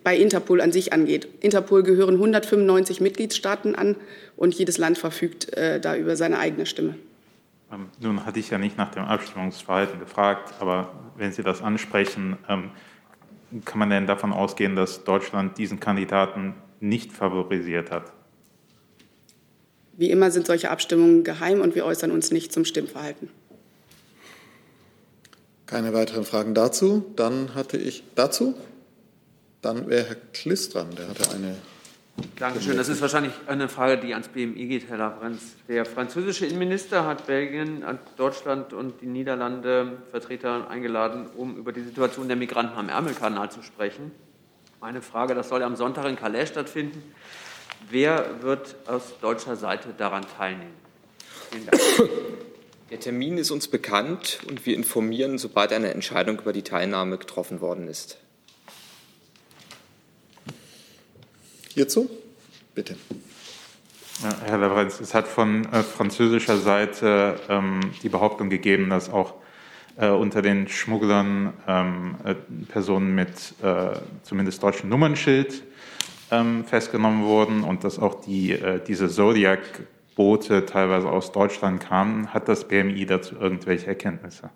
bei 0.03 0.16
Interpol 0.16 0.62
an 0.62 0.72
sich 0.72 0.93
angeht. 0.93 1.28
Interpol 1.41 1.82
gehören 1.82 2.14
195 2.14 3.01
Mitgliedstaaten 3.01 3.74
an 3.74 3.95
und 4.36 4.53
jedes 4.53 4.78
Land 4.78 4.99
verfügt 4.99 5.58
äh, 5.58 5.80
da 5.82 5.95
über 5.95 6.16
seine 6.16 6.38
eigene 6.38 6.68
Stimme. 6.68 6.95
Ähm, 7.72 7.88
nun 7.99 8.26
hatte 8.26 8.39
ich 8.39 8.49
ja 8.51 8.60
nicht 8.60 8.78
nach 8.78 8.91
dem 8.91 9.03
Abstimmungsverhalten 9.03 9.99
gefragt, 9.99 10.53
aber 10.60 10.91
wenn 11.18 11.32
Sie 11.32 11.41
das 11.41 11.62
ansprechen, 11.62 12.38
ähm, 12.47 12.70
kann 13.66 13.80
man 13.80 13.89
denn 13.89 14.08
davon 14.08 14.34
ausgehen, 14.34 14.76
dass 14.76 15.04
Deutschland 15.04 15.58
diesen 15.58 15.80
Kandidaten 15.80 16.56
nicht 16.80 17.12
favorisiert 17.12 17.91
hat? 17.91 18.12
Wie 19.93 20.12
immer 20.12 20.30
sind 20.30 20.45
solche 20.45 20.70
Abstimmungen 20.70 21.24
geheim 21.24 21.62
und 21.62 21.74
wir 21.74 21.86
äußern 21.86 22.12
uns 22.12 22.32
nicht 22.32 22.54
zum 22.54 22.66
Stimmverhalten. 22.66 23.30
Keine 25.66 25.93
weiteren 25.93 26.24
Fragen 26.24 26.54
dazu. 26.54 27.06
Dann 27.16 27.56
hatte 27.56 27.78
ich 27.78 28.04
dazu. 28.16 28.56
Dann 29.62 29.89
wäre 29.89 30.08
Herr 30.08 30.18
Kliss 30.34 30.70
dran. 30.70 30.88
Der 30.98 31.10
hatte 31.10 31.32
eine 31.36 31.58
Dankeschön. 32.39 32.78
Das 32.78 32.88
ist 32.88 33.01
wahrscheinlich 33.01 33.34
eine 33.47 33.68
Frage, 33.68 33.97
die 33.97 34.13
ans 34.13 34.28
BMI 34.28 34.68
geht, 34.68 34.89
Herr 34.89 34.97
Lavrenz. 34.97 35.55
Der 35.68 35.86
französische 35.86 36.45
Innenminister 36.45 37.05
hat 37.05 37.26
Belgien, 37.26 37.84
Deutschland 38.15 38.74
und 38.74 39.01
die 39.01 39.07
Niederlande 39.07 39.97
Vertreter 40.11 40.70
eingeladen, 40.70 41.28
um 41.36 41.57
über 41.57 41.72
die 41.72 41.82
Situation 41.82 42.28
der 42.28 42.38
Migranten 42.38 42.78
am 42.78 42.89
Ärmelkanal 42.89 43.49
zu 43.51 43.63
sprechen. 43.63 44.11
Meine 44.80 45.01
Frage, 45.01 45.34
das 45.34 45.49
soll 45.49 45.63
am 45.63 45.76
Sonntag 45.76 46.05
in 46.05 46.15
Calais 46.15 46.45
stattfinden. 46.45 47.01
Wer 47.89 48.41
wird 48.41 48.76
aus 48.86 49.20
deutscher 49.20 49.55
Seite 49.55 49.89
daran 49.97 50.26
teilnehmen? 50.38 50.74
Vielen 51.51 51.65
Dank. 51.65 51.82
Der 52.89 52.99
Termin 52.99 53.38
ist 53.38 53.51
uns 53.51 53.68
bekannt 53.68 54.39
und 54.47 54.65
wir 54.65 54.76
informieren, 54.76 55.38
sobald 55.38 55.74
eine 55.74 55.91
Entscheidung 55.91 56.39
über 56.39 56.53
die 56.53 56.61
Teilnahme 56.61 57.18
getroffen 57.18 57.59
worden 57.59 57.88
ist. 57.88 58.18
Hierzu? 61.78 62.09
Bitte. 62.73 62.95
Herr 64.47 64.57
Lavrenz, 64.57 64.99
es 64.99 65.13
hat 65.13 65.28
von 65.28 65.63
äh, 65.71 65.84
französischer 65.84 66.57
Seite 66.57 67.39
ähm, 67.49 67.82
die 68.01 68.09
Behauptung 68.09 68.49
gegeben, 68.49 68.89
dass 68.89 69.11
auch 69.11 69.36
äh, 69.95 70.09
unter 70.09 70.41
den 70.41 70.67
Schmugglern 70.67 71.53
ähm, 71.67 72.15
äh, 72.23 72.34
Personen 72.67 73.13
mit 73.13 73.30
äh, 73.61 73.91
zumindest 74.23 74.63
deutschem 74.63 74.89
Nummernschild 74.89 75.61
ähm, 76.32 76.65
festgenommen 76.65 77.23
wurden 77.25 77.63
und 77.63 77.84
dass 77.84 77.99
auch 77.99 78.21
die, 78.21 78.53
äh, 78.53 78.82
diese 78.84 79.07
Zodiac-Boote 79.07 80.65
teilweise 80.65 81.07
aus 81.07 81.32
Deutschland 81.32 81.80
kamen. 81.80 82.34
Hat 82.34 82.47
das 82.47 82.67
BMI 82.67 83.05
dazu 83.05 83.36
irgendwelche 83.39 83.86
Erkenntnisse? 83.86 84.49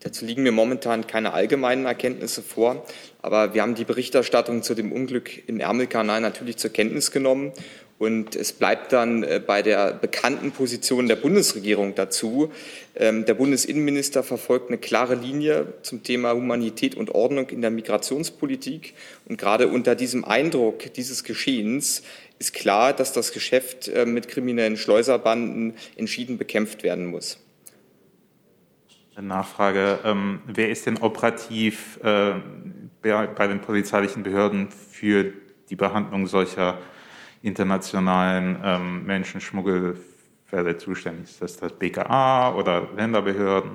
Dazu 0.00 0.24
liegen 0.24 0.44
mir 0.44 0.52
momentan 0.52 1.06
keine 1.06 1.32
allgemeinen 1.32 1.84
Erkenntnisse 1.84 2.42
vor, 2.42 2.86
aber 3.20 3.54
wir 3.54 3.62
haben 3.62 3.74
die 3.74 3.84
Berichterstattung 3.84 4.62
zu 4.62 4.74
dem 4.74 4.92
Unglück 4.92 5.48
im 5.48 5.58
Ärmelkanal 5.58 6.20
natürlich 6.20 6.56
zur 6.56 6.72
Kenntnis 6.72 7.10
genommen 7.10 7.52
und 7.98 8.36
es 8.36 8.52
bleibt 8.52 8.92
dann 8.92 9.24
äh, 9.24 9.42
bei 9.44 9.60
der 9.60 9.92
bekannten 9.92 10.52
Position 10.52 11.08
der 11.08 11.16
Bundesregierung 11.16 11.96
dazu. 11.96 12.52
Ähm, 12.94 13.24
der 13.24 13.34
Bundesinnenminister 13.34 14.22
verfolgt 14.22 14.68
eine 14.68 14.78
klare 14.78 15.16
Linie 15.16 15.74
zum 15.82 16.04
Thema 16.04 16.32
Humanität 16.32 16.94
und 16.94 17.10
Ordnung 17.10 17.48
in 17.50 17.60
der 17.60 17.70
Migrationspolitik. 17.70 18.94
Und 19.28 19.36
gerade 19.36 19.66
unter 19.66 19.96
diesem 19.96 20.24
Eindruck 20.24 20.92
dieses 20.92 21.24
Geschehens 21.24 22.02
ist 22.38 22.54
klar, 22.54 22.92
dass 22.92 23.12
das 23.12 23.32
Geschäft 23.32 23.88
äh, 23.88 24.06
mit 24.06 24.28
kriminellen 24.28 24.76
Schleuserbanden 24.76 25.74
entschieden 25.96 26.38
bekämpft 26.38 26.84
werden 26.84 27.06
muss. 27.06 27.38
Nachfrage. 29.26 29.98
Ähm, 30.04 30.40
wer 30.46 30.70
ist 30.70 30.86
denn 30.86 30.98
operativ 30.98 31.98
äh, 32.02 32.34
bei 33.02 33.46
den 33.46 33.60
polizeilichen 33.60 34.22
Behörden 34.22 34.70
für 34.70 35.32
die 35.68 35.76
Behandlung 35.76 36.26
solcher 36.26 36.78
internationalen 37.42 38.58
ähm, 38.64 39.06
Menschenschmuggelfälle 39.06 40.76
zuständig? 40.78 41.24
Ist 41.24 41.42
das 41.42 41.56
das 41.56 41.72
BKA 41.72 42.54
oder 42.54 42.88
Länderbehörden? 42.96 43.72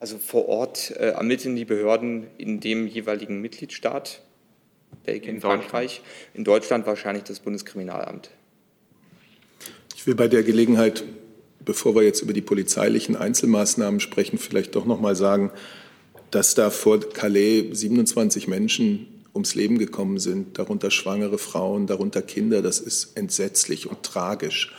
Also 0.00 0.18
vor 0.18 0.48
Ort 0.48 0.90
äh, 0.90 1.10
ermitteln 1.10 1.56
die 1.56 1.64
Behörden 1.64 2.26
in 2.36 2.60
dem 2.60 2.86
jeweiligen 2.86 3.40
Mitgliedstaat, 3.40 4.20
Belgien, 5.04 5.36
in 5.36 5.40
Frankreich, 5.40 6.02
in 6.34 6.44
Deutschland 6.44 6.86
wahrscheinlich 6.86 7.24
das 7.24 7.40
Bundeskriminalamt. 7.40 8.30
Ich 9.96 10.06
will 10.06 10.14
bei 10.14 10.28
der 10.28 10.42
Gelegenheit 10.42 11.04
bevor 11.64 11.94
wir 11.94 12.02
jetzt 12.02 12.22
über 12.22 12.32
die 12.32 12.40
polizeilichen 12.40 13.16
Einzelmaßnahmen 13.16 14.00
sprechen, 14.00 14.38
vielleicht 14.38 14.74
doch 14.74 14.86
noch 14.86 15.00
mal 15.00 15.16
sagen, 15.16 15.50
dass 16.30 16.54
da 16.54 16.70
vor 16.70 17.00
Calais 17.00 17.68
27 17.72 18.48
Menschen 18.48 19.06
ums 19.34 19.54
Leben 19.54 19.78
gekommen 19.78 20.18
sind, 20.18 20.58
darunter 20.58 20.90
schwangere 20.90 21.38
Frauen, 21.38 21.86
darunter 21.86 22.22
Kinder. 22.22 22.62
Das 22.62 22.80
ist 22.80 23.16
entsetzlich 23.16 23.88
und 23.88 24.02
tragisch. 24.02 24.72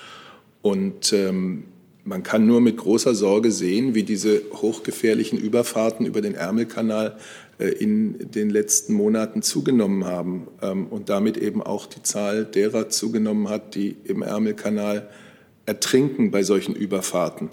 Und 0.62 1.14
ähm, 1.14 1.66
man 2.04 2.24
kann 2.24 2.46
nur 2.46 2.62
mit 2.62 2.78
großer 2.78 3.16
Sorge 3.16 3.52
sehen, 3.52 3.96
wie 3.96 4.04
diese 4.04 4.42
hochgefährlichen 4.54 5.40
Überfahrten 5.40 6.06
über 6.06 6.22
den 6.22 6.36
Ärmelkanal 6.36 7.18
äh, 7.58 7.68
in 7.68 8.32
den 8.32 8.50
letzten 8.50 8.94
Monaten 8.94 9.42
zugenommen 9.42 10.06
haben 10.06 10.48
ähm, 10.62 10.88
und 10.88 11.10
damit 11.10 11.38
eben 11.38 11.62
auch 11.62 11.86
die 11.86 12.04
Zahl 12.04 12.46
derer 12.46 12.90
zugenommen 12.90 13.50
hat, 13.50 13.76
die 13.76 13.96
im 14.04 14.22
Ärmelkanal 14.22 15.10
ertrinken 15.66 16.32
bei 16.32 16.44
solchen 16.44 16.76
Überfahrten. 16.76 17.50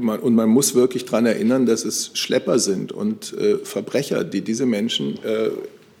Und 0.00 0.34
man 0.34 0.48
muss 0.48 0.74
wirklich 0.74 1.04
daran 1.04 1.26
erinnern, 1.26 1.66
dass 1.66 1.84
es 1.84 2.10
Schlepper 2.14 2.58
sind 2.58 2.90
und 2.90 3.34
äh, 3.34 3.58
Verbrecher, 3.58 4.24
die 4.24 4.40
diese 4.40 4.64
Menschen 4.64 5.22
äh, 5.22 5.50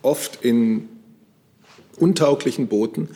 oft 0.00 0.42
in 0.42 0.88
untauglichen 1.98 2.68
Booten 2.68 3.08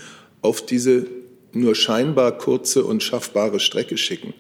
auf 0.43 0.65
diese 0.65 1.07
nur 1.53 1.75
scheinbar 1.75 2.37
kurze 2.37 2.85
und 2.85 3.03
schaffbare 3.03 3.61
Strecke 3.61 3.97
schicken. 3.97 4.35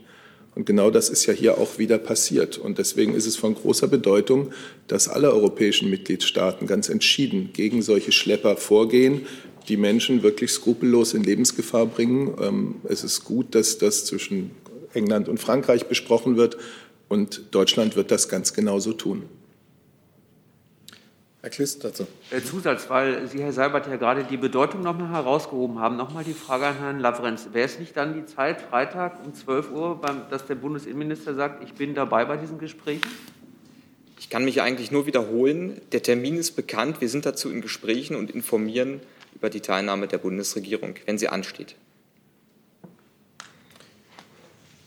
Und 0.54 0.66
genau 0.66 0.90
das 0.90 1.08
ist 1.08 1.24
ja 1.24 1.32
hier 1.32 1.56
auch 1.58 1.78
wieder 1.78 1.96
passiert. 1.96 2.58
Und 2.58 2.78
deswegen 2.78 3.14
ist 3.14 3.26
es 3.26 3.36
von 3.36 3.54
großer 3.54 3.88
Bedeutung, 3.88 4.52
dass 4.86 5.08
alle 5.08 5.32
europäischen 5.32 5.88
Mitgliedstaaten 5.88 6.66
ganz 6.66 6.90
entschieden 6.90 7.50
gegen 7.54 7.80
solche 7.80 8.12
Schlepper 8.12 8.56
vorgehen, 8.56 9.22
die 9.68 9.76
Menschen 9.76 10.22
wirklich 10.22 10.50
skrupellos 10.50 11.14
in 11.14 11.22
Lebensgefahr 11.22 11.86
bringen. 11.86 12.34
Ähm, 12.40 12.74
es 12.84 13.04
ist 13.04 13.24
gut, 13.24 13.54
dass 13.54 13.78
das 13.78 14.04
zwischen 14.04 14.50
England 14.92 15.28
und 15.28 15.38
Frankreich 15.38 15.86
besprochen 15.86 16.36
wird. 16.36 16.56
Und 17.08 17.54
Deutschland 17.54 17.96
wird 17.96 18.10
das 18.10 18.28
ganz 18.28 18.54
genauso 18.54 18.92
tun. 18.92 19.24
Herr 21.42 21.50
Klist 21.50 21.82
dazu. 21.82 22.06
Äh, 22.30 22.40
Zusatz, 22.40 22.88
weil 22.88 23.26
Sie, 23.26 23.42
Herr 23.42 23.52
Seibert, 23.52 23.88
ja 23.88 23.96
gerade 23.96 24.22
die 24.22 24.36
Bedeutung 24.36 24.82
noch 24.82 24.96
mal 24.96 25.10
herausgehoben 25.10 25.80
haben. 25.80 25.96
Noch 25.96 26.14
mal 26.14 26.22
die 26.22 26.34
Frage 26.34 26.66
an 26.66 26.78
Herrn 26.78 27.00
Lavrenz. 27.00 27.48
Wäre 27.52 27.66
es 27.66 27.80
nicht 27.80 27.96
dann 27.96 28.14
die 28.14 28.24
Zeit, 28.26 28.60
Freitag 28.60 29.24
um 29.24 29.34
12 29.34 29.72
Uhr, 29.72 30.00
dass 30.30 30.46
der 30.46 30.54
Bundesinnenminister 30.54 31.34
sagt, 31.34 31.64
ich 31.64 31.74
bin 31.74 31.94
dabei 31.94 32.24
bei 32.26 32.36
diesen 32.36 32.58
Gesprächen? 32.58 33.10
Ich 34.20 34.30
kann 34.30 34.44
mich 34.44 34.62
eigentlich 34.62 34.92
nur 34.92 35.06
wiederholen. 35.06 35.80
Der 35.90 36.00
Termin 36.00 36.36
ist 36.36 36.52
bekannt. 36.52 37.00
Wir 37.00 37.08
sind 37.08 37.26
dazu 37.26 37.50
in 37.50 37.60
Gesprächen 37.60 38.14
und 38.14 38.30
informieren 38.30 39.00
über 39.34 39.50
die 39.50 39.60
Teilnahme 39.60 40.06
der 40.06 40.18
Bundesregierung, 40.18 40.94
wenn 41.06 41.18
sie 41.18 41.28
ansteht. 41.28 41.74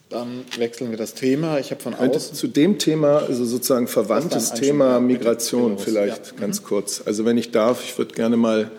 Dann 0.10 0.46
wechseln 0.58 0.92
wir 0.92 0.98
das 0.98 1.14
Thema. 1.16 1.60
Ich 1.60 1.72
habe 1.72 1.82
von 1.82 1.96
Könnte 1.96 2.18
außen 2.18 2.36
zu 2.36 2.48
dem 2.48 2.78
Thema, 2.78 3.18
also 3.18 3.44
sozusagen 3.44 3.88
verwandtes 3.88 4.54
Thema 4.54 5.00
Migration 5.00 5.80
vielleicht 5.80 6.28
Ja. 6.28 6.40
ganz 6.40 6.64
kurz. 6.64 7.02
Also 7.06 7.26
wenn 7.26 7.38
ich 7.38 7.52
darf, 7.52 7.84
ich 7.84 7.98
würde 7.98 8.14
gerne 8.14 8.38
mal 8.38 8.72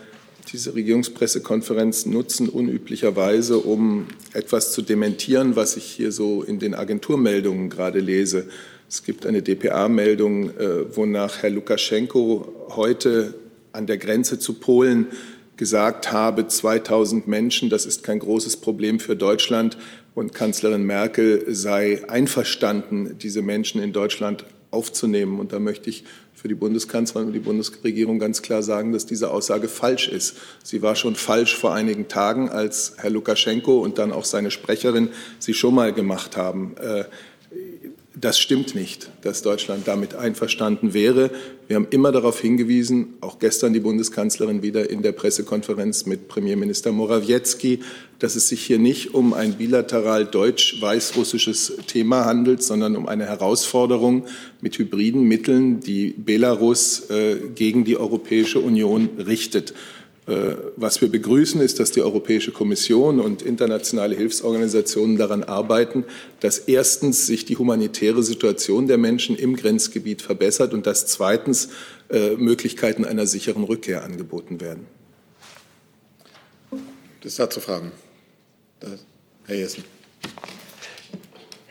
diese 0.51 0.73
Regierungspressekonferenz 0.73 2.05
nutzen, 2.05 2.47
unüblicherweise, 2.47 3.57
um 3.59 4.07
etwas 4.33 4.71
zu 4.71 4.81
dementieren, 4.81 5.57
was 5.57 5.75
ich 5.75 5.83
hier 5.83 6.13
so 6.13 6.41
in 6.43 6.59
den 6.59 6.73
Agenturmeldungen 6.73 7.69
gerade 7.69 7.99
lese. 7.99 8.47
Es 8.89 9.03
gibt 9.03 9.25
eine 9.25 9.41
DPA-Meldung, 9.41 10.49
äh, 10.57 10.95
wonach 10.95 11.43
Herr 11.43 11.49
Lukaschenko 11.49 12.67
heute 12.69 13.33
an 13.73 13.85
der 13.85 13.97
Grenze 13.97 14.39
zu 14.39 14.53
Polen 14.53 15.07
gesagt 15.57 16.11
habe, 16.11 16.47
2000 16.47 17.27
Menschen, 17.27 17.69
das 17.69 17.85
ist 17.85 18.03
kein 18.03 18.19
großes 18.19 18.57
Problem 18.57 18.99
für 18.99 19.15
Deutschland. 19.15 19.77
Und 20.15 20.33
Kanzlerin 20.33 20.83
Merkel 20.83 21.45
sei 21.53 22.03
einverstanden, 22.07 23.17
diese 23.19 23.41
Menschen 23.41 23.81
in 23.81 23.93
Deutschland 23.93 24.45
aufzunehmen. 24.71 25.39
Und 25.39 25.53
da 25.53 25.59
möchte 25.59 25.89
ich 25.89 26.03
für 26.33 26.47
die 26.47 26.55
Bundeskanzlerin 26.55 27.27
und 27.27 27.33
die 27.33 27.39
Bundesregierung 27.39 28.19
ganz 28.19 28.41
klar 28.41 28.61
sagen, 28.61 28.93
dass 28.93 29.05
diese 29.05 29.31
Aussage 29.31 29.67
falsch 29.67 30.07
ist. 30.07 30.37
Sie 30.63 30.81
war 30.81 30.95
schon 30.95 31.15
falsch 31.15 31.55
vor 31.55 31.73
einigen 31.73 32.07
Tagen, 32.07 32.49
als 32.49 32.93
Herr 32.97 33.09
Lukaschenko 33.09 33.79
und 33.79 33.97
dann 33.97 34.11
auch 34.11 34.25
seine 34.25 34.51
Sprecherin 34.51 35.09
sie 35.39 35.53
schon 35.53 35.73
mal 35.73 35.93
gemacht 35.93 36.37
haben. 36.37 36.75
Äh, 36.77 37.05
Das 38.19 38.39
stimmt 38.39 38.73
nicht, 38.73 39.11
dass 39.21 39.43
Deutschland 39.43 39.87
damit 39.87 40.15
einverstanden 40.15 40.95
wäre. 40.95 41.29
Wir 41.67 41.75
haben 41.75 41.87
immer 41.89 42.13
darauf 42.13 42.39
hingewiesen, 42.39 43.15
auch 43.19 43.39
gestern 43.39 43.73
die 43.73 43.81
Bundeskanzlerin 43.81 44.63
wieder 44.63 44.89
in 44.89 45.01
der 45.01 45.11
Pressekonferenz 45.11 46.05
mit 46.05 46.29
Premierminister 46.29 46.93
Morawiecki, 46.93 47.81
dass 48.19 48.37
es 48.37 48.47
sich 48.47 48.61
hier 48.65 48.79
nicht 48.79 49.13
um 49.13 49.33
ein 49.33 49.53
bilateral 49.53 50.25
deutsch-weiß-russisches 50.25 51.73
Thema 51.85 52.23
handelt, 52.23 52.63
sondern 52.63 52.95
um 52.95 53.05
eine 53.05 53.25
Herausforderung 53.25 54.25
mit 54.61 54.77
hybriden 54.79 55.23
Mitteln, 55.23 55.81
die 55.81 56.13
Belarus 56.17 57.09
äh, 57.09 57.35
gegen 57.53 57.83
die 57.83 57.97
Europäische 57.97 58.59
Union 58.59 59.09
richtet. 59.17 59.73
Äh, 60.27 60.55
Was 60.75 60.99
wir 60.99 61.09
begrüßen, 61.09 61.61
ist, 61.61 61.79
dass 61.79 61.91
die 61.91 62.01
Europäische 62.01 62.51
Kommission 62.51 63.21
und 63.21 63.41
internationale 63.41 64.15
Hilfsorganisationen 64.15 65.17
daran 65.17 65.43
arbeiten, 65.43 66.03
dass 66.41 66.59
erstens 66.59 67.25
sich 67.25 67.45
die 67.45 67.55
humanitäre 67.55 68.21
Situation 68.23 68.87
der 68.87 68.97
Menschen 68.97 69.37
im 69.37 69.55
Grenzgebiet 69.55 70.21
verbessert 70.21 70.73
und 70.73 70.85
dass 70.85 71.07
zweitens 71.07 71.69
äh, 72.09 72.35
Möglichkeiten 72.35 73.05
einer 73.05 73.25
sicheren 73.25 73.63
Rückkehr 73.63 74.03
angeboten 74.03 74.59
werden. 74.59 74.85
Das 77.21 77.31
ist 77.31 77.39
dazu 77.39 77.61
Fragen. 77.61 77.93
Das, 78.81 79.05
Herr 79.45 79.55
Jessen. 79.55 79.83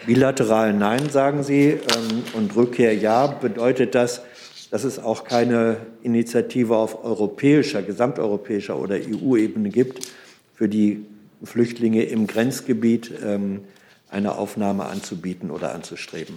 Bilateral 0.06 0.72
Nein, 0.72 1.10
sagen 1.10 1.42
Sie, 1.42 1.68
ähm, 1.68 2.22
und 2.32 2.56
Rückkehr 2.56 2.96
Ja. 2.96 3.26
Bedeutet 3.26 3.94
das, 3.94 4.22
dass 4.70 4.84
es 4.84 4.98
auch 4.98 5.24
keine 5.24 5.78
Initiative 6.02 6.76
auf 6.76 7.04
europäischer, 7.04 7.82
gesamteuropäischer 7.82 8.78
oder 8.78 8.96
EU-Ebene 8.96 9.70
gibt, 9.70 10.08
für 10.54 10.68
die 10.68 11.04
Flüchtlinge 11.42 12.04
im 12.04 12.26
Grenzgebiet 12.26 13.12
ähm, 13.22 13.60
eine 14.08 14.36
Aufnahme 14.36 14.86
anzubieten 14.86 15.50
oder 15.50 15.74
anzustreben? 15.74 16.36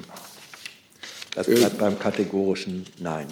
Das 1.35 1.47
bleibt 1.47 1.77
beim 1.77 1.97
kategorischen 1.97 2.85
Nein. 2.99 3.27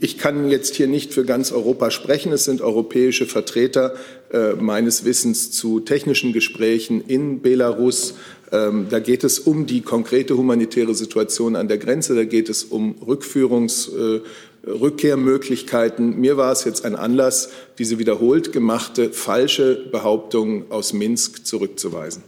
Ich 0.00 0.18
kann 0.18 0.48
jetzt 0.50 0.74
hier 0.74 0.88
nicht 0.88 1.14
für 1.14 1.24
ganz 1.24 1.52
Europa 1.52 1.92
sprechen. 1.92 2.32
Es 2.32 2.42
sind 2.44 2.60
europäische 2.60 3.26
Vertreter 3.26 3.94
äh, 4.32 4.54
meines 4.54 5.04
Wissens 5.04 5.52
zu 5.52 5.78
technischen 5.78 6.32
Gesprächen 6.32 7.00
in 7.06 7.40
Belarus. 7.40 8.14
Ähm, 8.52 8.86
da 8.90 9.00
geht 9.00 9.24
es 9.24 9.38
um 9.38 9.66
die 9.66 9.80
konkrete 9.80 10.36
humanitäre 10.36 10.94
Situation 10.94 11.56
an 11.56 11.68
der 11.68 11.78
Grenze. 11.78 12.14
Da 12.14 12.24
geht 12.24 12.50
es 12.50 12.64
um 12.64 12.96
Rückführungs, 13.04 13.88
äh, 13.88 14.20
Rückkehrmöglichkeiten. 14.68 16.20
Mir 16.20 16.36
war 16.36 16.52
es 16.52 16.64
jetzt 16.64 16.84
ein 16.84 16.94
Anlass, 16.94 17.48
diese 17.78 17.98
wiederholt 17.98 18.52
gemachte 18.52 19.10
falsche 19.10 19.74
Behauptung 19.90 20.70
aus 20.70 20.92
Minsk 20.92 21.46
zurückzuweisen. 21.46 22.22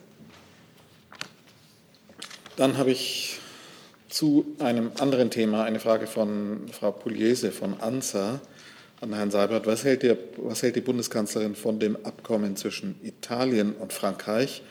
Dann 2.57 2.79
habe 2.79 2.91
ich 2.91 3.39
zu 4.09 4.47
einem 4.61 4.93
anderen 5.01 5.31
Thema 5.31 5.65
eine 5.65 5.81
Frage 5.81 6.07
von 6.07 6.63
Frau 6.73 6.93
Pugliese 6.93 7.53
von 7.53 7.75
ANSA 7.81 8.41
an 9.01 9.13
Herrn 9.13 9.31
Seibert. 9.31 9.67
Was 9.67 9.85
hält, 9.85 10.03
die, 10.05 10.17
was 10.39 10.63
hält 10.63 10.77
die 10.77 10.81
Bundeskanzlerin 10.81 11.55
von 11.55 11.79
dem 11.81 11.97
Abkommen 12.05 12.57
zwischen 12.57 12.95
Italien 13.03 13.75
und 13.75 13.93
Frankreich, 13.93 14.63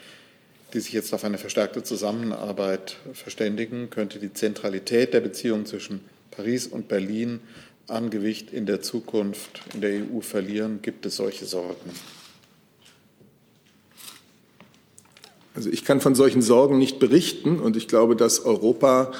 die 0.74 0.80
sich 0.80 0.94
jetzt 0.94 1.14
auf 1.14 1.24
eine 1.24 1.38
verstärkte 1.38 1.84
Zusammenarbeit 1.84 2.98
verständigen? 3.14 3.90
Könnte 3.90 4.20
die 4.20 4.34
Zentralität 4.34 5.14
der 5.14 5.22
Beziehungen 5.22 5.66
zwischen 5.66 6.02
Paris 6.32 6.68
und 6.68 6.88
Berlin 6.88 7.42
an 7.88 8.10
Gewicht 8.10 8.52
in 8.52 8.66
der 8.66 8.82
Zukunft 8.82 9.62
in 9.74 9.82
der 9.82 10.02
EU 10.02 10.22
verlieren? 10.22 10.80
Gibt 10.82 11.06
es 11.06 11.16
solche 11.16 11.46
Sorgen? 11.46 11.92
Also 15.56 15.70
ich 15.70 15.86
kann 15.86 16.02
von 16.02 16.16
solchen 16.16 16.42
Sorgen 16.42 16.80
nicht 16.80 16.98
berichten 16.98 17.60
und 17.60 17.78
ich 17.78 17.88
glaube, 17.88 18.16
dass 18.16 18.44
Europa 18.44 19.12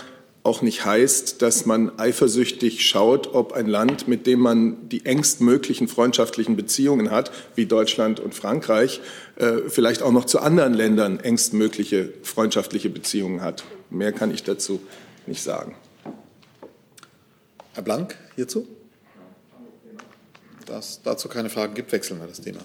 auch 0.44 0.62
nicht 0.62 0.84
heißt, 0.84 1.42
dass 1.42 1.66
man 1.66 1.98
eifersüchtig 1.98 2.86
schaut, 2.86 3.34
ob 3.34 3.54
ein 3.54 3.68
Land, 3.68 4.10
mit 4.10 4.28
dem 4.28 4.40
man 4.40 4.90
die 4.90 5.06
engstmöglichen 5.06 5.88
freundschaftlichen 5.88 6.58
Beziehungen 6.58 7.12
hat, 7.12 7.32
wie 7.56 7.66
Deutschland 7.66 8.20
und 8.20 8.36
Frankreich, 8.36 9.00
äh, 9.44 9.70
vielleicht 9.70 10.02
auch 10.02 10.12
noch 10.12 10.24
zu 10.24 10.40
anderen 10.40 10.74
Ländern 10.74 11.20
engstmögliche 11.20 12.14
freundschaftliche 12.24 12.90
Beziehungen 12.90 13.42
hat. 13.42 13.66
Mehr 13.90 14.14
kann 14.14 14.32
ich 14.32 14.44
dazu 14.44 14.82
nicht 15.26 15.44
sagen. 15.44 15.76
Herr 17.74 17.84
Blank 17.84 18.16
hierzu? 18.36 18.68
Da 20.66 20.80
es 20.80 21.02
dazu 21.04 21.28
keine 21.28 21.50
Fragen 21.50 21.74
gibt, 21.74 21.92
wechseln 21.92 22.20
wir 22.22 22.28
das 22.28 22.40
Thema. 22.40 22.60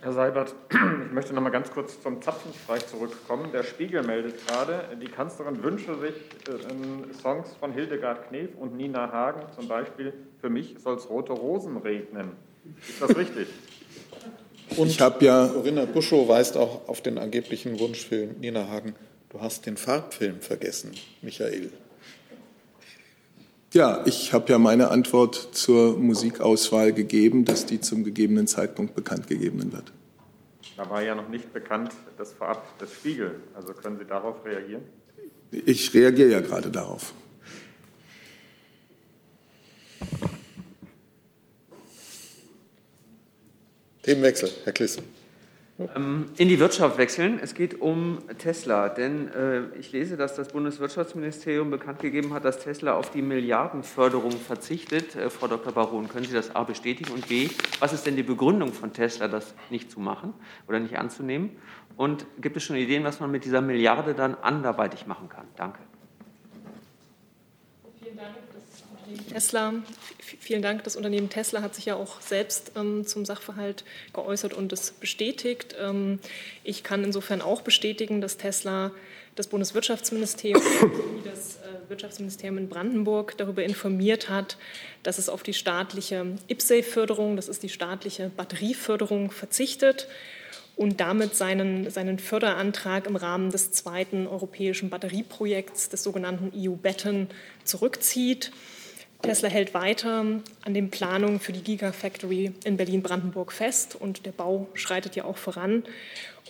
Herr 0.00 0.12
Seibert, 0.12 0.54
ich 0.70 1.12
möchte 1.12 1.32
noch 1.32 1.42
mal 1.42 1.50
ganz 1.50 1.70
kurz 1.70 2.02
zum 2.02 2.20
Zapfenstreich 2.20 2.86
zurückkommen. 2.88 3.52
Der 3.52 3.62
Spiegel 3.62 4.02
meldet 4.02 4.44
gerade, 4.46 4.96
die 5.00 5.06
Kanzlerin 5.06 5.62
wünsche 5.62 5.96
sich 6.00 6.14
äh, 6.48 7.14
Songs 7.22 7.50
von 7.60 7.72
Hildegard 7.72 8.28
Knef 8.28 8.50
und 8.58 8.76
Nina 8.76 9.12
Hagen, 9.12 9.42
zum 9.54 9.68
Beispiel 9.68 10.12
Für 10.40 10.50
mich 10.50 10.74
soll 10.82 10.96
es 10.96 11.08
rote 11.08 11.32
Rosen 11.32 11.76
regnen. 11.76 12.32
Ist 12.88 13.00
das 13.00 13.16
richtig? 13.16 13.48
Und 14.76 14.88
ich 14.88 15.00
habe 15.00 15.24
ja 15.24 15.48
Corinna 15.48 15.84
Buschow 15.84 16.28
weist 16.28 16.56
auch 16.56 16.88
auf 16.88 17.00
den 17.00 17.18
angeblichen 17.18 17.78
Wunschfilm 17.78 18.36
Nina 18.40 18.68
Hagen. 18.68 18.94
Du 19.30 19.40
hast 19.40 19.66
den 19.66 19.76
Farbfilm 19.76 20.40
vergessen, 20.40 20.92
Michael. 21.22 21.70
Ja, 23.72 24.02
ich 24.06 24.32
habe 24.32 24.52
ja 24.52 24.58
meine 24.58 24.90
Antwort 24.90 25.48
zur 25.52 25.98
Musikauswahl 25.98 26.92
gegeben, 26.92 27.44
dass 27.44 27.66
die 27.66 27.80
zum 27.80 28.04
gegebenen 28.04 28.46
Zeitpunkt 28.46 28.94
bekannt 28.94 29.26
gegeben 29.26 29.72
wird. 29.72 29.92
Da 30.76 30.88
war 30.88 31.02
ja 31.02 31.14
noch 31.14 31.28
nicht 31.28 31.52
bekannt, 31.52 31.90
dass 32.16 32.32
vorab 32.32 32.78
das 32.78 32.92
Spiegel. 32.92 33.40
Also 33.54 33.72
können 33.72 33.98
Sie 33.98 34.04
darauf 34.04 34.44
reagieren? 34.44 34.82
Ich 35.50 35.92
reagiere 35.94 36.30
ja 36.30 36.40
gerade 36.40 36.70
darauf. 36.70 37.12
Themenwechsel, 44.04 44.50
Herr 44.64 44.72
Kliss. 44.72 44.98
Ähm, 45.96 46.26
in 46.36 46.48
die 46.48 46.60
Wirtschaft 46.60 46.98
wechseln. 46.98 47.40
Es 47.42 47.54
geht 47.54 47.80
um 47.80 48.18
Tesla, 48.38 48.88
denn 48.88 49.28
äh, 49.32 49.62
ich 49.78 49.90
lese, 49.90 50.16
dass 50.16 50.36
das 50.36 50.48
Bundeswirtschaftsministerium 50.48 51.68
bekannt 51.68 51.98
gegeben 51.98 52.32
hat, 52.32 52.44
dass 52.44 52.60
Tesla 52.60 52.94
auf 52.94 53.10
die 53.10 53.22
Milliardenförderung 53.22 54.32
verzichtet. 54.32 55.16
Äh, 55.16 55.30
Frau 55.30 55.48
Dr. 55.48 55.72
Baron, 55.72 56.08
können 56.08 56.26
Sie 56.26 56.34
das 56.34 56.54
A 56.54 56.62
bestätigen 56.62 57.10
und 57.12 57.26
B, 57.26 57.48
was 57.80 57.92
ist 57.92 58.06
denn 58.06 58.14
die 58.14 58.22
Begründung 58.22 58.72
von 58.72 58.92
Tesla, 58.92 59.26
das 59.26 59.54
nicht 59.70 59.90
zu 59.90 59.98
machen 59.98 60.34
oder 60.68 60.78
nicht 60.78 60.96
anzunehmen? 60.96 61.50
Und 61.96 62.26
gibt 62.40 62.56
es 62.56 62.62
schon 62.62 62.76
Ideen, 62.76 63.02
was 63.02 63.18
man 63.18 63.32
mit 63.32 63.44
dieser 63.44 63.60
Milliarde 63.60 64.14
dann 64.14 64.36
anderweitig 64.36 65.06
machen 65.06 65.28
kann? 65.28 65.46
Danke. 65.56 65.80
Tesla, 69.30 69.74
vielen 70.18 70.62
Dank. 70.62 70.84
Das 70.84 70.96
Unternehmen 70.96 71.28
Tesla 71.28 71.62
hat 71.62 71.74
sich 71.74 71.86
ja 71.86 71.96
auch 71.96 72.20
selbst 72.20 72.72
ähm, 72.76 73.06
zum 73.06 73.24
Sachverhalt 73.24 73.84
geäußert 74.12 74.54
und 74.54 74.72
es 74.72 74.92
bestätigt. 74.92 75.74
Ähm, 75.80 76.18
ich 76.62 76.82
kann 76.82 77.04
insofern 77.04 77.40
auch 77.40 77.62
bestätigen, 77.62 78.20
dass 78.20 78.36
Tesla 78.36 78.92
das 79.34 79.48
Bundeswirtschaftsministerium 79.48 80.62
sowie 80.80 81.22
das 81.24 81.56
äh, 81.56 81.88
Wirtschaftsministerium 81.88 82.58
in 82.58 82.68
Brandenburg 82.68 83.36
darüber 83.36 83.64
informiert 83.64 84.28
hat, 84.28 84.56
dass 85.02 85.18
es 85.18 85.28
auf 85.28 85.42
die 85.42 85.54
staatliche 85.54 86.26
IPSE-Förderung, 86.48 87.36
das 87.36 87.48
ist 87.48 87.62
die 87.62 87.68
staatliche 87.68 88.30
Batterieförderung, 88.36 89.30
verzichtet 89.30 90.08
und 90.76 91.00
damit 91.00 91.36
seinen, 91.36 91.90
seinen 91.90 92.18
Förderantrag 92.18 93.06
im 93.06 93.16
Rahmen 93.16 93.50
des 93.50 93.70
zweiten 93.70 94.26
europäischen 94.26 94.90
Batterieprojekts, 94.90 95.88
des 95.88 96.02
sogenannten 96.02 96.52
EU-Betten, 96.56 97.28
zurückzieht. 97.64 98.50
Tesla 99.24 99.48
hält 99.48 99.72
weiter 99.72 100.20
an 100.20 100.74
den 100.74 100.90
Planungen 100.90 101.40
für 101.40 101.52
die 101.52 101.62
Gigafactory 101.62 102.52
in 102.64 102.76
Berlin-Brandenburg 102.76 103.52
fest 103.52 103.96
und 103.98 104.26
der 104.26 104.32
Bau 104.32 104.68
schreitet 104.74 105.16
ja 105.16 105.24
auch 105.24 105.38
voran. 105.38 105.84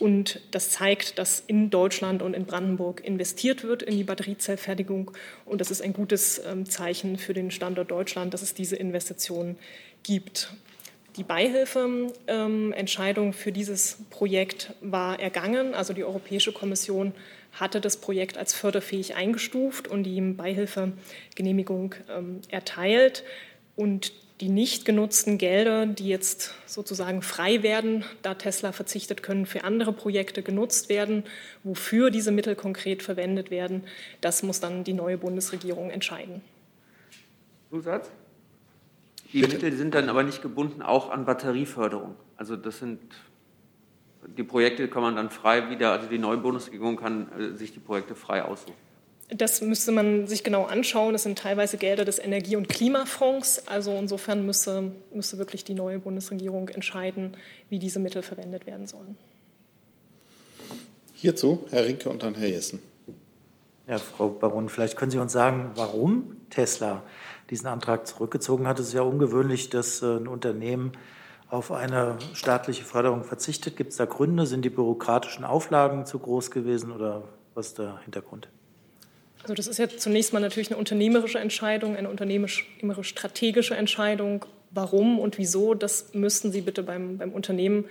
Und 0.01 0.41
das 0.51 0.71
zeigt, 0.71 1.21
dass 1.21 1.45
in 1.47 1.71
Deutschland 1.71 2.21
und 2.21 2.35
in 2.35 2.47
Brandenburg 2.47 3.05
investiert 3.05 3.63
wird 3.63 3.83
in 3.83 3.97
die 3.97 4.03
Batteriezellfertigung. 4.03 5.13
Und 5.45 5.61
das 5.61 5.71
ist 5.71 5.83
ein 5.83 5.93
gutes 5.93 6.43
ähm, 6.45 6.69
Zeichen 6.69 7.17
für 7.17 7.33
den 7.33 7.53
Standort 7.53 7.93
Deutschland, 7.93 8.35
dass 8.35 8.43
es 8.43 8.55
diese 8.55 8.75
Investitionen 8.75 9.57
gibt. 10.03 10.53
Die 11.17 11.23
Beihilfeentscheidung 11.23 13.27
ähm, 13.27 13.33
für 13.33 13.53
dieses 13.53 13.99
Projekt 14.11 14.75
war 14.81 15.21
ergangen. 15.21 15.75
Also 15.75 15.93
die 15.93 16.03
Europäische 16.03 16.51
Kommission 16.51 17.13
hatte 17.55 17.81
das 17.81 17.97
Projekt 17.97 18.37
als 18.37 18.55
förderfähig 18.55 19.17
eingestuft 19.17 19.89
und 19.89 20.07
ihm 20.07 20.37
Beihilfegenehmigung 20.37 21.95
ähm, 22.11 22.41
erteilt. 22.49 23.25
Und 23.77 24.13
die 24.41 24.49
nicht 24.49 24.85
genutzten 24.85 25.39
Gelder, 25.39 25.87
die 25.87 26.09
jetzt 26.09 26.55
sozusagen 26.67 27.23
frei 27.23 27.63
werden, 27.63 28.05
da 28.23 28.35
Tesla 28.35 28.73
verzichtet, 28.73 29.23
können 29.23 29.47
für 29.47 29.63
andere 29.63 29.93
Projekte 29.93 30.43
genutzt 30.43 30.89
werden. 30.89 31.23
Wofür 31.63 32.11
diese 32.11 32.33
Mittel 32.33 32.57
konkret 32.57 33.03
verwendet 33.03 33.51
werden, 33.51 33.85
das 34.21 34.43
muss 34.43 34.59
dann 34.59 34.83
die 34.83 34.93
neue 34.93 35.19
Bundesregierung 35.19 35.91
entscheiden. 35.91 36.43
Zusatz? 37.71 38.11
Die 39.33 39.41
Bitte? 39.41 39.55
Mittel 39.55 39.73
sind 39.77 39.95
dann 39.95 40.09
aber 40.09 40.25
nicht 40.25 40.43
gebunden 40.43 40.83
auch 40.83 41.11
an 41.11 41.25
Batterieförderung. 41.25 42.17
Also 42.37 42.57
das 42.57 42.81
sind 42.81 43.01
die 44.37 44.43
Projekte 44.43 44.89
kann 44.89 45.03
man 45.03 45.17
dann 45.17 45.31
frei 45.31 45.71
wieder, 45.71 45.93
also 45.93 46.09
die 46.09 46.19
neue 46.19 46.39
Bundesregierung 46.39 46.97
kann 46.97 47.29
äh, 47.39 47.57
sich 47.57 47.73
die 47.73 47.81
Projekte 47.81 48.15
frei 48.15 48.43
aussuchen. 48.43 48.75
Das 49.29 49.63
müsste 49.63 49.91
man 49.91 50.27
sich 50.27 50.45
genau 50.45 50.65
anschauen. 50.65 51.13
Das 51.13 51.23
sind 51.23 51.39
teilweise 51.39 51.79
Gelder 51.79 52.05
des 52.05 52.19
Energie- 52.19 52.57
und 52.57 52.69
Klimafonds. 52.69 53.67
Also 53.67 53.97
insofern 53.97 54.45
müsste, 54.45 54.93
müsste 55.13 55.39
wirklich 55.39 55.65
die 55.65 55.75
neue 55.75 55.99
Bundesregierung 55.99 56.69
entscheiden, 56.69 57.37
wie 57.71 57.79
diese 57.79 58.01
Mittel 58.01 58.23
verwendet 58.23 58.67
werden 58.67 58.87
sollen. 58.87 59.17
Hierzu 61.15 61.67
Herr 61.71 61.87
Rinke 61.87 62.11
und 62.11 62.23
dann 62.23 62.35
Herr 62.35 62.49
Jessen. 62.49 62.81
Ja, 63.89 63.99
Frau 63.99 64.29
Baron, 64.29 64.69
vielleicht 64.69 64.97
können 64.97 65.11
Sie 65.11 65.19
uns 65.19 65.33
sagen, 65.33 65.71
warum 65.75 66.37
Tesla 66.51 67.03
diesen 67.51 67.67
Antrag 67.67 68.07
zurückgezogen 68.07 68.67
hat. 68.67 68.79
Es 68.79 68.89
ist 68.89 68.95
ja 68.95 69.03
ungewöhnlich, 69.03 69.71
dass 69.71 70.03
äh, 70.03 70.17
ein 70.17 70.29
Unternehmen 70.29 70.93
auf 71.49 71.71
eine 71.73 72.19
staatliche 72.33 72.85
Förderung 72.85 73.25
verzichtet? 73.25 73.77
Gibt 73.77 73.93
es 73.93 73.97
da 73.97 74.05
Gründe? 74.07 74.47
Sind 74.47 74.65
die 74.65 74.71
bürokratischen 74.71 75.45
Auflagen 75.45 76.07
zu 76.07 76.19
groß 76.19 76.51
gewesen 76.51 76.93
oder 76.93 77.23
was 77.55 77.69
ist 77.69 77.79
der 77.79 78.01
Hintergrund? 78.05 78.49
Also 79.43 79.55
das 79.55 79.67
ist 79.67 79.79
ja 79.79 79.89
zunächst 79.89 80.33
mal 80.33 80.41
natürlich 80.41 80.71
eine 80.71 80.79
unternehmerische 80.79 81.39
Entscheidung, 81.39 81.97
eine 81.97 82.09
unternehmerisch-strategische 82.09 83.77
Entscheidung. 83.77 84.47
Warum 84.71 85.21
und 85.21 85.39
wieso, 85.39 85.75
das 85.75 86.15
müssten 86.15 86.51
Sie 86.51 86.63
bitte 86.63 86.83
beim, 86.83 87.19
beim 87.19 87.33
Unternehmen 87.33 87.85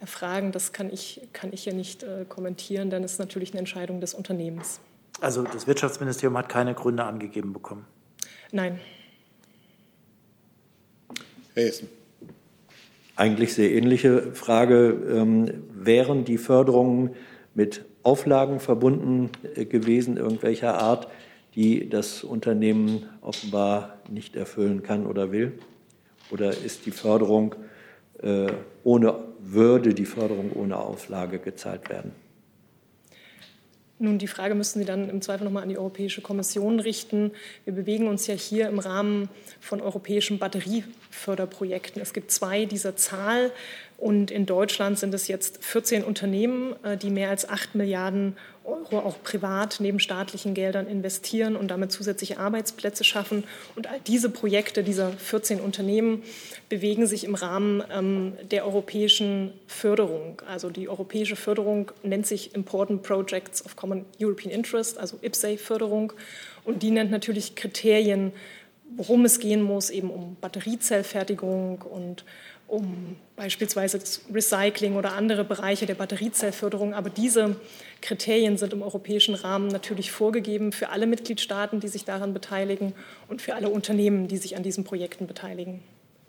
erfragen. 0.00 0.50
Das 0.50 0.72
kann 0.72 0.92
ich, 0.92 1.20
kann 1.32 1.52
ich 1.52 1.64
hier 1.64 1.74
nicht 1.74 2.02
äh, 2.02 2.24
kommentieren, 2.28 2.90
denn 2.90 3.04
es 3.04 3.12
ist 3.12 3.18
natürlich 3.18 3.52
eine 3.52 3.60
Entscheidung 3.60 4.00
des 4.00 4.14
Unternehmens. 4.14 4.80
Also 5.20 5.42
das 5.42 5.66
Wirtschaftsministerium 5.66 6.36
hat 6.36 6.48
keine 6.48 6.74
Gründe 6.74 7.04
angegeben 7.04 7.52
bekommen? 7.52 7.86
Nein. 8.50 8.80
Herr 11.54 11.66
Essen. 11.66 11.88
Eigentlich 13.16 13.54
sehr 13.54 13.70
ähnliche 13.72 14.34
Frage. 14.34 14.96
Ähm, 15.08 15.50
wären 15.72 16.24
die 16.24 16.38
Förderungen 16.38 17.10
mit 17.54 17.84
Auflagen 18.02 18.58
verbunden 18.58 19.30
äh, 19.54 19.64
gewesen, 19.64 20.16
irgendwelcher 20.16 20.78
Art, 20.78 21.08
die 21.54 21.88
das 21.88 22.24
Unternehmen 22.24 23.08
offenbar 23.20 23.98
nicht 24.10 24.34
erfüllen 24.34 24.82
kann 24.82 25.06
oder 25.06 25.30
will? 25.30 25.52
Oder 26.30 26.50
ist 26.50 26.86
die 26.86 26.90
Förderung 26.90 27.54
äh, 28.20 28.48
ohne, 28.82 29.14
würde 29.38 29.94
die 29.94 30.06
Förderung 30.06 30.50
ohne 30.52 30.78
Auflage 30.78 31.38
gezahlt 31.38 31.88
werden? 31.88 32.23
Nun, 34.04 34.18
die 34.18 34.26
Frage 34.26 34.54
müssten 34.54 34.80
Sie 34.80 34.84
dann 34.84 35.08
im 35.08 35.22
Zweifel 35.22 35.44
nochmal 35.44 35.62
an 35.62 35.70
die 35.70 35.78
Europäische 35.78 36.20
Kommission 36.20 36.78
richten. 36.78 37.32
Wir 37.64 37.72
bewegen 37.72 38.06
uns 38.06 38.26
ja 38.26 38.34
hier 38.34 38.68
im 38.68 38.78
Rahmen 38.78 39.30
von 39.60 39.80
europäischen 39.80 40.38
Batterieförderprojekten. 40.38 42.02
Es 42.02 42.12
gibt 42.12 42.30
zwei 42.30 42.66
dieser 42.66 42.96
Zahl 42.96 43.50
und 43.96 44.30
in 44.30 44.44
Deutschland 44.44 44.98
sind 44.98 45.14
es 45.14 45.26
jetzt 45.26 45.64
14 45.64 46.04
Unternehmen, 46.04 46.74
äh, 46.82 46.98
die 46.98 47.08
mehr 47.08 47.30
als 47.30 47.48
8 47.48 47.74
Milliarden 47.76 48.36
Euro 48.64 48.98
auch 48.98 49.22
privat 49.22 49.76
neben 49.80 50.00
staatlichen 50.00 50.54
Geldern 50.54 50.86
investieren 50.86 51.54
und 51.54 51.68
damit 51.68 51.92
zusätzliche 51.92 52.38
Arbeitsplätze 52.38 53.04
schaffen. 53.04 53.44
Und 53.76 53.88
all 53.88 54.00
diese 54.06 54.30
Projekte 54.30 54.82
dieser 54.82 55.12
14 55.12 55.60
Unternehmen 55.60 56.22
bewegen 56.70 57.06
sich 57.06 57.24
im 57.24 57.34
Rahmen 57.34 57.82
ähm, 57.92 58.32
der 58.50 58.66
europäischen 58.66 59.52
Förderung. 59.66 60.40
Also 60.48 60.70
die 60.70 60.88
europäische 60.88 61.36
Förderung 61.36 61.92
nennt 62.02 62.26
sich 62.26 62.54
Important 62.54 63.02
Projects 63.02 63.64
of 63.64 63.76
Common 63.76 64.06
European 64.18 64.50
Interest, 64.50 64.98
also 64.98 65.18
IPSAE-Förderung. 65.20 66.14
Und 66.64 66.82
die 66.82 66.90
nennt 66.90 67.10
natürlich 67.10 67.56
Kriterien, 67.56 68.32
worum 68.96 69.24
es 69.24 69.40
gehen 69.40 69.60
muss, 69.60 69.90
eben 69.90 70.10
um 70.10 70.36
Batteriezellfertigung 70.40 71.82
und 71.82 72.24
um 72.66 73.16
beispielsweise 73.36 73.98
das 73.98 74.22
Recycling 74.32 74.96
oder 74.96 75.12
andere 75.12 75.44
Bereiche 75.44 75.86
der 75.86 75.94
Batteriezellförderung. 75.94 76.94
Aber 76.94 77.10
diese 77.10 77.56
Kriterien 78.04 78.58
sind 78.58 78.74
im 78.74 78.82
europäischen 78.82 79.34
Rahmen 79.34 79.68
natürlich 79.68 80.12
vorgegeben 80.12 80.72
für 80.72 80.90
alle 80.90 81.06
Mitgliedstaaten, 81.06 81.80
die 81.80 81.88
sich 81.88 82.04
daran 82.04 82.34
beteiligen 82.34 82.92
und 83.28 83.40
für 83.40 83.54
alle 83.54 83.70
Unternehmen, 83.70 84.28
die 84.28 84.36
sich 84.36 84.58
an 84.58 84.62
diesen 84.62 84.84
Projekten 84.84 85.26
beteiligen. 85.26 85.80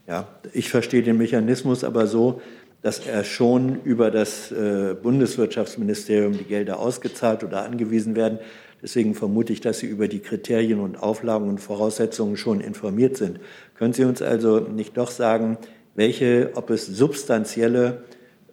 Ja, 0.07 0.25
ich 0.53 0.69
verstehe 0.69 1.03
den 1.03 1.17
Mechanismus 1.17 1.83
aber 1.83 2.07
so, 2.07 2.41
dass 2.81 3.05
er 3.05 3.25
schon 3.25 3.81
über 3.83 4.09
das 4.09 4.53
äh, 4.53 4.95
Bundeswirtschaftsministerium 5.01 6.37
die 6.37 6.45
Gelder 6.45 6.79
ausgezahlt 6.79 7.43
oder 7.43 7.65
angewiesen 7.65 8.15
werden. 8.15 8.39
Deswegen 8.81 9.13
vermute 9.13 9.51
ich, 9.51 9.59
dass 9.59 9.79
Sie 9.79 9.87
über 9.87 10.07
die 10.07 10.19
Kriterien 10.19 10.79
und 10.79 10.95
Auflagen 10.95 11.49
und 11.49 11.57
Voraussetzungen 11.57 12.37
schon 12.37 12.61
informiert 12.61 13.17
sind. 13.17 13.41
Können 13.77 13.91
Sie 13.91 14.05
uns 14.05 14.21
also 14.21 14.59
nicht 14.59 14.95
doch 14.95 15.11
sagen, 15.11 15.57
welche, 15.93 16.51
ob 16.55 16.69
es 16.69 16.85
substanzielle 16.85 18.03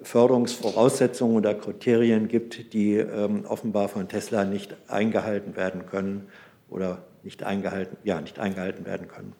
Förderungsvoraussetzungen 0.03 1.37
oder 1.37 1.55
Kriterien 1.55 2.29
gibt, 2.29 2.73
die 2.73 2.95
ähm, 2.97 3.45
offenbar 3.47 3.89
von 3.89 4.09
Tesla 4.09 4.45
nicht 4.45 4.75
eingehalten 4.89 5.57
werden 5.57 5.87
können 5.87 6.29
oder 6.69 7.03
nicht 7.23 7.43
eingehalten, 7.43 7.97
ja, 8.05 8.21
nicht 8.21 8.39
eingehalten 8.39 8.85
werden 8.85 9.09
können. 9.09 9.35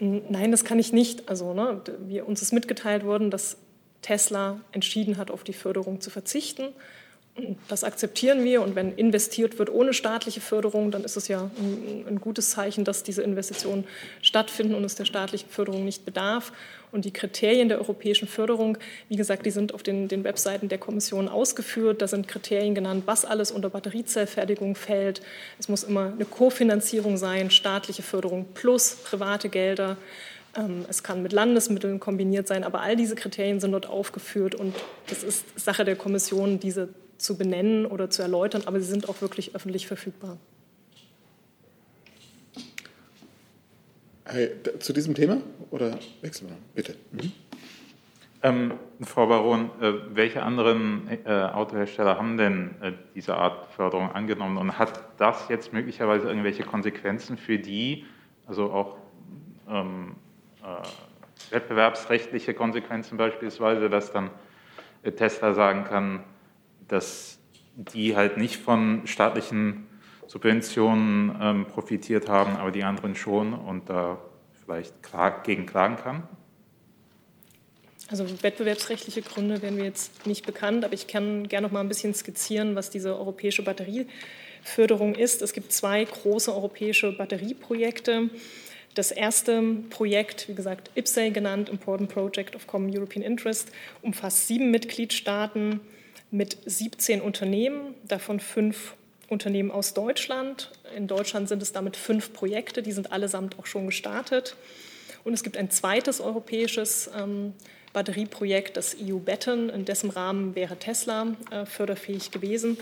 Nein, 0.00 0.50
das 0.50 0.64
kann 0.64 0.78
ich 0.78 0.92
nicht. 0.92 1.28
Also, 1.28 1.54
ne, 1.54 1.80
wir, 2.06 2.26
uns 2.28 2.42
ist 2.42 2.52
mitgeteilt 2.52 3.04
worden, 3.04 3.30
dass 3.30 3.56
Tesla 4.02 4.60
entschieden 4.72 5.16
hat, 5.16 5.30
auf 5.30 5.42
die 5.42 5.52
Förderung 5.52 6.00
zu 6.00 6.10
verzichten. 6.10 6.68
Das 7.68 7.84
akzeptieren 7.84 8.44
wir 8.44 8.62
und 8.62 8.74
wenn 8.74 8.92
investiert 8.94 9.58
wird 9.58 9.70
ohne 9.70 9.92
staatliche 9.92 10.40
Förderung, 10.40 10.90
dann 10.90 11.04
ist 11.04 11.16
es 11.16 11.28
ja 11.28 11.50
ein, 11.58 12.04
ein, 12.08 12.20
gutes 12.20 12.50
Zeichen, 12.50 12.84
dass 12.84 13.02
diese 13.02 13.22
Investitionen 13.22 13.84
stattfinden 14.22 14.74
und 14.74 14.84
es 14.84 14.96
der 14.96 15.04
staatlichen 15.04 15.48
Förderung 15.48 15.84
nicht 15.84 16.04
bedarf. 16.04 16.52
Und 16.90 17.04
die 17.04 17.12
Kriterien 17.12 17.68
der 17.68 17.78
europäischen 17.78 18.26
Förderung, 18.26 18.78
wie 19.08 19.16
gesagt, 19.16 19.44
die 19.44 19.50
sind 19.50 19.74
auf 19.74 19.82
den, 19.82 20.08
den 20.08 20.24
Webseiten 20.24 20.68
der 20.68 20.78
Kommission 20.78 21.28
ausgeführt. 21.28 22.00
Da 22.00 22.08
sind 22.08 22.28
Kriterien 22.28 22.74
genannt, 22.74 23.02
was 23.06 23.24
alles 23.24 23.50
unter 23.50 23.68
Batteriezellfertigung 23.68 24.74
fällt. 24.74 25.20
Es 25.58 25.68
muss 25.68 25.84
immer 25.84 26.12
eine 26.12 26.24
Kofinanzierung 26.24 27.18
sein, 27.18 27.50
staatliche 27.50 28.02
Förderung 28.02 28.46
plus 28.54 28.96
private 29.04 29.50
Gelder. 29.50 29.98
Ähm, 30.56 30.86
es 30.88 31.02
kann 31.02 31.22
mit 31.22 31.32
Landesmitteln 31.32 32.00
kombiniert 32.00 32.48
sein, 32.48 32.64
aber 32.64 32.80
all 32.80 32.96
diese 32.96 33.14
Kriterien 33.14 33.60
sind 33.60 33.72
dort 33.72 33.86
aufgeführt 33.86 34.54
und 34.54 34.74
das 35.08 35.22
ist 35.22 35.44
Sache 35.60 35.84
der 35.84 35.96
Kommission, 35.96 36.58
diese 36.58 36.88
zu 37.18 37.36
benennen 37.36 37.86
oder 37.86 38.10
zu 38.10 38.22
erläutern, 38.22 38.62
aber 38.66 38.80
sie 38.80 38.86
sind 38.86 39.08
auch 39.08 39.20
wirklich 39.20 39.54
öffentlich 39.54 39.86
verfügbar. 39.86 40.38
Hey, 44.24 44.50
zu 44.78 44.92
diesem 44.92 45.14
Thema 45.14 45.38
oder 45.70 45.98
wechseln 46.20 46.50
wir? 46.50 46.56
Bitte. 46.74 46.96
Mhm. 47.12 47.32
Ähm, 48.42 48.74
Frau 49.00 49.26
Baron, 49.26 49.70
äh, 49.80 49.94
welche 50.14 50.42
anderen 50.42 51.08
äh, 51.24 51.28
Autohersteller 51.32 52.18
haben 52.18 52.36
denn 52.36 52.70
äh, 52.80 52.92
diese 53.14 53.36
Art 53.36 53.66
Förderung 53.72 54.12
angenommen 54.12 54.58
und 54.58 54.78
hat 54.78 55.00
das 55.16 55.48
jetzt 55.48 55.72
möglicherweise 55.72 56.28
irgendwelche 56.28 56.62
Konsequenzen 56.62 57.36
für 57.36 57.58
die, 57.58 58.04
also 58.46 58.70
auch 58.70 58.96
ähm, 59.68 60.14
äh, 60.62 61.52
wettbewerbsrechtliche 61.52 62.54
Konsequenzen 62.54 63.16
beispielsweise, 63.18 63.90
dass 63.90 64.12
dann 64.12 64.30
äh, 65.02 65.10
Tesla 65.10 65.52
sagen 65.52 65.84
kann, 65.84 66.22
dass 66.88 67.38
die 67.74 68.16
halt 68.16 68.36
nicht 68.36 68.56
von 68.56 69.06
staatlichen 69.06 69.86
Subventionen 70.26 71.36
ähm, 71.40 71.66
profitiert 71.66 72.28
haben, 72.28 72.56
aber 72.56 72.70
die 72.70 72.84
anderen 72.84 73.14
schon 73.14 73.54
und 73.54 73.88
da 73.88 74.18
vielleicht 74.64 75.02
klar, 75.02 75.42
gegen 75.42 75.64
klagen 75.64 75.96
kann? 75.96 76.22
Also 78.10 78.26
wettbewerbsrechtliche 78.42 79.22
Gründe 79.22 79.62
werden 79.62 79.76
mir 79.76 79.84
jetzt 79.84 80.26
nicht 80.26 80.46
bekannt, 80.46 80.84
aber 80.84 80.94
ich 80.94 81.06
kann 81.06 81.46
gerne 81.46 81.66
noch 81.66 81.72
mal 81.72 81.80
ein 81.80 81.88
bisschen 81.88 82.14
skizzieren, 82.14 82.74
was 82.74 82.90
diese 82.90 83.16
europäische 83.16 83.62
Batterieförderung 83.62 85.14
ist. 85.14 85.42
Es 85.42 85.52
gibt 85.52 85.72
zwei 85.72 86.04
große 86.04 86.54
europäische 86.54 87.12
Batterieprojekte. 87.12 88.30
Das 88.94 89.10
erste 89.10 89.62
Projekt, 89.90 90.48
wie 90.48 90.54
gesagt, 90.54 90.90
IPSEI 90.94 91.30
genannt, 91.30 91.68
Important 91.68 92.10
Project 92.10 92.56
of 92.56 92.66
Common 92.66 92.96
European 92.96 93.22
Interest, 93.22 93.70
umfasst 94.02 94.48
sieben 94.48 94.70
Mitgliedstaaten 94.70 95.80
mit 96.30 96.58
17 96.64 97.20
Unternehmen, 97.20 97.94
davon 98.06 98.40
fünf 98.40 98.94
Unternehmen 99.28 99.70
aus 99.70 99.94
Deutschland. 99.94 100.70
In 100.96 101.06
Deutschland 101.06 101.48
sind 101.48 101.62
es 101.62 101.72
damit 101.72 101.96
fünf 101.96 102.32
Projekte, 102.32 102.82
die 102.82 102.92
sind 102.92 103.12
allesamt 103.12 103.58
auch 103.58 103.66
schon 103.66 103.86
gestartet. 103.86 104.56
Und 105.24 105.34
es 105.34 105.42
gibt 105.42 105.56
ein 105.56 105.70
zweites 105.70 106.20
europäisches 106.20 107.10
ähm, 107.16 107.52
Batterieprojekt, 107.92 108.76
das 108.76 108.96
EU 109.02 109.18
Baton, 109.18 109.68
in 109.70 109.84
dessen 109.84 110.10
Rahmen 110.10 110.54
wäre 110.54 110.76
Tesla 110.76 111.34
äh, 111.50 111.66
förderfähig 111.66 112.30
gewesen. 112.30 112.78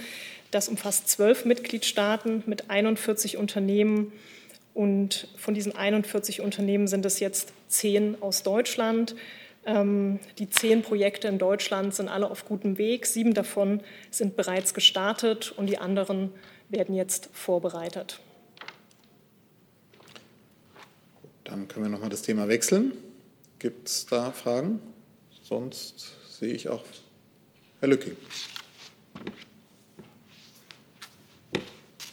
Das 0.50 0.68
umfasst 0.68 1.08
zwölf 1.08 1.44
Mitgliedstaaten 1.44 2.42
mit 2.46 2.70
41 2.70 3.36
Unternehmen. 3.36 4.12
Und 4.74 5.28
von 5.36 5.54
diesen 5.54 5.74
41 5.74 6.40
Unternehmen 6.40 6.86
sind 6.86 7.06
es 7.06 7.18
jetzt 7.18 7.52
zehn 7.68 8.20
aus 8.20 8.42
Deutschland. 8.42 9.16
Ähm, 9.66 10.20
die 10.38 10.48
zehn 10.48 10.82
Projekte 10.82 11.26
in 11.26 11.38
Deutschland 11.38 11.92
sind 11.92 12.08
alle 12.08 12.30
auf 12.30 12.44
gutem 12.44 12.78
Weg. 12.78 13.04
Sieben 13.04 13.34
davon 13.34 13.82
sind 14.12 14.36
bereits 14.36 14.74
gestartet 14.74 15.52
und 15.56 15.66
die 15.66 15.78
anderen 15.78 16.32
werden 16.68 16.94
jetzt 16.94 17.28
vorbereitet. 17.32 18.20
Dann 21.42 21.66
können 21.66 21.86
wir 21.86 21.90
noch 21.90 22.00
mal 22.00 22.08
das 22.08 22.22
Thema 22.22 22.48
wechseln. 22.48 22.92
Gibt 23.58 23.88
es 23.88 24.06
da 24.06 24.30
Fragen? 24.30 24.80
Sonst 25.42 26.14
sehe 26.28 26.52
ich 26.52 26.68
auch 26.68 26.84
Herr 27.80 27.88
Lücke. 27.88 28.16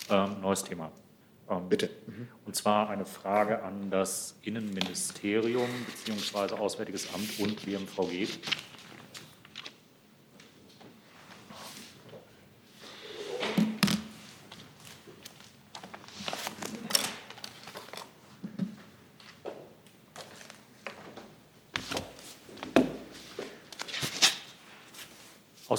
Ähm, 0.09 0.41
neues 0.41 0.63
Thema. 0.63 0.91
Ähm, 1.49 1.69
Bitte. 1.69 1.89
Mhm. 2.07 2.27
Und 2.45 2.55
zwar 2.55 2.89
eine 2.89 3.05
Frage 3.05 3.63
an 3.63 3.89
das 3.89 4.37
Innenministerium 4.43 5.67
bzw. 6.05 6.55
Auswärtiges 6.55 7.13
Amt 7.13 7.39
und 7.39 7.65
BMVG. 7.65 8.27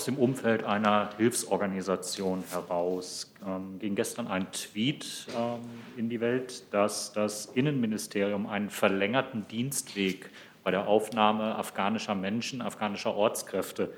Aus 0.05 0.14
dem 0.14 0.18
Umfeld 0.18 0.64
einer 0.64 1.09
Hilfsorganisation 1.16 2.44
heraus 2.50 3.32
ähm, 3.42 3.78
ging 3.78 3.94
gestern 3.94 4.26
ein 4.26 4.52
Tweet 4.52 5.26
ähm, 5.34 5.61
in 5.96 6.11
die 6.11 6.20
Welt, 6.20 6.64
dass 6.74 7.14
das 7.14 7.46
Innenministerium 7.46 8.46
einen 8.46 8.68
verlängerten 8.68 9.48
Dienstweg 9.48 10.28
bei 10.62 10.70
der 10.70 10.88
Aufnahme 10.88 11.55
afghanischer 11.55 12.14
Menschen, 12.14 12.61
afghanischer 12.61 13.14
Ortskräfte 13.14 13.94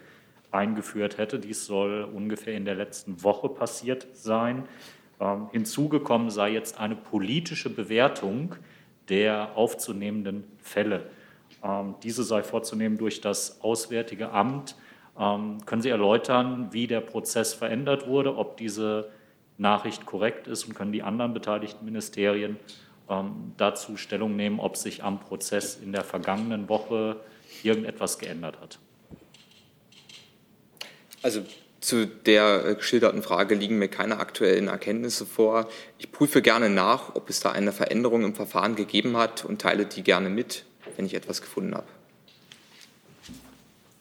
eingeführt 0.53 1.19
hätte. 1.19 1.41
Dies 1.41 1.67
soll 1.67 2.05
ungefähr 2.05 2.57
in 2.57 2.67
der 2.67 2.77
letzten 2.77 3.25
Woche 3.25 3.49
passiert 3.49 4.07
sein. 4.13 4.63
Ähm, 5.19 5.49
hinzugekommen 5.51 6.31
sei 6.31 6.51
jetzt 6.51 6.79
eine 6.79 6.95
politische 6.95 7.69
Bewertung 7.69 8.55
der 9.09 9.57
aufzunehmenden 9.57 10.45
Fälle. 10.63 11.11
Ähm, 11.65 11.97
diese 12.05 12.23
sei 12.23 12.45
vorzunehmen 12.45 12.97
durch 12.97 13.21
das 13.21 13.61
Auswärtige 13.61 14.31
Amt 14.31 14.77
können 15.17 15.81
Sie 15.83 15.89
erläutern, 15.89 16.69
wie 16.73 16.87
der 16.87 17.01
Prozess 17.01 17.55
verändert 17.55 18.07
wurde, 18.07 18.37
ob 18.37 18.57
diese 18.59 19.11
Nachricht 19.59 20.05
korrekt 20.05 20.47
ist 20.47 20.65
und 20.65 20.75
können 20.75 20.93
die 20.93 21.03
anderen 21.03 21.33
beteiligten 21.33 21.85
Ministerien 21.85 22.59
ähm, 23.09 23.53
dazu 23.57 23.97
Stellung 23.97 24.37
nehmen, 24.37 24.61
ob 24.61 24.77
sich 24.77 25.03
am 25.03 25.21
Prozess 25.21 25.77
in 25.83 25.93
der 25.93 26.05
vergangenen 26.05 26.69
Woche 26.69 27.17
irgendetwas 27.63 28.19
geändert 28.19 28.61
hat? 28.61 28.79
Also 31.23 31.43
zu 31.81 32.07
der 32.07 32.65
äh, 32.67 32.75
geschilderten 32.75 33.23
Frage 33.23 33.55
liegen 33.55 33.79
mir 33.79 33.89
keine 33.89 34.19
aktuellen 34.19 34.69
Erkenntnisse 34.69 35.25
vor. 35.25 35.69
Ich 35.99 36.13
prüfe 36.13 36.43
gerne 36.43 36.69
nach, 36.69 37.15
ob 37.15 37.31
es 37.31 37.41
da 37.41 37.53
eine 37.53 37.73
Veränderung 37.73 38.25
im 38.25 38.35
Verfahren 38.35 38.75
gegeben 38.75 39.17
hat 39.17 39.45
und 39.45 39.61
teile 39.61 39.87
die 39.87 40.03
gerne 40.03 40.29
mit, 40.29 40.65
wenn 40.97 41.07
ich 41.07 41.15
etwas 41.15 41.41
gefunden 41.41 41.75
habe. 41.75 41.87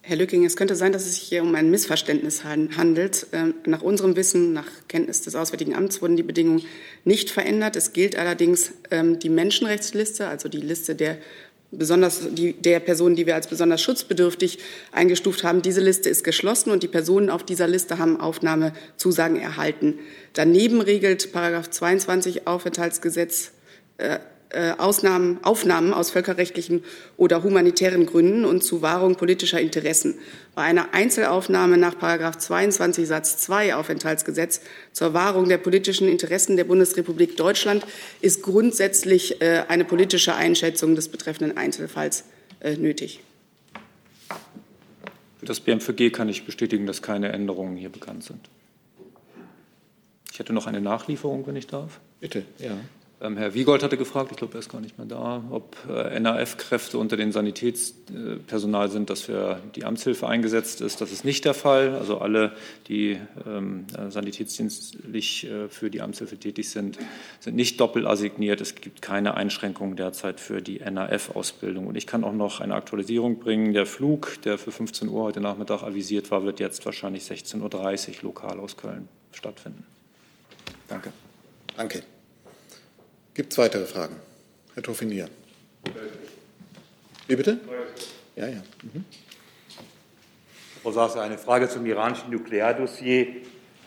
Herr 0.08 0.18
Lücking, 0.18 0.46
es 0.46 0.56
könnte 0.56 0.76
sein, 0.76 0.92
dass 0.92 1.08
es 1.08 1.16
sich 1.16 1.24
hier 1.24 1.42
um 1.42 1.56
ein 1.56 1.72
Missverständnis 1.72 2.44
handelt. 2.44 3.26
Ähm, 3.32 3.56
nach 3.66 3.82
unserem 3.82 4.16
Wissen, 4.16 4.54
nach 4.54 4.68
Kenntnis 4.88 5.22
des 5.22 5.34
Auswärtigen 5.34 5.74
Amts 5.74 6.00
wurden 6.00 6.16
die 6.16 6.22
Bedingungen 6.22 6.64
nicht 7.06 7.32
verändert. 7.32 7.76
Es 7.76 7.92
gilt 7.92 8.16
allerdings 8.16 8.72
ähm, 8.92 9.18
die 9.18 9.30
Menschenrechtsliste, 9.30 10.28
also 10.28 10.48
die 10.48 10.62
Liste 10.62 10.94
der 10.94 11.18
besonders 11.72 12.22
die, 12.32 12.54
der 12.54 12.82
Personen, 12.82 13.16
die 13.16 13.26
wir 13.26 13.34
als 13.34 13.48
besonders 13.48 13.82
schutzbedürftig 13.82 14.60
eingestuft 14.92 15.44
haben. 15.44 15.64
Diese 15.64 15.82
Liste 15.82 16.08
ist 16.08 16.24
geschlossen 16.24 16.70
und 16.70 16.84
die 16.84 16.88
Personen 16.88 17.32
auf 17.32 17.42
dieser 17.44 17.68
Liste 17.68 17.98
haben 17.98 18.20
Aufnahmezusagen 18.20 19.42
erhalten. 19.42 19.96
Daneben 20.34 20.82
regelt 20.82 21.32
Paragraph 21.32 21.72
22 21.72 22.46
Aufenthaltsgesetz 22.46 23.54
äh, 23.98 24.20
Ausnahmen, 24.78 25.40
Aufnahmen 25.44 25.94
aus 25.94 26.12
völkerrechtlichen 26.12 26.84
oder 27.18 27.44
humanitären 27.44 28.06
Gründen 28.06 28.46
und 28.46 28.64
zu 28.64 28.82
Wahrung 28.82 29.16
politischer 29.16 29.60
Interessen. 29.60 30.16
Bei 30.56 30.64
einer 30.64 30.94
Einzelaufnahme 30.94 31.78
nach 31.78 31.96
22 32.38 33.08
Satz 33.08 33.38
2 33.38 33.76
Aufenthaltsgesetz 33.76 34.62
zur 34.94 35.14
Wahrung 35.14 35.50
der 35.50 35.58
politischen 35.58 36.08
Interessen 36.08 36.58
der 36.58 36.64
Bundesrepublik 36.64 37.38
Deutschland 37.38 37.86
ist 38.22 38.44
grundsätzlich 38.44 39.42
äh, 39.42 39.64
eine 39.68 39.86
politische 39.86 40.36
Einschätzung 40.36 40.96
des 40.96 41.10
betreffenden 41.10 41.58
Einzelfalls 41.58 42.24
äh, 42.62 42.76
nötig. 42.76 43.22
Für 45.40 45.46
das 45.46 45.60
BMVG 45.60 46.12
kann 46.12 46.30
ich 46.30 46.46
bestätigen, 46.46 46.86
dass 46.86 47.02
keine 47.02 47.32
Änderungen 47.32 47.76
hier 47.76 47.90
bekannt 47.90 48.24
sind. 48.24 48.50
Ich 50.32 50.40
hätte 50.40 50.54
noch 50.54 50.68
eine 50.68 50.82
Nachlieferung, 50.82 51.46
wenn 51.48 51.56
ich 51.56 51.68
darf. 51.68 52.00
Bitte, 52.20 52.44
ja. 52.60 52.78
Ähm, 53.22 53.38
Herr 53.38 53.54
Wiegold 53.54 53.82
hatte 53.82 53.96
gefragt, 53.96 54.32
ich 54.32 54.38
glaube, 54.38 54.56
er 54.56 54.60
ist 54.60 54.70
gar 54.70 54.82
nicht 54.82 54.98
mehr 54.98 55.08
da, 55.08 55.42
ob 55.50 55.78
äh, 55.90 56.20
NAF-Kräfte 56.20 56.98
unter 56.98 57.16
dem 57.16 57.32
Sanitätspersonal 57.32 58.90
sind, 58.90 59.10
dass 59.10 59.22
für 59.22 59.62
die 59.76 59.86
Amtshilfe 59.86 60.28
eingesetzt 60.28 60.82
ist. 60.82 61.00
Das 61.00 61.14
ist 61.14 61.24
nicht 61.24 61.46
der 61.46 61.54
Fall. 61.54 61.96
Also 61.96 62.18
alle, 62.18 62.52
die 62.90 63.18
ähm, 63.48 63.86
sanitätsdienstlich 64.10 65.50
äh, 65.50 65.70
für 65.70 65.90
die 65.90 66.02
Amtshilfe 66.02 66.38
tätig 66.38 66.70
sind, 66.70 66.98
sind 67.40 67.56
nicht 67.56 67.80
doppelt 67.80 68.06
assigniert. 68.06 68.60
Es 68.60 68.76
gibt 68.76 69.02
keine 69.02 69.36
Einschränkungen 69.36 69.96
derzeit 69.96 70.42
für 70.42 70.62
die 70.62 70.80
NAF-Ausbildung. 70.80 71.88
Und 71.88 71.96
ich 71.96 72.08
kann 72.08 72.26
auch 72.26 72.34
noch 72.34 72.60
eine 72.60 72.76
Aktualisierung 72.76 73.40
bringen. 73.40 73.72
Der 73.72 73.86
Flug, 73.86 74.42
der 74.44 74.58
für 74.58 74.74
15 74.74 75.08
Uhr 75.08 75.24
heute 75.24 75.40
Nachmittag 75.40 75.84
avisiert 75.84 76.32
war, 76.32 76.44
wird 76.44 76.60
jetzt 76.60 76.86
wahrscheinlich 76.86 77.24
16.30 77.24 77.62
Uhr 77.62 78.24
lokal 78.24 78.60
aus 78.60 78.76
Köln 78.76 79.08
stattfinden. 79.32 79.86
Danke. 80.90 81.14
Danke. 81.78 82.04
Gibt 83.36 83.52
es 83.52 83.58
weitere 83.58 83.86
Fragen? 83.86 84.16
Herr 84.74 84.82
Toffinier. 84.82 85.28
Wie 87.28 87.36
bitte? 87.36 87.60
Ja, 88.38 88.48
ja. 88.48 88.62
Mhm. 88.82 89.04
Frau 90.82 90.92
Sasse, 90.94 91.22
eine 91.22 91.38
Frage 91.38 91.68
zum 91.68 91.86
iranischen 91.86 92.32
Nukleardossier. 92.32 93.28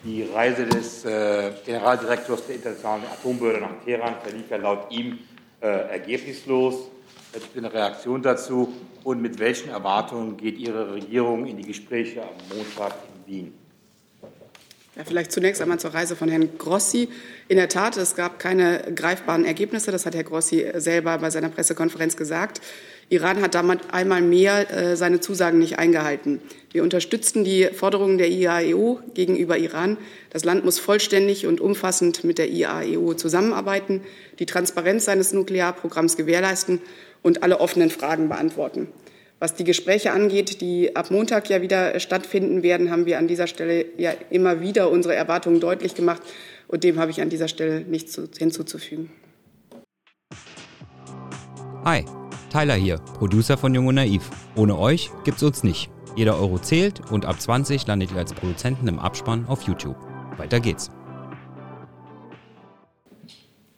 Die 0.05 0.23
Reise 0.23 0.67
des 0.67 1.05
äh, 1.07 1.51
Generaldirektors 1.65 2.47
der 2.47 2.57
Internationalen 2.57 3.05
Atombehörde 3.05 3.61
nach 3.61 3.83
Teheran 3.85 4.17
verlief 4.23 4.51
ja 4.51 4.59
laut 4.59 4.93
ihm 4.93 5.19
äh, 5.63 5.67
ergebnislos. 5.67 6.89
Ich 7.35 7.57
eine 7.57 7.73
Reaktion 7.73 8.23
dazu? 8.23 8.75
Und 9.03 9.23
mit 9.23 9.39
welchen 9.39 9.71
Erwartungen 9.71 10.37
geht 10.37 10.59
Ihre 10.59 10.93
Regierung 10.93 11.47
in 11.47 11.57
die 11.57 11.67
Gespräche 11.67 12.23
am 12.23 12.57
Montag 12.57 12.95
in 13.27 13.33
Wien? 13.33 13.68
Ja, 14.99 15.05
vielleicht 15.05 15.31
zunächst 15.31 15.63
einmal 15.63 15.79
zur 15.79 15.95
Reise 15.95 16.17
von 16.17 16.29
Herrn 16.29 16.59
Grossi. 16.59 17.09
In 17.47 17.57
der 17.57 17.69
Tat, 17.69 17.97
es 17.97 18.17
gab 18.17 18.41
keine 18.41 18.83
greifbaren 18.97 19.45
Ergebnisse. 19.45 19.93
Das 19.93 20.05
hat 20.07 20.17
Herr 20.17 20.25
Grossi 20.25 20.67
selber 20.75 21.19
bei 21.19 21.31
seiner 21.31 21.51
Pressekonferenz 21.51 22.17
gesagt. 22.17 22.61
Iran 23.09 23.41
hat 23.41 23.55
damit 23.55 23.95
einmal 23.95 24.23
mehr 24.23 24.69
äh, 24.73 24.97
seine 24.97 25.21
Zusagen 25.21 25.61
nicht 25.61 25.79
eingehalten. 25.79 26.41
Wir 26.73 26.83
unterstützten 26.83 27.45
die 27.45 27.67
Forderungen 27.67 28.19
der 28.19 28.29
IAEO 28.29 28.99
gegenüber 29.15 29.57
Iran. 29.57 29.99
Das 30.31 30.45
Land 30.45 30.65
muss 30.65 30.81
vollständig 30.81 31.47
und 31.47 31.61
umfassend 31.61 32.25
mit 32.25 32.39
der 32.39 32.51
IAEO 32.51 33.15
zusammenarbeiten, 33.15 34.03
die 34.41 34.47
Transparenz 34.47 35.05
seines 35.05 35.33
Nuklearprogramms 35.33 36.17
gewährleisten 36.17 36.81
und 37.23 37.45
alle 37.45 37.61
offenen 37.61 37.91
Fragen 37.91 38.29
beantworten. 38.29 38.89
Was 39.41 39.55
die 39.55 39.63
Gespräche 39.63 40.11
angeht, 40.11 40.61
die 40.61 40.97
ab 40.97 41.13
Montag 41.13 41.49
ja 41.49 41.63
wieder 41.63 42.01
stattfinden 42.01 42.65
werden, 42.65 42.91
haben 42.91 43.07
wir 43.07 43.19
an 43.19 43.29
dieser 43.29 43.47
Stelle 43.47 43.87
ja 43.97 44.13
immer 44.31 44.61
wieder 44.61 44.91
unsere 44.91 45.15
Erwartungen 45.15 45.61
deutlich 45.61 45.95
gemacht. 45.95 46.23
Und 46.67 46.83
dem 46.83 46.99
habe 46.99 47.13
ich 47.13 47.23
an 47.23 47.31
dieser 47.31 47.47
Stelle 47.47 47.83
nichts 47.83 48.21
hinzuzufügen. 48.37 49.11
Hi, 51.85 52.05
Tyler 52.51 52.75
hier, 52.75 52.99
Producer 53.17 53.57
von 53.57 53.73
Jung 53.73 53.87
und 53.87 53.95
Naiv. 53.95 54.29
Ohne 54.57 54.77
euch 54.77 55.11
gibt's 55.25 55.45
uns 55.45 55.63
nicht. 55.63 55.89
Jeder 56.17 56.37
Euro 56.41 56.59
zählt 56.59 57.01
und 57.13 57.25
ab 57.25 57.41
20 57.41 57.87
landet 57.87 58.11
ihr 58.11 58.19
als 58.19 58.35
Produzenten 58.35 58.89
im 58.89 58.99
Abspann 58.99 59.47
auf 59.47 59.63
YouTube. 59.63 59.97
Weiter 60.37 60.59
geht's. 60.59 60.91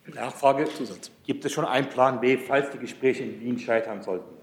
Nachfrage. 0.06 0.64
Zusatz. 0.64 1.10
Gibt 1.24 1.44
es 1.44 1.52
schon 1.52 1.66
einen 1.66 1.88
Plan 1.90 2.20
B, 2.20 2.38
falls 2.38 2.70
die 2.70 2.78
Gespräche 2.78 3.24
in 3.24 3.40
Wien 3.40 3.58
scheitern 3.58 4.02
sollten? 4.02 4.39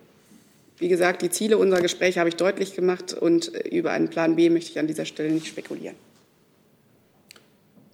Wie 0.77 0.89
gesagt, 0.89 1.23
die 1.23 1.29
Ziele 1.29 1.57
unserer 1.57 1.81
Gespräche 1.81 2.19
habe 2.19 2.29
ich 2.29 2.35
deutlich 2.35 2.75
gemacht 2.75 3.13
und 3.13 3.53
äh, 3.53 3.67
über 3.69 3.91
einen 3.91 4.09
Plan 4.09 4.35
B 4.35 4.49
möchte 4.49 4.71
ich 4.71 4.79
an 4.79 4.87
dieser 4.87 5.05
Stelle 5.05 5.31
nicht 5.31 5.47
spekulieren. 5.47 5.95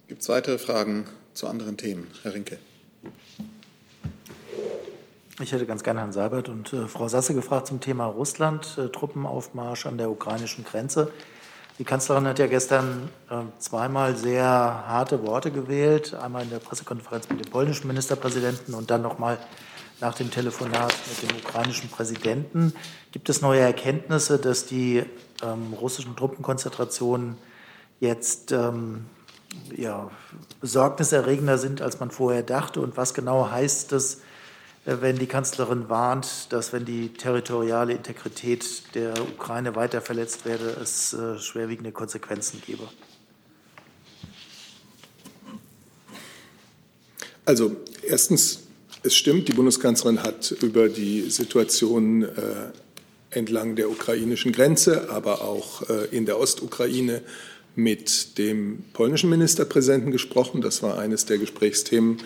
Gibt 0.06 0.20
es 0.20 0.28
weitere 0.28 0.58
Fragen 0.58 1.06
zu 1.32 1.46
anderen 1.46 1.76
Themen? 1.78 2.06
Herr 2.22 2.34
Rinke. 2.34 2.58
Ich 5.40 5.50
hätte 5.50 5.66
ganz 5.66 5.82
gerne 5.82 6.00
Herrn 6.00 6.12
Seibert 6.12 6.48
und 6.48 6.72
äh, 6.72 6.86
Frau 6.86 7.08
Sasse 7.08 7.34
gefragt 7.34 7.66
zum 7.66 7.80
Thema 7.80 8.06
Russland, 8.06 8.76
äh, 8.78 8.88
Truppenaufmarsch 8.88 9.86
an 9.86 9.98
der 9.98 10.10
ukrainischen 10.10 10.64
Grenze. 10.64 11.10
Die 11.78 11.84
Kanzlerin 11.84 12.26
hat 12.28 12.38
ja 12.38 12.46
gestern 12.46 13.08
äh, 13.30 13.36
zweimal 13.58 14.14
sehr 14.14 14.44
harte 14.44 15.26
Worte 15.26 15.50
gewählt, 15.50 16.14
einmal 16.14 16.44
in 16.44 16.50
der 16.50 16.60
Pressekonferenz 16.60 17.28
mit 17.30 17.44
dem 17.44 17.50
polnischen 17.50 17.88
Ministerpräsidenten 17.88 18.74
und 18.74 18.90
dann 18.90 19.02
nochmal 19.02 19.38
nach 20.00 20.14
dem 20.14 20.30
Telefonat 20.30 20.94
mit 21.08 21.30
dem 21.30 21.36
ukrainischen 21.36 21.88
Präsidenten. 21.88 22.72
Gibt 23.12 23.28
es 23.28 23.40
neue 23.40 23.60
Erkenntnisse, 23.60 24.38
dass 24.38 24.66
die 24.66 25.04
ähm, 25.42 25.72
russischen 25.74 26.16
Truppenkonzentrationen 26.16 27.36
jetzt 28.00 28.52
ähm, 28.52 29.06
ja, 29.76 30.10
besorgniserregender 30.60 31.58
sind, 31.58 31.80
als 31.80 32.00
man 32.00 32.10
vorher 32.10 32.42
dachte? 32.42 32.80
Und 32.80 32.96
was 32.96 33.14
genau 33.14 33.50
heißt 33.50 33.92
das, 33.92 34.16
äh, 34.84 34.96
wenn 35.00 35.18
die 35.18 35.26
Kanzlerin 35.26 35.88
warnt, 35.88 36.52
dass 36.52 36.72
wenn 36.72 36.84
die 36.84 37.12
territoriale 37.12 37.92
Integrität 37.92 38.94
der 38.94 39.14
Ukraine 39.22 39.76
weiter 39.76 40.00
verletzt 40.00 40.44
werde, 40.44 40.70
es 40.70 41.12
äh, 41.14 41.38
schwerwiegende 41.38 41.92
Konsequenzen 41.92 42.62
gebe? 42.64 42.88
Also 47.46 47.76
erstens 48.02 48.63
es 49.04 49.14
stimmt, 49.14 49.48
die 49.48 49.52
Bundeskanzlerin 49.52 50.22
hat 50.22 50.50
über 50.62 50.88
die 50.88 51.22
Situation 51.28 52.22
äh, 52.22 52.28
entlang 53.30 53.76
der 53.76 53.90
ukrainischen 53.90 54.50
Grenze, 54.50 55.10
aber 55.10 55.42
auch 55.42 55.88
äh, 55.88 56.06
in 56.10 56.24
der 56.24 56.40
Ostukraine 56.40 57.20
mit 57.76 58.38
dem 58.38 58.84
polnischen 58.92 59.28
Ministerpräsidenten 59.28 60.10
gesprochen. 60.10 60.62
Das 60.62 60.82
war 60.82 60.98
eines 60.98 61.26
der 61.26 61.38
Gesprächsthemen, 61.38 62.18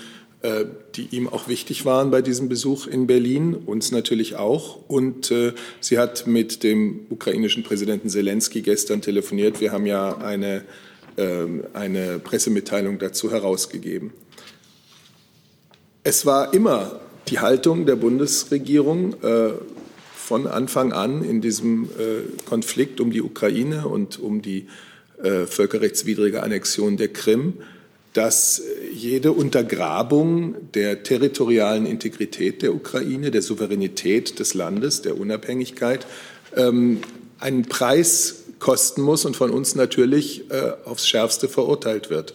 äh, 0.42 0.66
die 0.94 1.08
ihm 1.10 1.28
auch 1.28 1.48
wichtig 1.48 1.84
waren 1.84 2.12
bei 2.12 2.22
diesem 2.22 2.48
Besuch 2.48 2.86
in 2.86 3.08
Berlin, 3.08 3.54
uns 3.54 3.90
natürlich 3.90 4.36
auch. 4.36 4.78
Und 4.88 5.32
sie 5.80 5.98
hat 5.98 6.28
mit 6.28 6.62
dem 6.62 7.06
ukrainischen 7.10 7.64
Präsidenten 7.64 8.08
Zelensky 8.08 8.62
gestern 8.62 9.02
telefoniert. 9.02 9.60
Wir 9.60 9.72
haben 9.72 9.86
ja 9.86 10.18
eine, 10.18 10.64
äh, 11.16 11.44
eine 11.72 12.20
Pressemitteilung 12.20 13.00
dazu 13.00 13.32
herausgegeben. 13.32 14.12
Es 16.08 16.24
war 16.24 16.54
immer 16.54 16.98
die 17.28 17.38
Haltung 17.38 17.84
der 17.84 17.96
Bundesregierung 17.96 19.12
äh, 19.22 19.50
von 20.16 20.46
Anfang 20.46 20.94
an 20.94 21.22
in 21.22 21.42
diesem 21.42 21.84
äh, 21.84 22.46
Konflikt 22.46 23.02
um 23.02 23.10
die 23.10 23.20
Ukraine 23.20 23.86
und 23.86 24.18
um 24.18 24.40
die 24.40 24.68
äh, 25.22 25.44
völkerrechtswidrige 25.44 26.42
Annexion 26.42 26.96
der 26.96 27.08
Krim, 27.08 27.58
dass 28.14 28.62
jede 28.90 29.32
Untergrabung 29.32 30.54
der 30.72 31.02
territorialen 31.02 31.84
Integrität 31.84 32.62
der 32.62 32.74
Ukraine, 32.74 33.30
der 33.30 33.42
Souveränität 33.42 34.38
des 34.38 34.54
Landes, 34.54 35.02
der 35.02 35.20
Unabhängigkeit 35.20 36.06
ähm, 36.56 37.02
einen 37.38 37.66
Preis 37.66 38.44
kosten 38.60 39.02
muss 39.02 39.26
und 39.26 39.36
von 39.36 39.50
uns 39.50 39.74
natürlich 39.74 40.50
äh, 40.50 40.72
aufs 40.86 41.06
Schärfste 41.06 41.48
verurteilt 41.48 42.08
wird. 42.08 42.32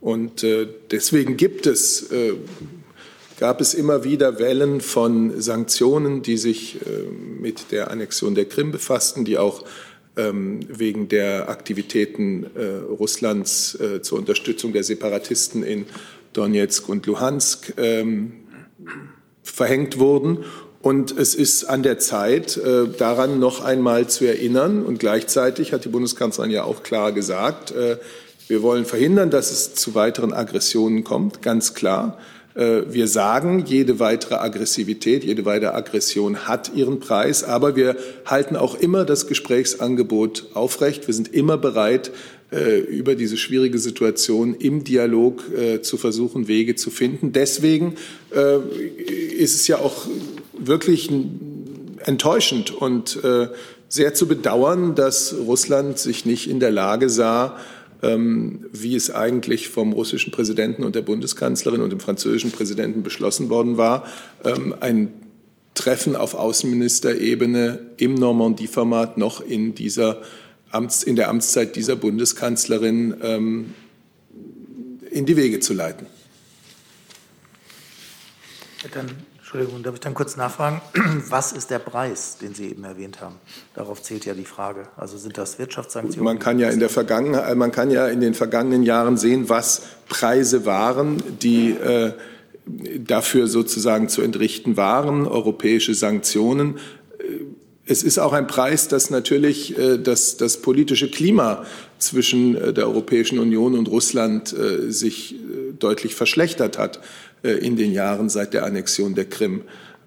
Und 0.00 0.42
äh, 0.42 0.66
deswegen 0.90 1.36
gibt 1.36 1.68
es 1.68 2.10
äh, 2.10 2.32
gab 3.38 3.60
es 3.60 3.74
immer 3.74 4.04
wieder 4.04 4.38
Wellen 4.38 4.80
von 4.80 5.40
Sanktionen, 5.40 6.22
die 6.22 6.36
sich 6.36 6.76
äh, 6.76 7.02
mit 7.40 7.72
der 7.72 7.90
Annexion 7.90 8.34
der 8.34 8.44
Krim 8.46 8.70
befassten, 8.70 9.24
die 9.24 9.38
auch 9.38 9.64
ähm, 10.16 10.60
wegen 10.68 11.08
der 11.08 11.48
Aktivitäten 11.48 12.46
äh, 12.54 12.64
Russlands 12.88 13.78
äh, 13.80 14.00
zur 14.02 14.18
Unterstützung 14.18 14.72
der 14.72 14.84
Separatisten 14.84 15.64
in 15.64 15.86
Donetsk 16.32 16.88
und 16.88 17.06
Luhansk 17.06 17.74
ähm, 17.76 18.32
verhängt 19.42 19.98
wurden. 19.98 20.44
Und 20.82 21.16
es 21.16 21.34
ist 21.34 21.64
an 21.64 21.82
der 21.82 21.98
Zeit, 21.98 22.60
daran 22.98 23.38
noch 23.38 23.64
einmal 23.64 24.06
zu 24.06 24.26
erinnern. 24.26 24.82
Und 24.82 24.98
gleichzeitig 24.98 25.72
hat 25.72 25.86
die 25.86 25.88
Bundeskanzlerin 25.88 26.50
ja 26.50 26.64
auch 26.64 26.82
klar 26.82 27.12
gesagt, 27.12 27.72
wir 28.48 28.62
wollen 28.62 28.84
verhindern, 28.84 29.30
dass 29.30 29.50
es 29.50 29.74
zu 29.74 29.94
weiteren 29.94 30.34
Aggressionen 30.34 31.02
kommt, 31.02 31.40
ganz 31.40 31.72
klar. 31.72 32.18
Äh, 32.54 32.82
wir 32.88 33.08
sagen, 33.08 33.64
jede 33.66 33.98
weitere 33.98 34.36
Aggressivität, 34.36 35.24
jede 35.24 35.44
weitere 35.44 35.70
Aggression 35.70 36.46
hat 36.46 36.72
ihren 36.74 37.00
Preis, 37.00 37.42
aber 37.42 37.74
wir 37.74 37.96
halten 38.26 38.56
auch 38.56 38.76
immer 38.76 39.04
das 39.04 39.26
Gesprächsangebot 39.26 40.46
aufrecht. 40.54 41.06
Wir 41.06 41.14
sind 41.14 41.34
immer 41.34 41.58
bereit, 41.58 42.12
äh, 42.52 42.78
über 42.78 43.16
diese 43.16 43.36
schwierige 43.36 43.78
Situation 43.78 44.54
im 44.54 44.84
Dialog 44.84 45.42
äh, 45.52 45.82
zu 45.82 45.96
versuchen, 45.96 46.46
Wege 46.46 46.76
zu 46.76 46.90
finden. 46.90 47.32
Deswegen 47.32 47.94
ist 49.36 49.54
es 49.54 49.68
ja 49.68 49.78
auch 49.78 50.08
wirklich 50.58 51.08
enttäuschend 52.04 52.72
und 52.72 53.20
sehr 53.88 54.14
zu 54.14 54.26
bedauern, 54.26 54.96
dass 54.96 55.34
Russland 55.46 56.00
sich 56.00 56.26
nicht 56.26 56.50
in 56.50 56.58
der 56.58 56.72
Lage 56.72 57.08
sah, 57.08 57.56
wie 58.72 58.94
es 58.94 59.10
eigentlich 59.10 59.68
vom 59.68 59.92
russischen 59.92 60.30
Präsidenten 60.30 60.84
und 60.84 60.94
der 60.94 61.02
Bundeskanzlerin 61.02 61.80
und 61.80 61.90
dem 61.90 62.00
französischen 62.00 62.50
Präsidenten 62.50 63.02
beschlossen 63.02 63.50
worden 63.50 63.76
war, 63.76 64.06
ähm, 64.44 64.74
ein 64.80 65.12
Treffen 65.74 66.14
auf 66.14 66.34
Außenministerebene 66.34 67.80
im 67.96 68.14
Normandie-Format 68.14 69.18
noch 69.18 69.40
in, 69.40 69.74
dieser 69.74 70.22
Amts-, 70.70 71.04
in 71.04 71.16
der 71.16 71.28
Amtszeit 71.28 71.76
dieser 71.76 71.96
Bundeskanzlerin 71.96 73.14
ähm, 73.22 73.74
in 75.10 75.26
die 75.26 75.36
Wege 75.36 75.60
zu 75.60 75.74
leiten. 75.74 76.06
Dann, 78.92 79.10
Entschuldigung, 79.54 79.84
darf 79.84 79.94
ich 79.94 80.00
dann 80.00 80.14
kurz 80.14 80.36
nachfragen? 80.36 80.80
Was 81.28 81.52
ist 81.52 81.70
der 81.70 81.78
Preis, 81.78 82.38
den 82.42 82.54
Sie 82.54 82.70
eben 82.70 82.82
erwähnt 82.82 83.20
haben? 83.20 83.36
Darauf 83.76 84.02
zählt 84.02 84.24
ja 84.24 84.34
die 84.34 84.46
Frage. 84.46 84.88
Also 84.96 85.16
sind 85.16 85.38
das 85.38 85.60
Wirtschaftssanktionen? 85.60 86.24
Man 86.24 86.40
kann 86.40 86.58
ja 86.58 86.70
in 86.70 86.80
der 86.80 86.88
Vergangenheit, 86.88 87.56
man 87.56 87.70
kann 87.70 87.92
ja 87.92 88.08
in 88.08 88.20
den 88.20 88.34
vergangenen 88.34 88.82
Jahren 88.82 89.16
sehen, 89.16 89.48
was 89.48 89.82
Preise 90.08 90.66
waren, 90.66 91.22
die 91.40 91.70
äh, 91.70 92.14
dafür 92.98 93.46
sozusagen 93.46 94.08
zu 94.08 94.22
entrichten 94.22 94.76
waren, 94.76 95.24
europäische 95.24 95.94
Sanktionen. 95.94 96.80
Es 97.86 98.02
ist 98.02 98.18
auch 98.18 98.32
ein 98.32 98.48
Preis, 98.48 98.88
dass 98.88 99.10
natürlich 99.10 99.78
äh, 99.78 99.98
das, 99.98 100.36
das 100.36 100.62
politische 100.62 101.08
Klima 101.08 101.64
zwischen 102.00 102.56
äh, 102.56 102.72
der 102.72 102.88
Europäischen 102.88 103.38
Union 103.38 103.78
und 103.78 103.86
Russland 103.86 104.52
äh, 104.52 104.90
sich 104.90 105.36
deutlich 105.78 106.16
verschlechtert 106.16 106.76
hat 106.76 107.00
in 107.50 107.76
den 107.76 107.92
Jahren 107.92 108.28
seit 108.28 108.54
der 108.54 108.64
Annexion 108.64 109.14
der 109.14 109.26
Krim. 109.26 109.62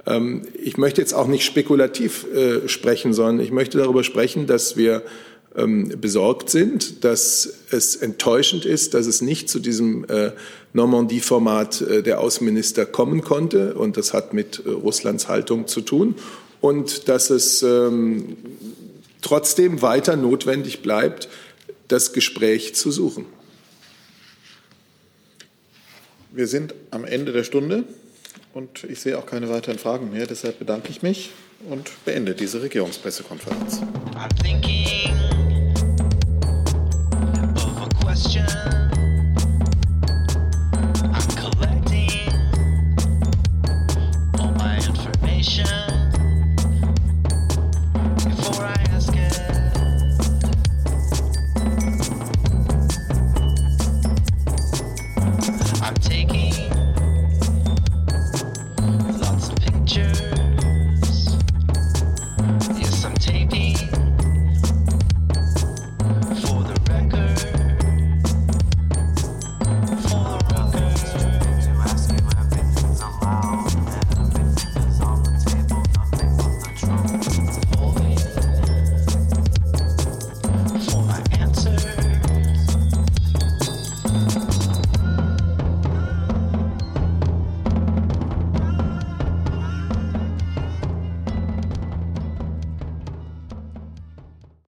Ähm, 0.06 0.42
ich 0.62 0.78
möchte 0.78 1.02
jetzt 1.02 1.14
auch 1.14 1.28
nicht 1.28 1.46
spekulativ 1.46 2.26
sprechen, 2.66 3.14
sondern 3.14 3.40
ich 3.40 3.52
möchte 3.52 3.78
darüber 3.78 4.04
sprechen, 4.04 4.48
dass 4.48 4.76
wir 4.78 5.04
ähm, 5.56 5.94
besorgt 6.02 6.50
sind, 6.50 7.04
dass 7.04 7.54
es 7.72 7.96
enttäuschend 7.96 8.66
ist, 8.66 8.94
dass 8.94 9.08
es 9.08 9.22
nicht 9.22 9.50
zu 9.50 9.60
diesem 9.60 10.06
Normandie-Format 10.74 12.06
der 12.06 12.20
Außenminister 12.20 12.86
kommen 12.86 13.22
konnte. 13.22 13.74
Und 13.74 13.98
das 13.98 14.14
hat 14.14 14.34
mit 14.34 14.64
Russlands 14.66 15.28
Haltung 15.28 15.68
zu 15.68 15.82
tun 15.82 16.16
und 16.62 17.08
dass 17.08 17.30
es 17.30 17.64
ähm, 17.64 18.38
trotzdem 19.22 19.82
weiter 19.82 20.16
notwendig 20.16 20.82
bleibt, 20.82 21.30
das 21.88 22.14
Gespräch 22.14 22.76
zu 22.76 22.92
suchen. 22.92 23.26
Wir 26.38 26.46
sind 26.46 26.76
am 26.92 27.04
Ende 27.04 27.32
der 27.32 27.44
Stunde 27.44 27.84
und 28.54 28.84
ich 28.84 29.00
sehe 29.00 29.18
auch 29.18 29.26
keine 29.26 29.50
weiteren 29.50 29.80
Fragen 29.80 30.12
mehr. 30.12 30.28
Deshalb 30.28 30.60
bedanke 30.60 30.92
ich 30.92 31.02
mich 31.02 31.32
und 31.68 31.90
beende 32.06 32.36
diese 32.36 32.62
Regierungspressekonferenz. 32.62 33.82
I'm 34.14 34.30
thinking 34.44 35.27